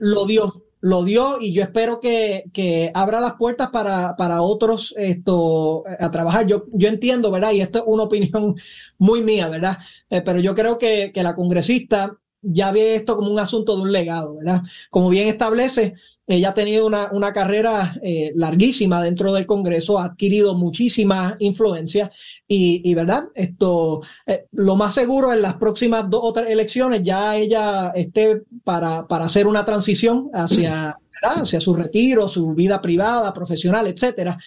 lo 0.00 0.26
dio 0.26 0.62
lo 0.84 1.02
dio 1.02 1.40
y 1.40 1.54
yo 1.54 1.62
espero 1.62 1.98
que, 1.98 2.44
que 2.52 2.90
abra 2.92 3.18
las 3.18 3.36
puertas 3.36 3.70
para, 3.70 4.16
para, 4.16 4.42
otros 4.42 4.92
esto, 4.98 5.82
a 5.98 6.10
trabajar. 6.10 6.46
Yo, 6.46 6.66
yo 6.72 6.88
entiendo, 6.88 7.30
¿verdad? 7.30 7.52
Y 7.52 7.62
esto 7.62 7.78
es 7.78 7.84
una 7.86 8.02
opinión 8.02 8.54
muy 8.98 9.22
mía, 9.22 9.48
¿verdad? 9.48 9.78
Eh, 10.10 10.20
pero 10.20 10.40
yo 10.40 10.54
creo 10.54 10.76
que, 10.76 11.10
que 11.10 11.22
la 11.22 11.34
congresista 11.34 12.18
ya 12.44 12.70
ve 12.72 12.94
esto 12.94 13.16
como 13.16 13.30
un 13.30 13.38
asunto 13.38 13.74
de 13.76 13.82
un 13.82 13.92
legado, 13.92 14.36
¿verdad? 14.36 14.62
Como 14.90 15.08
bien 15.08 15.28
establece, 15.28 15.94
ella 16.26 16.50
ha 16.50 16.54
tenido 16.54 16.86
una, 16.86 17.10
una 17.12 17.32
carrera 17.32 17.96
eh, 18.02 18.32
larguísima 18.34 19.02
dentro 19.02 19.32
del 19.32 19.46
Congreso, 19.46 19.98
ha 19.98 20.04
adquirido 20.04 20.54
muchísima 20.54 21.36
influencia 21.38 22.10
y, 22.46 22.88
y 22.88 22.94
¿verdad? 22.94 23.24
Esto, 23.34 24.02
eh, 24.26 24.46
lo 24.52 24.76
más 24.76 24.94
seguro 24.94 25.32
en 25.32 25.42
las 25.42 25.54
próximas 25.54 26.08
dos 26.08 26.20
o 26.24 26.32
tres 26.32 26.50
elecciones 26.50 27.02
ya 27.02 27.36
ella 27.36 27.90
esté 27.94 28.42
para, 28.62 29.06
para 29.06 29.26
hacer 29.26 29.46
una 29.46 29.64
transición 29.64 30.30
hacia, 30.32 30.96
hacia 31.22 31.60
su 31.60 31.74
retiro, 31.74 32.28
su 32.28 32.54
vida 32.54 32.80
privada, 32.80 33.32
profesional, 33.32 33.86
etcétera. 33.86 34.38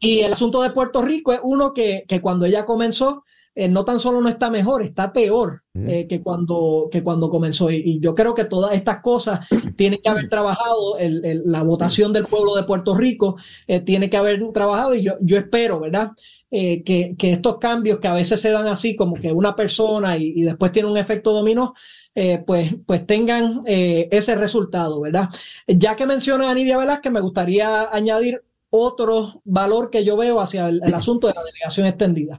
Y 0.00 0.20
el 0.20 0.32
asunto 0.32 0.62
de 0.62 0.70
Puerto 0.70 1.02
Rico 1.02 1.32
es 1.32 1.40
uno 1.42 1.72
que, 1.72 2.04
que 2.06 2.20
cuando 2.20 2.46
ella 2.46 2.64
comenzó, 2.64 3.24
eh, 3.54 3.66
no 3.66 3.84
tan 3.84 3.98
solo 3.98 4.20
no 4.20 4.28
está 4.28 4.50
mejor, 4.50 4.84
está 4.84 5.12
peor 5.12 5.64
eh, 5.74 6.06
que, 6.06 6.22
cuando, 6.22 6.88
que 6.92 7.02
cuando 7.02 7.28
comenzó. 7.28 7.72
Y, 7.72 7.98
yo 7.98 8.14
creo 8.14 8.32
que 8.32 8.44
todas 8.44 8.72
estas 8.72 9.00
cosas 9.00 9.40
tienen 9.76 9.98
que 10.00 10.08
haber 10.08 10.28
trabajado, 10.28 10.96
la 11.00 11.64
votación 11.64 12.12
del 12.12 12.26
pueblo 12.26 12.54
de 12.54 12.62
Puerto 12.62 12.94
Rico 12.94 13.36
eh, 13.66 13.80
tiene 13.80 14.08
que 14.08 14.16
haber 14.16 14.40
trabajado 14.52 14.94
y 14.94 15.02
yo, 15.02 15.14
yo 15.20 15.36
espero, 15.38 15.80
¿verdad? 15.80 16.12
que, 16.48 17.16
estos 17.18 17.58
cambios 17.58 17.98
que 17.98 18.06
a 18.06 18.14
veces 18.14 18.40
se 18.40 18.50
dan 18.52 18.68
así, 18.68 18.94
como 18.94 19.16
que 19.16 19.32
una 19.32 19.56
persona 19.56 20.16
y, 20.16 20.42
después 20.42 20.70
tiene 20.70 20.88
un 20.88 20.96
efecto 20.96 21.32
dominó, 21.32 21.74
pues, 22.46 22.76
pues 22.86 23.06
tengan 23.08 23.62
ese 23.66 24.36
resultado, 24.36 25.00
¿verdad? 25.00 25.30
Ya 25.66 25.96
que 25.96 26.06
menciona 26.06 26.48
a 26.48 26.54
Nidia 26.54 26.78
Velázquez, 26.78 27.10
me 27.10 27.20
gustaría 27.20 27.92
añadir 27.92 28.42
otro 28.70 29.40
valor 29.44 29.90
que 29.90 30.04
yo 30.04 30.16
veo 30.16 30.40
hacia 30.40 30.68
el 30.68 30.94
asunto 30.94 31.26
de 31.26 31.34
la 31.34 31.42
delegación 31.42 31.86
extendida. 31.86 32.38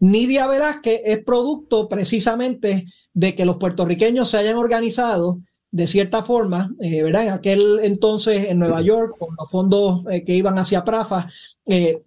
Nidia 0.00 0.46
Velázquez 0.46 1.00
es 1.04 1.24
producto 1.24 1.88
precisamente 1.88 2.86
de 3.12 3.34
que 3.34 3.44
los 3.44 3.56
puertorriqueños 3.56 4.30
se 4.30 4.38
hayan 4.38 4.56
organizado 4.56 5.40
de 5.70 5.86
cierta 5.86 6.22
forma, 6.22 6.74
eh, 6.80 7.02
¿verdad? 7.02 7.24
En 7.24 7.30
aquel 7.30 7.80
entonces 7.82 8.48
en 8.48 8.58
Nueva 8.58 8.80
York, 8.80 9.16
con 9.18 9.34
los 9.38 9.50
fondos 9.50 10.04
eh, 10.10 10.24
que 10.24 10.34
iban 10.34 10.58
hacia 10.58 10.84
Prafa, 10.84 11.28
eh, 11.66 12.02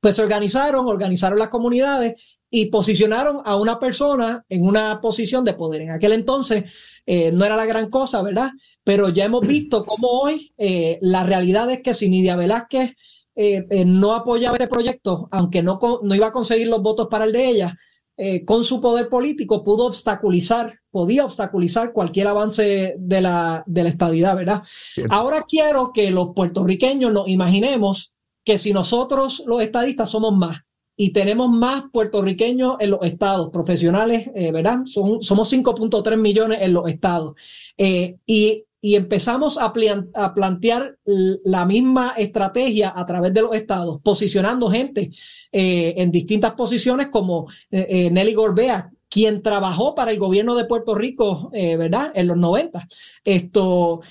pues 0.00 0.16
se 0.16 0.22
organizaron, 0.22 0.86
organizaron 0.86 1.38
las 1.38 1.48
comunidades 1.48 2.14
y 2.50 2.66
posicionaron 2.66 3.42
a 3.44 3.56
una 3.56 3.78
persona 3.78 4.44
en 4.48 4.66
una 4.66 5.00
posición 5.00 5.44
de 5.44 5.54
poder. 5.54 5.82
En 5.82 5.90
aquel 5.90 6.12
entonces 6.12 6.64
no 7.06 7.44
era 7.44 7.54
la 7.54 7.66
gran 7.66 7.88
cosa, 7.88 8.20
¿verdad? 8.22 8.50
Pero 8.82 9.08
ya 9.10 9.24
hemos 9.24 9.46
visto 9.46 9.84
cómo 9.84 10.08
hoy 10.08 10.52
la 11.00 11.24
realidad 11.24 11.70
es 11.70 11.82
que 11.82 11.94
si 11.94 12.08
Nidia 12.08 12.34
Velázquez 12.34 12.94
eh, 13.38 13.66
eh, 13.68 13.84
no 13.84 14.14
apoyaba 14.14 14.56
este 14.56 14.66
proyecto, 14.66 15.28
aunque 15.30 15.62
no, 15.62 15.78
no 16.02 16.14
iba 16.14 16.28
a 16.28 16.32
conseguir 16.32 16.68
los 16.68 16.80
votos 16.80 17.08
para 17.08 17.26
el 17.26 17.32
de 17.32 17.46
ella, 17.46 17.78
eh, 18.16 18.46
con 18.46 18.64
su 18.64 18.80
poder 18.80 19.10
político 19.10 19.62
pudo 19.62 19.84
obstaculizar, 19.84 20.80
podía 20.90 21.26
obstaculizar 21.26 21.92
cualquier 21.92 22.28
avance 22.28 22.94
de 22.98 23.20
la, 23.20 23.62
de 23.66 23.82
la 23.82 23.90
estadidad, 23.90 24.36
¿verdad? 24.36 24.62
Ahora 25.10 25.44
quiero 25.46 25.92
que 25.92 26.10
los 26.10 26.30
puertorriqueños 26.34 27.12
nos 27.12 27.28
imaginemos 27.28 28.14
que 28.42 28.56
si 28.56 28.72
nosotros 28.72 29.42
los 29.44 29.60
estadistas 29.60 30.08
somos 30.08 30.34
más 30.34 30.62
y 30.96 31.12
tenemos 31.12 31.50
más 31.50 31.84
puertorriqueños 31.92 32.76
en 32.80 32.92
los 32.92 33.00
estados 33.02 33.50
profesionales, 33.50 34.30
¿verdad? 34.32 34.78
Son, 34.86 35.20
somos 35.20 35.52
5.3 35.52 36.16
millones 36.16 36.60
en 36.62 36.72
los 36.72 36.88
estados. 36.88 37.34
y 37.76 38.64
y 38.80 38.94
empezamos 38.94 39.58
a, 39.58 39.72
plantear 39.72 40.96
la 41.04 41.66
misma 41.66 42.14
estrategia 42.16 42.92
a 42.94 43.04
través 43.06 43.32
de 43.34 43.42
los 43.42 43.54
estados, 43.54 44.00
posicionando 44.02 44.70
gente 44.70 45.10
eh, 45.50 45.94
en 45.96 46.10
distintas 46.10 46.52
posiciones 46.52 47.08
como 47.08 47.48
eh, 47.70 47.86
eh, 47.88 48.10
Nelly 48.10 48.34
Gorbea, 48.34 48.90
quien 49.08 49.42
trabajó 49.42 49.94
para 49.94 50.10
el 50.10 50.18
gobierno 50.18 50.54
de 50.54 50.66
Puerto 50.66 50.94
Rico, 50.94 51.50
¿verdad? 51.52 52.10
En 52.14 52.26
los 52.26 52.36
90. 52.36 52.86
Esto, 53.24 54.02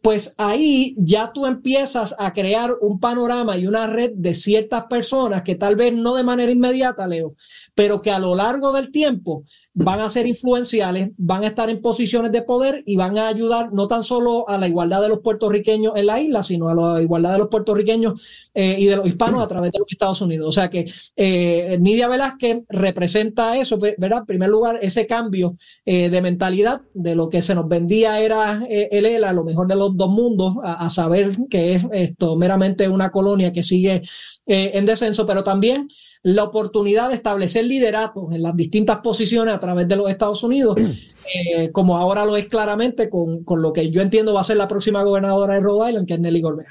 pues 0.00 0.34
ahí 0.38 0.94
ya 0.96 1.32
tú 1.32 1.44
empiezas 1.44 2.14
a 2.18 2.32
crear 2.32 2.76
un 2.80 3.00
panorama 3.00 3.58
y 3.58 3.66
una 3.66 3.88
red 3.88 4.12
de 4.14 4.36
ciertas 4.36 4.84
personas 4.84 5.42
que 5.42 5.56
tal 5.56 5.74
vez 5.74 5.92
no 5.92 6.14
de 6.14 6.22
manera 6.22 6.52
inmediata, 6.52 7.06
Leo, 7.08 7.34
pero 7.74 8.00
que 8.00 8.12
a 8.12 8.20
lo 8.20 8.36
largo 8.36 8.72
del 8.72 8.92
tiempo 8.92 9.44
van 9.80 10.00
a 10.00 10.10
ser 10.10 10.26
influenciales, 10.26 11.10
van 11.16 11.44
a 11.44 11.46
estar 11.46 11.70
en 11.70 11.80
posiciones 11.80 12.32
de 12.32 12.42
poder 12.42 12.82
y 12.84 12.96
van 12.96 13.16
a 13.16 13.28
ayudar 13.28 13.72
no 13.72 13.86
tan 13.86 14.02
solo 14.02 14.48
a 14.48 14.58
la 14.58 14.66
igualdad 14.66 15.00
de 15.02 15.08
los 15.08 15.20
puertorriqueños 15.20 15.92
en 15.94 16.06
la 16.06 16.20
isla, 16.20 16.42
sino 16.42 16.68
a 16.68 16.74
la 16.74 17.00
igualdad 17.00 17.32
de 17.32 17.38
los 17.38 17.48
puertorriqueños 17.48 18.20
eh, 18.54 18.76
y 18.76 18.86
de 18.86 18.96
los 18.96 19.06
hispanos 19.06 19.40
a 19.40 19.46
través 19.46 19.70
de 19.70 19.78
los 19.78 19.86
Estados 19.88 20.20
Unidos. 20.20 20.48
O 20.48 20.52
sea 20.52 20.68
que 20.68 20.90
eh, 21.14 21.78
Nidia 21.80 22.08
Velázquez 22.08 22.62
representa 22.68 23.56
eso, 23.56 23.78
¿verdad? 23.78 24.20
En 24.20 24.26
primer 24.26 24.48
lugar, 24.48 24.80
ese 24.82 25.06
cambio 25.06 25.56
eh, 25.84 26.10
de 26.10 26.22
mentalidad 26.22 26.80
de 26.92 27.14
lo 27.14 27.28
que 27.28 27.40
se 27.40 27.54
nos 27.54 27.68
vendía 27.68 28.20
era 28.20 28.66
el 28.68 29.06
ELA, 29.06 29.32
lo 29.32 29.44
mejor 29.44 29.68
de 29.68 29.76
los 29.76 29.96
dos 29.96 30.10
mundos, 30.10 30.56
a, 30.64 30.90
saber 30.90 31.36
que 31.50 31.74
es 31.74 31.84
esto 31.92 32.34
meramente 32.34 32.88
una 32.88 33.10
colonia 33.10 33.52
que 33.52 33.62
sigue 33.62 34.02
en 34.48 34.86
descenso, 34.86 35.26
pero 35.26 35.44
también 35.44 35.88
la 36.22 36.44
oportunidad 36.44 37.08
de 37.08 37.14
establecer 37.14 37.64
lideratos 37.64 38.32
en 38.32 38.42
las 38.42 38.56
distintas 38.56 38.98
posiciones 38.98 39.54
a 39.54 39.60
través 39.60 39.88
de 39.88 39.96
los 39.96 40.10
Estados 40.10 40.42
Unidos, 40.42 40.76
eh, 41.34 41.70
como 41.72 41.96
ahora 41.96 42.24
lo 42.24 42.36
es 42.36 42.46
claramente 42.46 43.08
con, 43.08 43.44
lo 43.46 43.72
que 43.72 43.90
yo 43.90 44.02
entiendo 44.02 44.34
va 44.34 44.40
a 44.40 44.44
ser 44.44 44.56
la 44.56 44.68
próxima 44.68 45.02
gobernadora 45.02 45.54
de 45.54 45.60
Rhode 45.60 45.90
Island, 45.90 46.06
que 46.06 46.14
es 46.14 46.20
Nelly 46.20 46.40
Gorbea. 46.40 46.66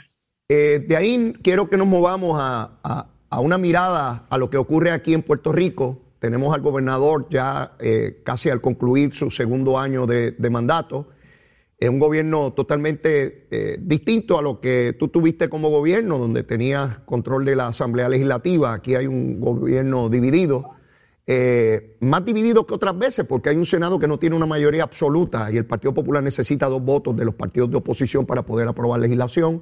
Eh, 0.49 0.85
de 0.87 0.95
ahí 0.95 1.33
quiero 1.41 1.69
que 1.69 1.77
nos 1.77 1.87
movamos 1.87 2.37
a, 2.39 3.07
una 3.39 3.57
mirada 3.57 4.25
a 4.29 4.37
lo 4.37 4.49
que 4.49 4.57
ocurre 4.57 4.91
aquí 4.91 5.13
en 5.13 5.21
Puerto 5.21 5.51
Rico. 5.51 6.01
Tenemos 6.19 6.55
al 6.55 6.61
gobernador 6.61 7.27
ya 7.29 7.73
eh, 7.79 8.21
casi 8.23 8.49
al 8.49 8.61
concluir 8.61 9.13
su 9.13 9.29
segundo 9.29 9.77
año 9.77 10.05
de, 10.05 10.33
mandato. 10.49 11.07
Es 11.79 11.89
un 11.89 11.99
gobierno 11.99 12.53
totalmente 12.53 13.47
eh, 13.51 13.77
distinto 13.79 14.39
a 14.39 14.41
lo 14.41 14.59
que 14.59 14.95
tú 14.97 15.09
tuviste 15.09 15.47
como 15.47 15.69
gobierno, 15.69 16.17
donde 16.17 16.41
tenías 16.41 16.99
control 16.99 17.45
de 17.45 17.55
la 17.55 17.67
Asamblea 17.67 18.09
Legislativa. 18.09 18.73
Aquí 18.73 18.95
hay 18.95 19.05
un 19.05 19.39
gobierno 19.39 20.09
dividido, 20.09 20.71
eh, 21.27 21.95
más 21.99 22.25
dividido 22.25 22.65
que 22.65 22.73
otras 22.73 22.97
veces, 22.97 23.27
porque 23.27 23.49
hay 23.49 23.57
un 23.57 23.65
Senado 23.65 23.99
que 23.99 24.07
no 24.07 24.17
tiene 24.17 24.35
una 24.35 24.47
mayoría 24.47 24.81
absoluta 24.81 25.51
y 25.51 25.57
el 25.57 25.67
Partido 25.67 25.93
Popular 25.93 26.23
necesita 26.23 26.65
dos 26.65 26.81
votos 26.81 27.15
de 27.15 27.25
los 27.25 27.35
partidos 27.35 27.69
de 27.69 27.77
oposición 27.77 28.25
para 28.25 28.43
poder 28.43 28.67
aprobar 28.67 28.99
legislación. 28.99 29.61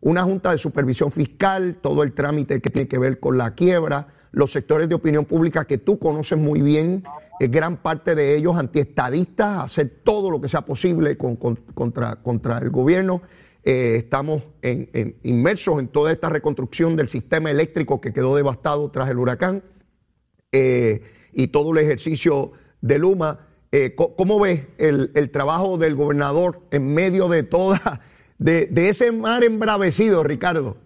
Una 0.00 0.24
Junta 0.24 0.50
de 0.50 0.58
Supervisión 0.58 1.12
Fiscal, 1.12 1.78
todo 1.80 2.02
el 2.02 2.12
trámite 2.12 2.60
que 2.60 2.70
tiene 2.70 2.88
que 2.88 2.98
ver 2.98 3.20
con 3.20 3.38
la 3.38 3.54
quiebra, 3.54 4.08
los 4.32 4.50
sectores 4.50 4.88
de 4.88 4.94
opinión 4.94 5.24
pública 5.24 5.64
que 5.64 5.78
tú 5.78 5.98
conoces 5.98 6.38
muy 6.38 6.60
bien 6.60 7.04
gran 7.48 7.78
parte 7.78 8.14
de 8.14 8.36
ellos 8.36 8.56
antiestadistas, 8.56 9.64
hacer 9.64 10.00
todo 10.04 10.30
lo 10.30 10.40
que 10.40 10.48
sea 10.48 10.62
posible 10.62 11.16
contra, 11.16 12.58
el 12.60 12.70
gobierno. 12.70 13.22
Eh, 13.64 13.96
estamos 13.96 14.42
inmersos 15.22 15.80
en 15.80 15.88
toda 15.88 16.12
esta 16.12 16.28
reconstrucción 16.28 16.96
del 16.96 17.08
sistema 17.08 17.50
eléctrico 17.50 18.00
que 18.00 18.12
quedó 18.12 18.34
devastado 18.36 18.90
tras 18.90 19.08
el 19.08 19.18
huracán 19.18 19.62
eh, 20.50 21.02
y 21.32 21.48
todo 21.48 21.72
el 21.72 21.78
ejercicio 21.78 22.52
de 22.80 22.98
Luma. 22.98 23.46
Eh, 23.70 23.94
¿Cómo 23.94 24.38
ves 24.38 24.62
el, 24.78 25.30
trabajo 25.30 25.78
del 25.78 25.94
gobernador 25.94 26.60
en 26.70 26.92
medio 26.92 27.28
de 27.28 27.42
toda, 27.42 28.00
de 28.38 28.88
ese 28.88 29.12
mar 29.12 29.44
embravecido, 29.44 30.22
Ricardo? 30.22 30.76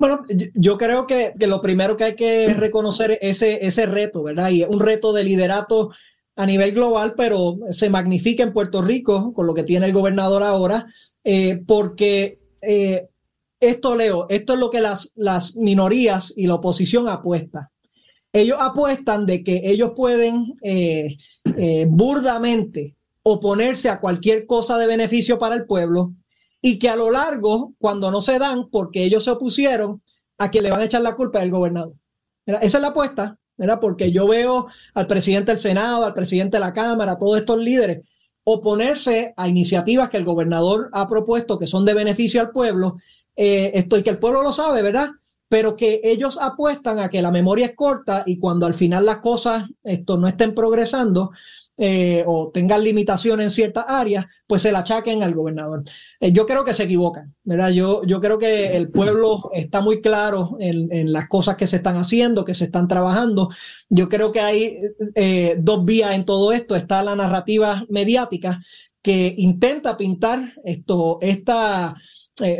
Bueno, 0.00 0.22
yo 0.54 0.78
creo 0.78 1.06
que, 1.06 1.34
lo 1.40 1.60
primero 1.60 1.94
que 1.94 2.04
hay 2.04 2.16
que 2.16 2.54
reconocer 2.54 3.18
es 3.20 3.42
ese, 3.42 3.66
ese 3.66 3.84
reto, 3.84 4.22
¿verdad? 4.22 4.48
Y 4.48 4.62
es 4.62 4.68
un 4.68 4.80
reto 4.80 5.12
de 5.12 5.24
liderato 5.24 5.90
a 6.36 6.46
nivel 6.46 6.72
global, 6.72 7.12
pero 7.14 7.58
se 7.70 7.90
magnifica 7.90 8.42
en 8.42 8.54
Puerto 8.54 8.80
Rico 8.80 9.34
con 9.34 9.46
lo 9.46 9.52
que 9.52 9.62
tiene 9.62 9.84
el 9.84 9.92
gobernador 9.92 10.42
ahora, 10.42 10.86
eh, 11.22 11.60
porque 11.66 12.40
eh, 12.62 13.08
esto, 13.60 13.94
Leo, 13.94 14.26
esto 14.30 14.54
es 14.54 14.58
lo 14.58 14.70
que 14.70 14.80
las, 14.80 15.12
las 15.16 15.54
minorías 15.56 16.32
y 16.34 16.46
la 16.46 16.54
oposición 16.54 17.06
apuestan. 17.06 17.68
Ellos 18.32 18.56
apuestan 18.58 19.26
de 19.26 19.44
que 19.44 19.60
ellos 19.64 19.92
pueden 19.94 20.54
eh, 20.62 21.18
burdamente 21.90 22.96
oponerse 23.22 23.90
a 23.90 24.00
cualquier 24.00 24.46
cosa 24.46 24.78
de 24.78 24.86
beneficio 24.86 25.38
para 25.38 25.56
el 25.56 25.66
pueblo 25.66 26.14
y 26.62 26.78
que 26.78 26.88
a 26.88 26.96
lo 26.96 27.10
largo, 27.10 27.74
cuando 27.78 28.10
no 28.10 28.22
se 28.22 28.38
dan, 28.38 28.68
porque 28.70 29.04
ellos 29.04 29.24
se 29.24 29.30
opusieron, 29.30 30.02
a 30.38 30.50
quien 30.50 30.64
le 30.64 30.70
van 30.70 30.80
a 30.80 30.84
echar 30.84 31.02
la 31.02 31.16
culpa 31.16 31.40
del 31.40 31.50
gobernador. 31.50 31.94
Esa 32.46 32.78
es 32.78 32.80
la 32.80 32.88
apuesta, 32.88 33.38
¿verdad? 33.56 33.78
porque 33.80 34.10
yo 34.10 34.26
veo 34.26 34.66
al 34.94 35.06
presidente 35.06 35.52
del 35.52 35.60
Senado, 35.60 36.04
al 36.04 36.14
presidente 36.14 36.56
de 36.56 36.60
la 36.60 36.72
Cámara, 36.72 37.12
a 37.12 37.18
todos 37.18 37.38
estos 37.38 37.58
líderes 37.58 38.02
oponerse 38.44 39.34
a 39.36 39.48
iniciativas 39.48 40.08
que 40.08 40.16
el 40.16 40.24
gobernador 40.24 40.88
ha 40.92 41.08
propuesto 41.08 41.58
que 41.58 41.66
son 41.66 41.84
de 41.84 41.94
beneficio 41.94 42.40
al 42.40 42.50
pueblo, 42.50 42.96
eh, 43.36 43.72
esto 43.74 43.96
y 43.96 44.02
que 44.02 44.10
el 44.10 44.18
pueblo 44.18 44.42
lo 44.42 44.52
sabe, 44.52 44.82
¿verdad? 44.82 45.10
Pero 45.48 45.76
que 45.76 46.00
ellos 46.02 46.38
apuestan 46.40 46.98
a 46.98 47.08
que 47.08 47.22
la 47.22 47.30
memoria 47.30 47.66
es 47.66 47.74
corta 47.74 48.22
y 48.26 48.38
cuando 48.38 48.66
al 48.66 48.74
final 48.74 49.04
las 49.04 49.18
cosas 49.18 49.64
esto, 49.82 50.16
no 50.16 50.28
estén 50.28 50.54
progresando, 50.54 51.32
eh, 51.82 52.24
o 52.26 52.50
tengan 52.50 52.84
limitaciones 52.84 53.44
en 53.44 53.50
ciertas 53.50 53.86
áreas, 53.88 54.26
pues 54.46 54.60
se 54.60 54.70
la 54.70 54.80
achaquen 54.80 55.22
al 55.22 55.34
gobernador. 55.34 55.82
Eh, 56.20 56.30
yo 56.30 56.44
creo 56.44 56.62
que 56.62 56.74
se 56.74 56.82
equivocan, 56.82 57.34
¿verdad? 57.42 57.70
Yo, 57.70 58.02
yo 58.04 58.20
creo 58.20 58.36
que 58.36 58.76
el 58.76 58.90
pueblo 58.90 59.50
está 59.54 59.80
muy 59.80 60.02
claro 60.02 60.58
en, 60.60 61.10
las 61.10 61.26
cosas 61.28 61.56
que 61.56 61.66
se 61.66 61.76
están 61.76 61.96
haciendo, 61.96 62.44
que 62.44 62.52
se 62.52 62.64
están 62.64 62.86
trabajando. 62.86 63.48
Yo 63.88 64.10
creo 64.10 64.30
que 64.30 64.40
hay 64.40 64.76
eh, 65.14 65.56
dos 65.58 65.86
vías 65.86 66.12
en 66.12 66.26
todo 66.26 66.52
esto. 66.52 66.76
Está 66.76 67.02
la 67.02 67.16
narrativa 67.16 67.86
mediática 67.88 68.60
que 69.00 69.34
intenta 69.38 69.96
pintar 69.96 70.52
esto, 70.62 71.16
esta 71.22 71.94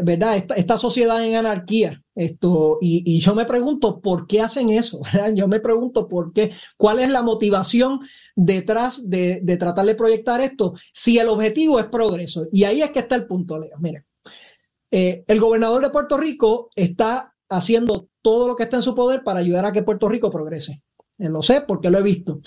¿verdad? 0.02 0.36
Esta, 0.36 0.54
esta, 0.54 0.78
sociedad 0.78 1.24
en 1.24 1.36
anarquía. 1.36 2.02
Esto, 2.20 2.76
y, 2.82 3.18
yo 3.18 3.34
me 3.34 3.46
pregunto 3.46 3.98
por 4.02 4.26
qué 4.26 4.42
hacen 4.42 4.68
eso. 4.68 5.00
Yo 5.34 5.48
me 5.48 5.58
pregunto 5.58 6.06
por 6.06 6.34
qué, 6.34 6.52
cuál 6.76 6.98
es 6.98 7.08
la 7.08 7.22
motivación 7.22 8.00
detrás 8.36 9.08
de, 9.08 9.40
tratar 9.58 9.86
de 9.86 9.94
proyectar 9.94 10.42
esto, 10.42 10.74
si 10.92 11.18
el 11.18 11.28
objetivo 11.28 11.78
es 11.78 11.86
progreso. 11.86 12.46
Y 12.52 12.64
ahí 12.64 12.82
es 12.82 12.90
que 12.90 12.98
está 12.98 13.16
el 13.16 13.26
punto, 13.26 13.58
Leo. 13.58 13.78
Miren, 13.78 14.04
eh, 14.90 15.24
el 15.26 15.40
gobernador 15.40 15.80
de 15.80 15.88
Puerto 15.88 16.18
Rico 16.18 16.68
está 16.76 17.34
haciendo 17.48 18.10
todo 18.20 18.48
lo 18.48 18.54
que 18.54 18.64
está 18.64 18.76
en 18.76 18.82
su 18.82 18.94
poder 18.94 19.24
para 19.24 19.40
ayudar 19.40 19.64
a 19.64 19.72
que 19.72 19.82
Puerto 19.82 20.06
Rico 20.06 20.30
progrese. 20.30 20.82
Eh, 21.18 21.30
lo 21.30 21.40
sé 21.40 21.62
porque 21.62 21.90
lo 21.90 22.00
he 22.00 22.02
visto. 22.02 22.42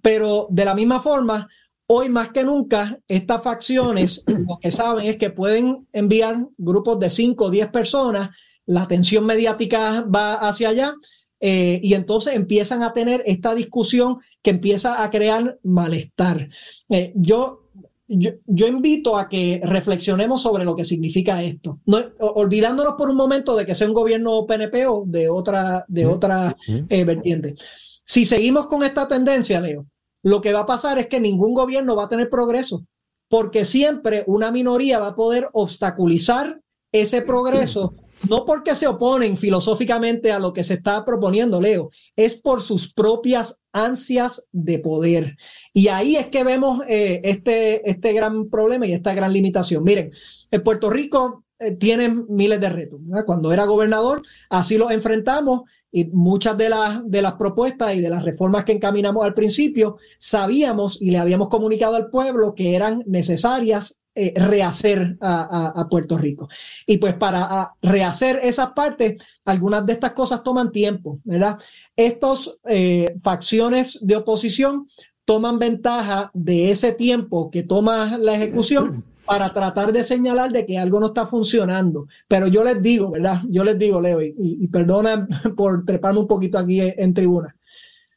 pero 0.00 0.46
de 0.50 0.64
la 0.64 0.74
misma 0.76 1.00
forma, 1.00 1.48
Hoy 1.94 2.08
más 2.08 2.30
que 2.30 2.42
nunca, 2.42 2.98
estas 3.06 3.42
facciones 3.42 4.24
lo 4.26 4.56
que 4.58 4.70
saben 4.70 5.06
es 5.06 5.18
que 5.18 5.28
pueden 5.28 5.88
enviar 5.92 6.48
grupos 6.56 6.98
de 6.98 7.10
5 7.10 7.44
o 7.44 7.50
10 7.50 7.68
personas, 7.68 8.30
la 8.66 8.82
atención 8.82 9.26
mediática 9.26 10.02
va 10.02 10.34
hacia 10.34 10.70
allá 10.70 10.94
eh, 11.40 11.80
y 11.82 11.94
entonces 11.94 12.34
empiezan 12.36 12.84
a 12.84 12.92
tener 12.92 13.22
esta 13.26 13.52
discusión 13.54 14.18
que 14.42 14.50
empieza 14.50 15.02
a 15.02 15.10
crear 15.10 15.58
malestar. 15.64 16.48
Eh, 16.88 17.12
yo, 17.16 17.68
yo, 18.06 18.66
invito 18.68 19.16
a 19.16 19.28
que 19.28 19.60
reflexionemos 19.64 20.40
sobre 20.40 20.64
lo 20.64 20.76
que 20.76 20.84
significa 20.84 21.42
esto, 21.42 21.80
no, 21.86 21.98
olvidándonos 22.20 22.94
por 22.96 23.10
un 23.10 23.16
momento 23.16 23.56
de 23.56 23.66
que 23.66 23.74
sea 23.74 23.88
un 23.88 23.94
gobierno 23.94 24.46
PNP 24.46 24.86
o 24.86 25.02
de 25.04 25.28
otra, 25.28 25.84
de 25.88 26.06
otra 26.06 26.56
eh, 26.88 27.04
vertiente. 27.04 27.56
Si 28.04 28.24
seguimos 28.24 28.68
con 28.68 28.84
esta 28.84 29.08
tendencia, 29.08 29.60
Leo, 29.60 29.86
lo 30.22 30.40
que 30.40 30.52
va 30.52 30.60
a 30.60 30.66
pasar 30.66 30.98
es 30.98 31.08
que 31.08 31.18
ningún 31.18 31.54
gobierno 31.54 31.96
va 31.96 32.04
a 32.04 32.08
tener 32.08 32.30
progreso, 32.30 32.84
porque 33.28 33.64
siempre 33.64 34.22
una 34.28 34.52
minoría 34.52 35.00
va 35.00 35.08
a 35.08 35.16
poder 35.16 35.48
obstaculizar 35.54 36.60
ese 36.92 37.22
progreso, 37.22 37.96
no 38.28 38.44
porque 38.44 38.76
se 38.76 38.86
oponen 38.86 39.36
filosóficamente 39.36 40.32
a 40.32 40.38
lo 40.38 40.52
que 40.52 40.64
se 40.64 40.74
está 40.74 41.04
proponiendo, 41.04 41.60
Leo, 41.60 41.90
es 42.16 42.36
por 42.36 42.62
sus 42.62 42.92
propias 42.92 43.58
ansias 43.72 44.44
de 44.52 44.78
poder. 44.78 45.36
Y 45.72 45.88
ahí 45.88 46.16
es 46.16 46.26
que 46.26 46.44
vemos 46.44 46.82
eh, 46.88 47.20
este, 47.24 47.88
este 47.90 48.12
gran 48.12 48.48
problema 48.50 48.86
y 48.86 48.92
esta 48.92 49.14
gran 49.14 49.32
limitación. 49.32 49.82
Miren, 49.84 50.10
en 50.50 50.62
Puerto 50.62 50.90
Rico 50.90 51.44
eh, 51.58 51.72
tienen 51.72 52.26
miles 52.28 52.60
de 52.60 52.68
retos. 52.68 53.00
Cuando 53.24 53.52
era 53.52 53.64
gobernador, 53.64 54.22
así 54.50 54.76
los 54.76 54.90
enfrentamos 54.90 55.62
y 55.90 56.06
muchas 56.06 56.56
de 56.56 56.68
las, 56.68 57.08
de 57.08 57.22
las 57.22 57.34
propuestas 57.34 57.94
y 57.94 58.00
de 58.00 58.10
las 58.10 58.24
reformas 58.24 58.64
que 58.64 58.72
encaminamos 58.72 59.24
al 59.24 59.34
principio, 59.34 59.98
sabíamos 60.18 61.00
y 61.00 61.10
le 61.10 61.18
habíamos 61.18 61.48
comunicado 61.48 61.96
al 61.96 62.08
pueblo 62.08 62.54
que 62.54 62.74
eran 62.74 63.02
necesarias 63.06 64.01
eh, 64.14 64.34
rehacer 64.36 65.16
a, 65.20 65.86
Puerto 65.90 66.18
Rico. 66.18 66.48
Y 66.86 66.98
pues 66.98 67.14
para 67.14 67.74
rehacer 67.80 68.40
esas 68.42 68.72
partes, 68.72 69.22
algunas 69.44 69.86
de 69.86 69.94
estas 69.94 70.12
cosas 70.12 70.42
toman 70.42 70.70
tiempo, 70.70 71.20
¿verdad? 71.24 71.58
Estas 71.96 72.50
eh, 72.68 73.16
facciones 73.22 73.98
de 74.02 74.16
oposición 74.16 74.86
toman 75.24 75.58
ventaja 75.58 76.30
de 76.34 76.70
ese 76.70 76.92
tiempo 76.92 77.50
que 77.50 77.62
toma 77.62 78.18
la 78.18 78.34
ejecución 78.34 79.04
para 79.24 79.52
tratar 79.52 79.92
de 79.92 80.04
señalar 80.04 80.52
de 80.52 80.66
que 80.66 80.78
algo 80.78 81.00
no 81.00 81.06
está 81.06 81.26
funcionando. 81.26 82.06
Pero 82.28 82.48
yo 82.48 82.64
les 82.64 82.82
digo, 82.82 83.12
¿verdad? 83.12 83.40
Yo 83.48 83.64
les 83.64 83.78
digo, 83.78 83.98
Leo, 83.98 84.20
y, 84.20 84.34
y 84.36 84.68
perdona 84.68 85.26
por 85.56 85.86
treparme 85.86 86.20
un 86.20 86.26
poquito 86.26 86.58
aquí 86.58 86.80
en, 86.80 87.14
tribuna. 87.14 87.56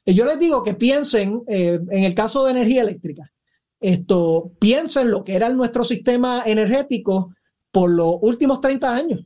Yo 0.06 0.26
les 0.26 0.38
digo 0.40 0.62
que 0.62 0.74
piensen 0.74 1.42
eh, 1.48 1.80
en 1.90 2.04
el 2.04 2.14
caso 2.14 2.44
de 2.44 2.52
energía 2.52 2.82
eléctrica. 2.82 3.32
Esto, 3.80 4.52
piensen 4.60 5.12
lo 5.12 5.24
que 5.24 5.36
era 5.36 5.50
nuestro 5.50 5.84
sistema 5.84 6.44
energético 6.46 7.34
por 7.72 7.90
los 7.90 8.16
últimos 8.22 8.62
30 8.62 8.96
años. 8.96 9.26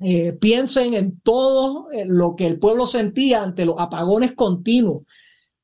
Eh, 0.00 0.32
piensen 0.32 0.94
en 0.94 1.20
todo 1.20 1.90
eh, 1.92 2.04
lo 2.04 2.34
que 2.34 2.46
el 2.46 2.58
pueblo 2.58 2.86
sentía 2.86 3.42
ante 3.42 3.64
los 3.64 3.76
apagones 3.78 4.32
continuos, 4.32 5.04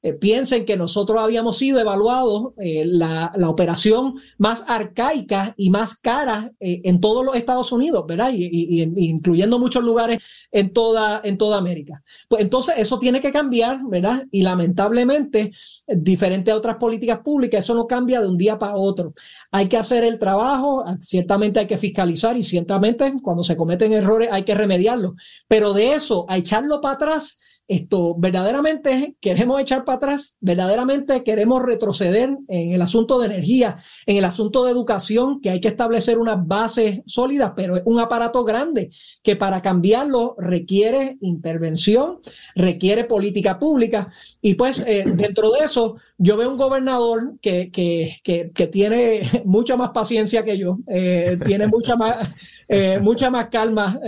eh, 0.00 0.12
piensen 0.12 0.64
que 0.64 0.76
nosotros 0.76 1.20
habíamos 1.20 1.58
sido 1.58 1.80
evaluados 1.80 2.52
eh, 2.58 2.84
la, 2.86 3.32
la, 3.34 3.50
operación 3.50 4.14
más 4.36 4.62
arcaica 4.68 5.54
y 5.56 5.70
más 5.70 5.96
cara 5.96 6.52
eh, 6.60 6.82
en 6.84 7.00
todos 7.00 7.24
los 7.24 7.34
Estados 7.34 7.72
Unidos, 7.72 8.04
¿verdad? 8.06 8.30
Y, 8.32 8.82
incluyendo 8.96 9.58
muchos 9.58 9.82
lugares 9.82 10.20
en 10.52 10.72
toda, 10.72 11.20
en 11.24 11.36
toda 11.36 11.58
América. 11.58 12.04
Pues 12.28 12.42
entonces 12.42 12.76
eso 12.78 13.00
tiene 13.00 13.20
que 13.20 13.32
cambiar, 13.32 13.80
¿verdad? 13.88 14.24
Y 14.30 14.42
lamentablemente, 14.42 15.50
diferente 15.88 16.52
a 16.52 16.56
otras 16.56 16.76
políticas 16.76 17.18
públicas, 17.18 17.64
eso 17.64 17.74
no 17.74 17.88
cambia 17.88 18.20
de 18.20 18.28
un 18.28 18.38
día 18.38 18.56
para 18.56 18.76
otro. 18.76 19.14
Hay 19.50 19.66
que 19.66 19.78
hacer 19.78 20.04
el 20.04 20.20
trabajo, 20.20 20.84
ciertamente 21.00 21.58
hay 21.58 21.66
que 21.66 21.76
fiscalizar 21.76 22.36
y 22.36 22.44
ciertamente 22.44 23.12
cuando 23.20 23.42
se 23.42 23.56
cometen 23.56 23.92
errores 23.92 24.28
hay 24.30 24.44
que 24.44 24.54
remediarlos, 24.54 25.14
pero 25.48 25.72
de 25.72 25.94
eso 25.94 26.24
a 26.28 26.36
echarlo 26.36 26.80
para 26.80 26.94
atrás 26.94 27.38
esto 27.68 28.16
verdaderamente 28.16 29.16
queremos 29.20 29.60
echar 29.60 29.84
para 29.84 29.96
atrás, 29.96 30.34
verdaderamente 30.40 31.22
queremos 31.22 31.62
retroceder 31.62 32.30
en 32.48 32.72
el 32.72 32.80
asunto 32.80 33.20
de 33.20 33.26
energía, 33.26 33.76
en 34.06 34.16
el 34.16 34.24
asunto 34.24 34.64
de 34.64 34.72
educación, 34.72 35.42
que 35.42 35.50
hay 35.50 35.60
que 35.60 35.68
establecer 35.68 36.18
unas 36.18 36.46
bases 36.46 37.00
sólidas, 37.04 37.52
pero 37.54 37.76
es 37.76 37.82
un 37.84 38.00
aparato 38.00 38.42
grande 38.42 38.90
que 39.22 39.36
para 39.36 39.60
cambiarlo 39.60 40.34
requiere 40.38 41.18
intervención, 41.20 42.20
requiere 42.54 43.04
política 43.04 43.58
pública. 43.58 44.10
Y 44.40 44.54
pues 44.54 44.78
eh, 44.86 45.04
dentro 45.06 45.50
de 45.50 45.66
eso, 45.66 45.96
yo 46.16 46.38
veo 46.38 46.50
un 46.50 46.56
gobernador 46.56 47.34
que, 47.42 47.70
que, 47.70 48.18
que, 48.24 48.66
tiene 48.66 49.22
mucha 49.44 49.76
más 49.76 49.90
paciencia 49.90 50.42
que 50.42 50.56
yo, 50.56 50.78
eh, 50.86 51.38
tiene 51.44 51.66
mucha 51.66 51.96
más, 51.96 52.30
eh, 52.66 52.98
mucha 53.02 53.30
más 53.30 53.48
calma, 53.48 54.00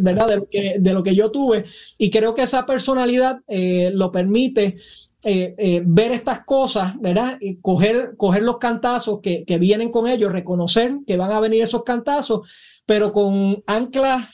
¿verdad? 0.00 0.26
De 0.28 0.36
lo, 0.36 0.48
que, 0.48 0.76
de 0.80 0.92
lo 0.92 1.04
que 1.04 1.14
yo 1.14 1.30
tuve. 1.30 1.66
Y 1.96 2.10
creo 2.10 2.34
que 2.34 2.42
esa 2.42 2.66
persona 2.66 2.79
personalidad 2.80 3.40
eh, 3.46 3.90
lo 3.92 4.10
permite 4.10 4.76
eh, 5.22 5.54
eh, 5.58 5.82
ver 5.84 6.12
estas 6.12 6.44
cosas, 6.46 6.98
¿verdad? 6.98 7.36
Y 7.38 7.56
coger, 7.56 8.16
los 8.40 8.56
cantazos 8.56 9.20
que, 9.20 9.44
vienen 9.60 9.90
con 9.90 10.08
ellos, 10.08 10.32
reconocer 10.32 11.00
que 11.06 11.18
van 11.18 11.30
a 11.30 11.40
venir 11.40 11.62
esos 11.62 11.82
cantazos, 11.82 12.48
pero 12.86 13.12
con 13.12 13.62
anclas 13.66 14.28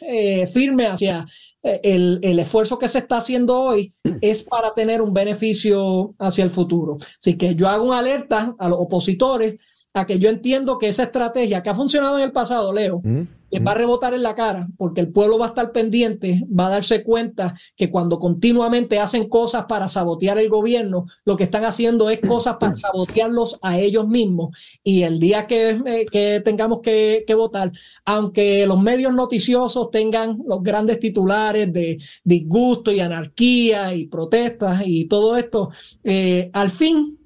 firmes 0.52 0.88
hacia 0.88 1.26
el, 1.62 2.20
el, 2.22 2.38
esfuerzo 2.38 2.78
que 2.78 2.88
se 2.88 2.98
está 2.98 3.16
haciendo 3.16 3.60
hoy 3.60 3.92
es 4.20 4.44
para 4.44 4.72
tener 4.72 5.02
un 5.02 5.12
beneficio 5.12 6.14
hacia 6.18 6.44
el 6.44 6.50
futuro. 6.50 6.98
Así 7.20 7.36
que 7.36 7.56
yo 7.56 7.68
hago 7.68 7.86
una 7.86 7.98
alerta 7.98 8.54
a 8.56 8.68
los 8.68 8.78
opositores 8.78 9.56
a 9.92 10.06
que 10.06 10.20
yo 10.20 10.30
entiendo 10.30 10.78
que 10.78 10.88
esa 10.88 11.02
estrategia 11.02 11.62
que 11.62 11.70
ha 11.70 11.74
funcionado 11.74 12.18
en 12.18 12.24
el 12.24 12.32
pasado, 12.32 12.72
Leo, 12.72 13.02
que 13.50 13.60
va 13.60 13.72
a 13.72 13.74
rebotar 13.74 14.14
en 14.14 14.22
la 14.22 14.34
cara, 14.34 14.68
porque 14.76 15.00
el 15.00 15.08
pueblo 15.08 15.38
va 15.38 15.46
a 15.46 15.48
estar 15.48 15.72
pendiente, 15.72 16.44
va 16.48 16.66
a 16.66 16.70
darse 16.70 17.02
cuenta 17.02 17.54
que 17.76 17.90
cuando 17.90 18.18
continuamente 18.18 18.98
hacen 18.98 19.28
cosas 19.28 19.66
para 19.66 19.88
sabotear 19.88 20.38
el 20.38 20.48
gobierno, 20.48 21.06
lo 21.24 21.36
que 21.36 21.44
están 21.44 21.64
haciendo 21.64 22.10
es 22.10 22.20
cosas 22.20 22.56
para 22.56 22.76
sabotearlos 22.76 23.58
a 23.62 23.78
ellos 23.78 24.06
mismos. 24.08 24.56
Y 24.82 25.02
el 25.02 25.20
día 25.20 25.46
que, 25.46 25.80
eh, 25.86 26.40
tengamos 26.44 26.80
que, 26.80 27.24
votar, 27.36 27.70
aunque 28.04 28.66
los 28.66 28.80
medios 28.80 29.12
noticiosos 29.12 29.90
tengan 29.90 30.38
los 30.46 30.62
grandes 30.62 30.98
titulares 30.98 31.72
de 31.72 31.98
disgusto 32.24 32.90
y 32.90 33.00
anarquía 33.00 33.94
y 33.94 34.06
protestas 34.06 34.82
y 34.86 35.04
todo 35.04 35.36
esto, 35.36 35.70
eh, 36.02 36.50
al 36.52 36.70
fin, 36.70 37.18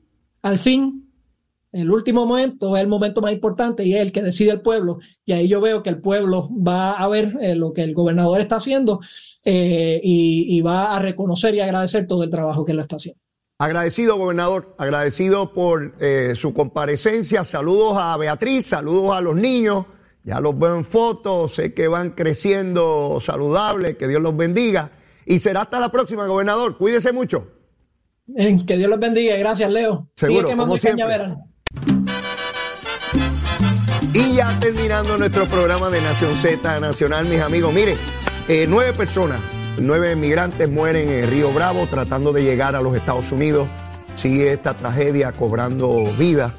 al 0.42 0.58
fin 0.58 1.09
el 1.72 1.90
último 1.90 2.26
momento 2.26 2.76
es 2.76 2.82
el 2.82 2.88
momento 2.88 3.20
más 3.20 3.32
importante 3.32 3.84
y 3.84 3.94
es 3.94 4.02
el 4.02 4.12
que 4.12 4.22
decide 4.22 4.50
el 4.50 4.60
pueblo. 4.60 4.98
Y 5.24 5.32
ahí 5.32 5.46
yo 5.46 5.60
veo 5.60 5.82
que 5.82 5.90
el 5.90 6.00
pueblo 6.00 6.50
va 6.52 6.92
a 6.92 7.06
ver 7.08 7.36
eh, 7.40 7.54
lo 7.54 7.72
que 7.72 7.82
el 7.82 7.94
gobernador 7.94 8.40
está 8.40 8.56
haciendo 8.56 9.00
eh, 9.44 10.00
y, 10.02 10.60
va 10.62 10.96
a 10.96 10.98
reconocer 10.98 11.54
y 11.54 11.60
agradecer 11.60 12.06
todo 12.06 12.24
el 12.24 12.30
trabajo 12.30 12.64
que 12.64 12.72
él 12.72 12.80
está 12.80 12.96
haciendo. 12.96 13.20
Agradecido, 13.58 14.16
gobernador, 14.16 14.74
agradecido 14.78 15.52
por 15.52 15.94
eh, 16.00 16.32
su 16.34 16.52
comparecencia. 16.52 17.44
Saludos 17.44 17.94
a 17.96 18.16
Beatriz, 18.16 18.66
saludos 18.66 19.14
a 19.14 19.20
los 19.20 19.36
niños. 19.36 19.86
Ya 20.24 20.40
los 20.40 20.58
veo 20.58 20.76
en 20.76 20.84
fotos, 20.84 21.54
sé 21.54 21.72
que 21.72 21.88
van 21.88 22.10
creciendo 22.10 23.20
saludables, 23.24 23.96
que 23.96 24.08
Dios 24.08 24.20
los 24.20 24.36
bendiga. 24.36 24.90
Y 25.24 25.38
será 25.38 25.62
hasta 25.62 25.78
la 25.78 25.90
próxima, 25.90 26.26
gobernador. 26.26 26.76
Cuídese 26.76 27.12
mucho. 27.12 27.46
que 28.36 28.76
Dios 28.76 28.90
los 28.90 28.98
bendiga. 28.98 29.36
Gracias, 29.36 29.70
Leo. 29.70 30.10
Seguro, 30.16 30.48
como 30.48 30.76
siempre. 30.76 31.36
Y 34.12 34.34
ya 34.34 34.58
terminando 34.58 35.16
nuestro 35.16 35.46
programa 35.46 35.88
de 35.88 36.00
Nación 36.00 36.34
Z 36.34 36.80
Nacional, 36.80 37.26
mis 37.26 37.38
amigos, 37.38 37.72
miren, 37.72 37.96
eh, 38.48 38.66
nueve 38.68 38.92
personas, 38.92 39.40
nueve 39.78 40.16
migrantes 40.16 40.68
mueren 40.68 41.08
en 41.08 41.30
Río 41.30 41.52
Bravo 41.52 41.86
tratando 41.86 42.32
de 42.32 42.42
llegar 42.42 42.74
a 42.74 42.80
los 42.80 42.96
Estados 42.96 43.30
Unidos. 43.30 43.68
Sigue 44.16 44.52
esta 44.52 44.76
tragedia 44.76 45.30
cobrando 45.30 46.06
vida. 46.18 46.52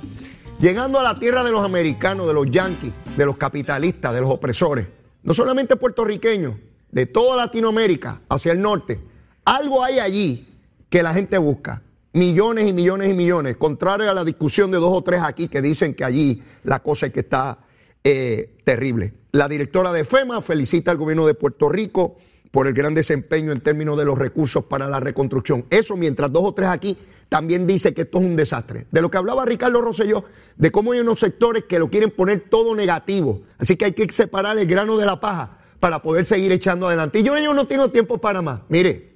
Llegando 0.61 0.97
a 0.97 1.03
la 1.03 1.15
tierra 1.15 1.43
de 1.43 1.51
los 1.51 1.65
americanos, 1.65 2.25
de 2.25 2.33
los 2.33 2.49
yanquis, 2.49 2.93
de 3.17 3.25
los 3.25 3.35
capitalistas, 3.35 4.13
de 4.13 4.21
los 4.21 4.29
opresores, 4.29 4.87
no 5.23 5.33
solamente 5.33 5.75
puertorriqueños, 5.75 6.55
de 6.89 7.05
toda 7.05 7.35
Latinoamérica 7.35 8.21
hacia 8.29 8.53
el 8.53 8.61
norte. 8.61 9.01
Algo 9.43 9.83
hay 9.83 9.99
allí 9.99 10.47
que 10.89 11.03
la 11.03 11.13
gente 11.13 11.37
busca 11.37 11.81
millones 12.13 12.67
y 12.67 12.73
millones 12.73 13.09
y 13.09 13.13
millones, 13.13 13.57
contrario 13.57 14.09
a 14.11 14.13
la 14.13 14.23
discusión 14.23 14.71
de 14.71 14.77
dos 14.77 14.91
o 14.91 15.03
tres 15.03 15.21
aquí 15.23 15.47
que 15.47 15.61
dicen 15.61 15.93
que 15.93 16.03
allí 16.03 16.41
la 16.63 16.79
cosa 16.79 17.07
es 17.07 17.13
que 17.13 17.21
está 17.21 17.59
eh, 18.03 18.57
terrible. 18.63 19.13
La 19.31 19.47
directora 19.47 19.93
de 19.93 20.03
FEMA 20.03 20.41
felicita 20.41 20.91
al 20.91 20.97
gobierno 20.97 21.25
de 21.25 21.33
Puerto 21.33 21.69
Rico 21.69 22.17
por 22.51 22.67
el 22.67 22.73
gran 22.73 22.93
desempeño 22.93 23.53
en 23.53 23.61
términos 23.61 23.97
de 23.97 24.03
los 24.03 24.17
recursos 24.17 24.65
para 24.65 24.89
la 24.89 24.99
reconstrucción. 24.99 25.65
Eso 25.69 25.95
mientras 25.95 26.31
dos 26.31 26.43
o 26.43 26.53
tres 26.53 26.67
aquí 26.67 26.97
también 27.29 27.65
dice 27.65 27.93
que 27.93 28.01
esto 28.01 28.19
es 28.19 28.25
un 28.25 28.35
desastre. 28.35 28.87
De 28.91 29.01
lo 29.01 29.09
que 29.09 29.17
hablaba 29.17 29.45
Ricardo 29.45 29.79
Rosselló, 29.79 30.25
de 30.57 30.69
cómo 30.69 30.91
hay 30.91 30.99
unos 30.99 31.21
sectores 31.21 31.63
que 31.63 31.79
lo 31.79 31.89
quieren 31.89 32.11
poner 32.11 32.41
todo 32.41 32.75
negativo. 32.75 33.43
Así 33.57 33.77
que 33.77 33.85
hay 33.85 33.93
que 33.93 34.09
separar 34.09 34.57
el 34.57 34.67
grano 34.67 34.97
de 34.97 35.05
la 35.05 35.21
paja 35.21 35.59
para 35.79 36.01
poder 36.01 36.25
seguir 36.25 36.51
echando 36.51 36.87
adelante. 36.87 37.19
Y 37.19 37.23
yo, 37.23 37.37
yo 37.37 37.53
no 37.53 37.67
tengo 37.67 37.89
tiempo 37.89 38.17
para 38.17 38.41
más. 38.41 38.61
Mire, 38.67 39.13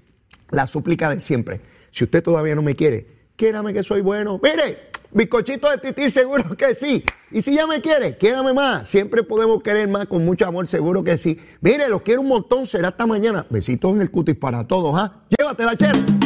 la 0.51 0.65
súplica 0.65 1.09
de 1.09 1.19
siempre 1.19 1.74
si 1.95 2.03
usted 2.03 2.21
todavía 2.21 2.55
no 2.55 2.61
me 2.61 2.75
quiere, 2.75 3.07
quiérame 3.37 3.73
que 3.73 3.81
soy 3.81 4.01
bueno. 4.01 4.37
Mire, 4.43 4.89
bizcochito 5.11 5.69
de 5.69 5.77
tití, 5.77 6.09
seguro 6.09 6.57
que 6.57 6.75
sí. 6.75 7.05
Y 7.31 7.41
si 7.41 7.55
ya 7.55 7.65
me 7.67 7.79
quiere, 7.79 8.17
quiérame 8.17 8.53
más. 8.53 8.85
Siempre 8.85 9.23
podemos 9.23 9.63
querer 9.63 9.87
más 9.87 10.05
con 10.07 10.25
mucho 10.25 10.45
amor, 10.45 10.67
seguro 10.67 11.05
que 11.05 11.17
sí. 11.17 11.39
Mire, 11.61 11.87
los 11.87 12.01
quiero 12.01 12.19
un 12.19 12.27
montón. 12.27 12.67
Será 12.67 12.89
hasta 12.89 13.07
mañana. 13.07 13.45
Besitos 13.49 13.95
en 13.95 14.01
el 14.01 14.11
cutis 14.11 14.35
para 14.35 14.67
todos, 14.67 14.93
¿ah? 14.99 15.23
Llévatela, 15.29 15.77
chero. 15.77 16.24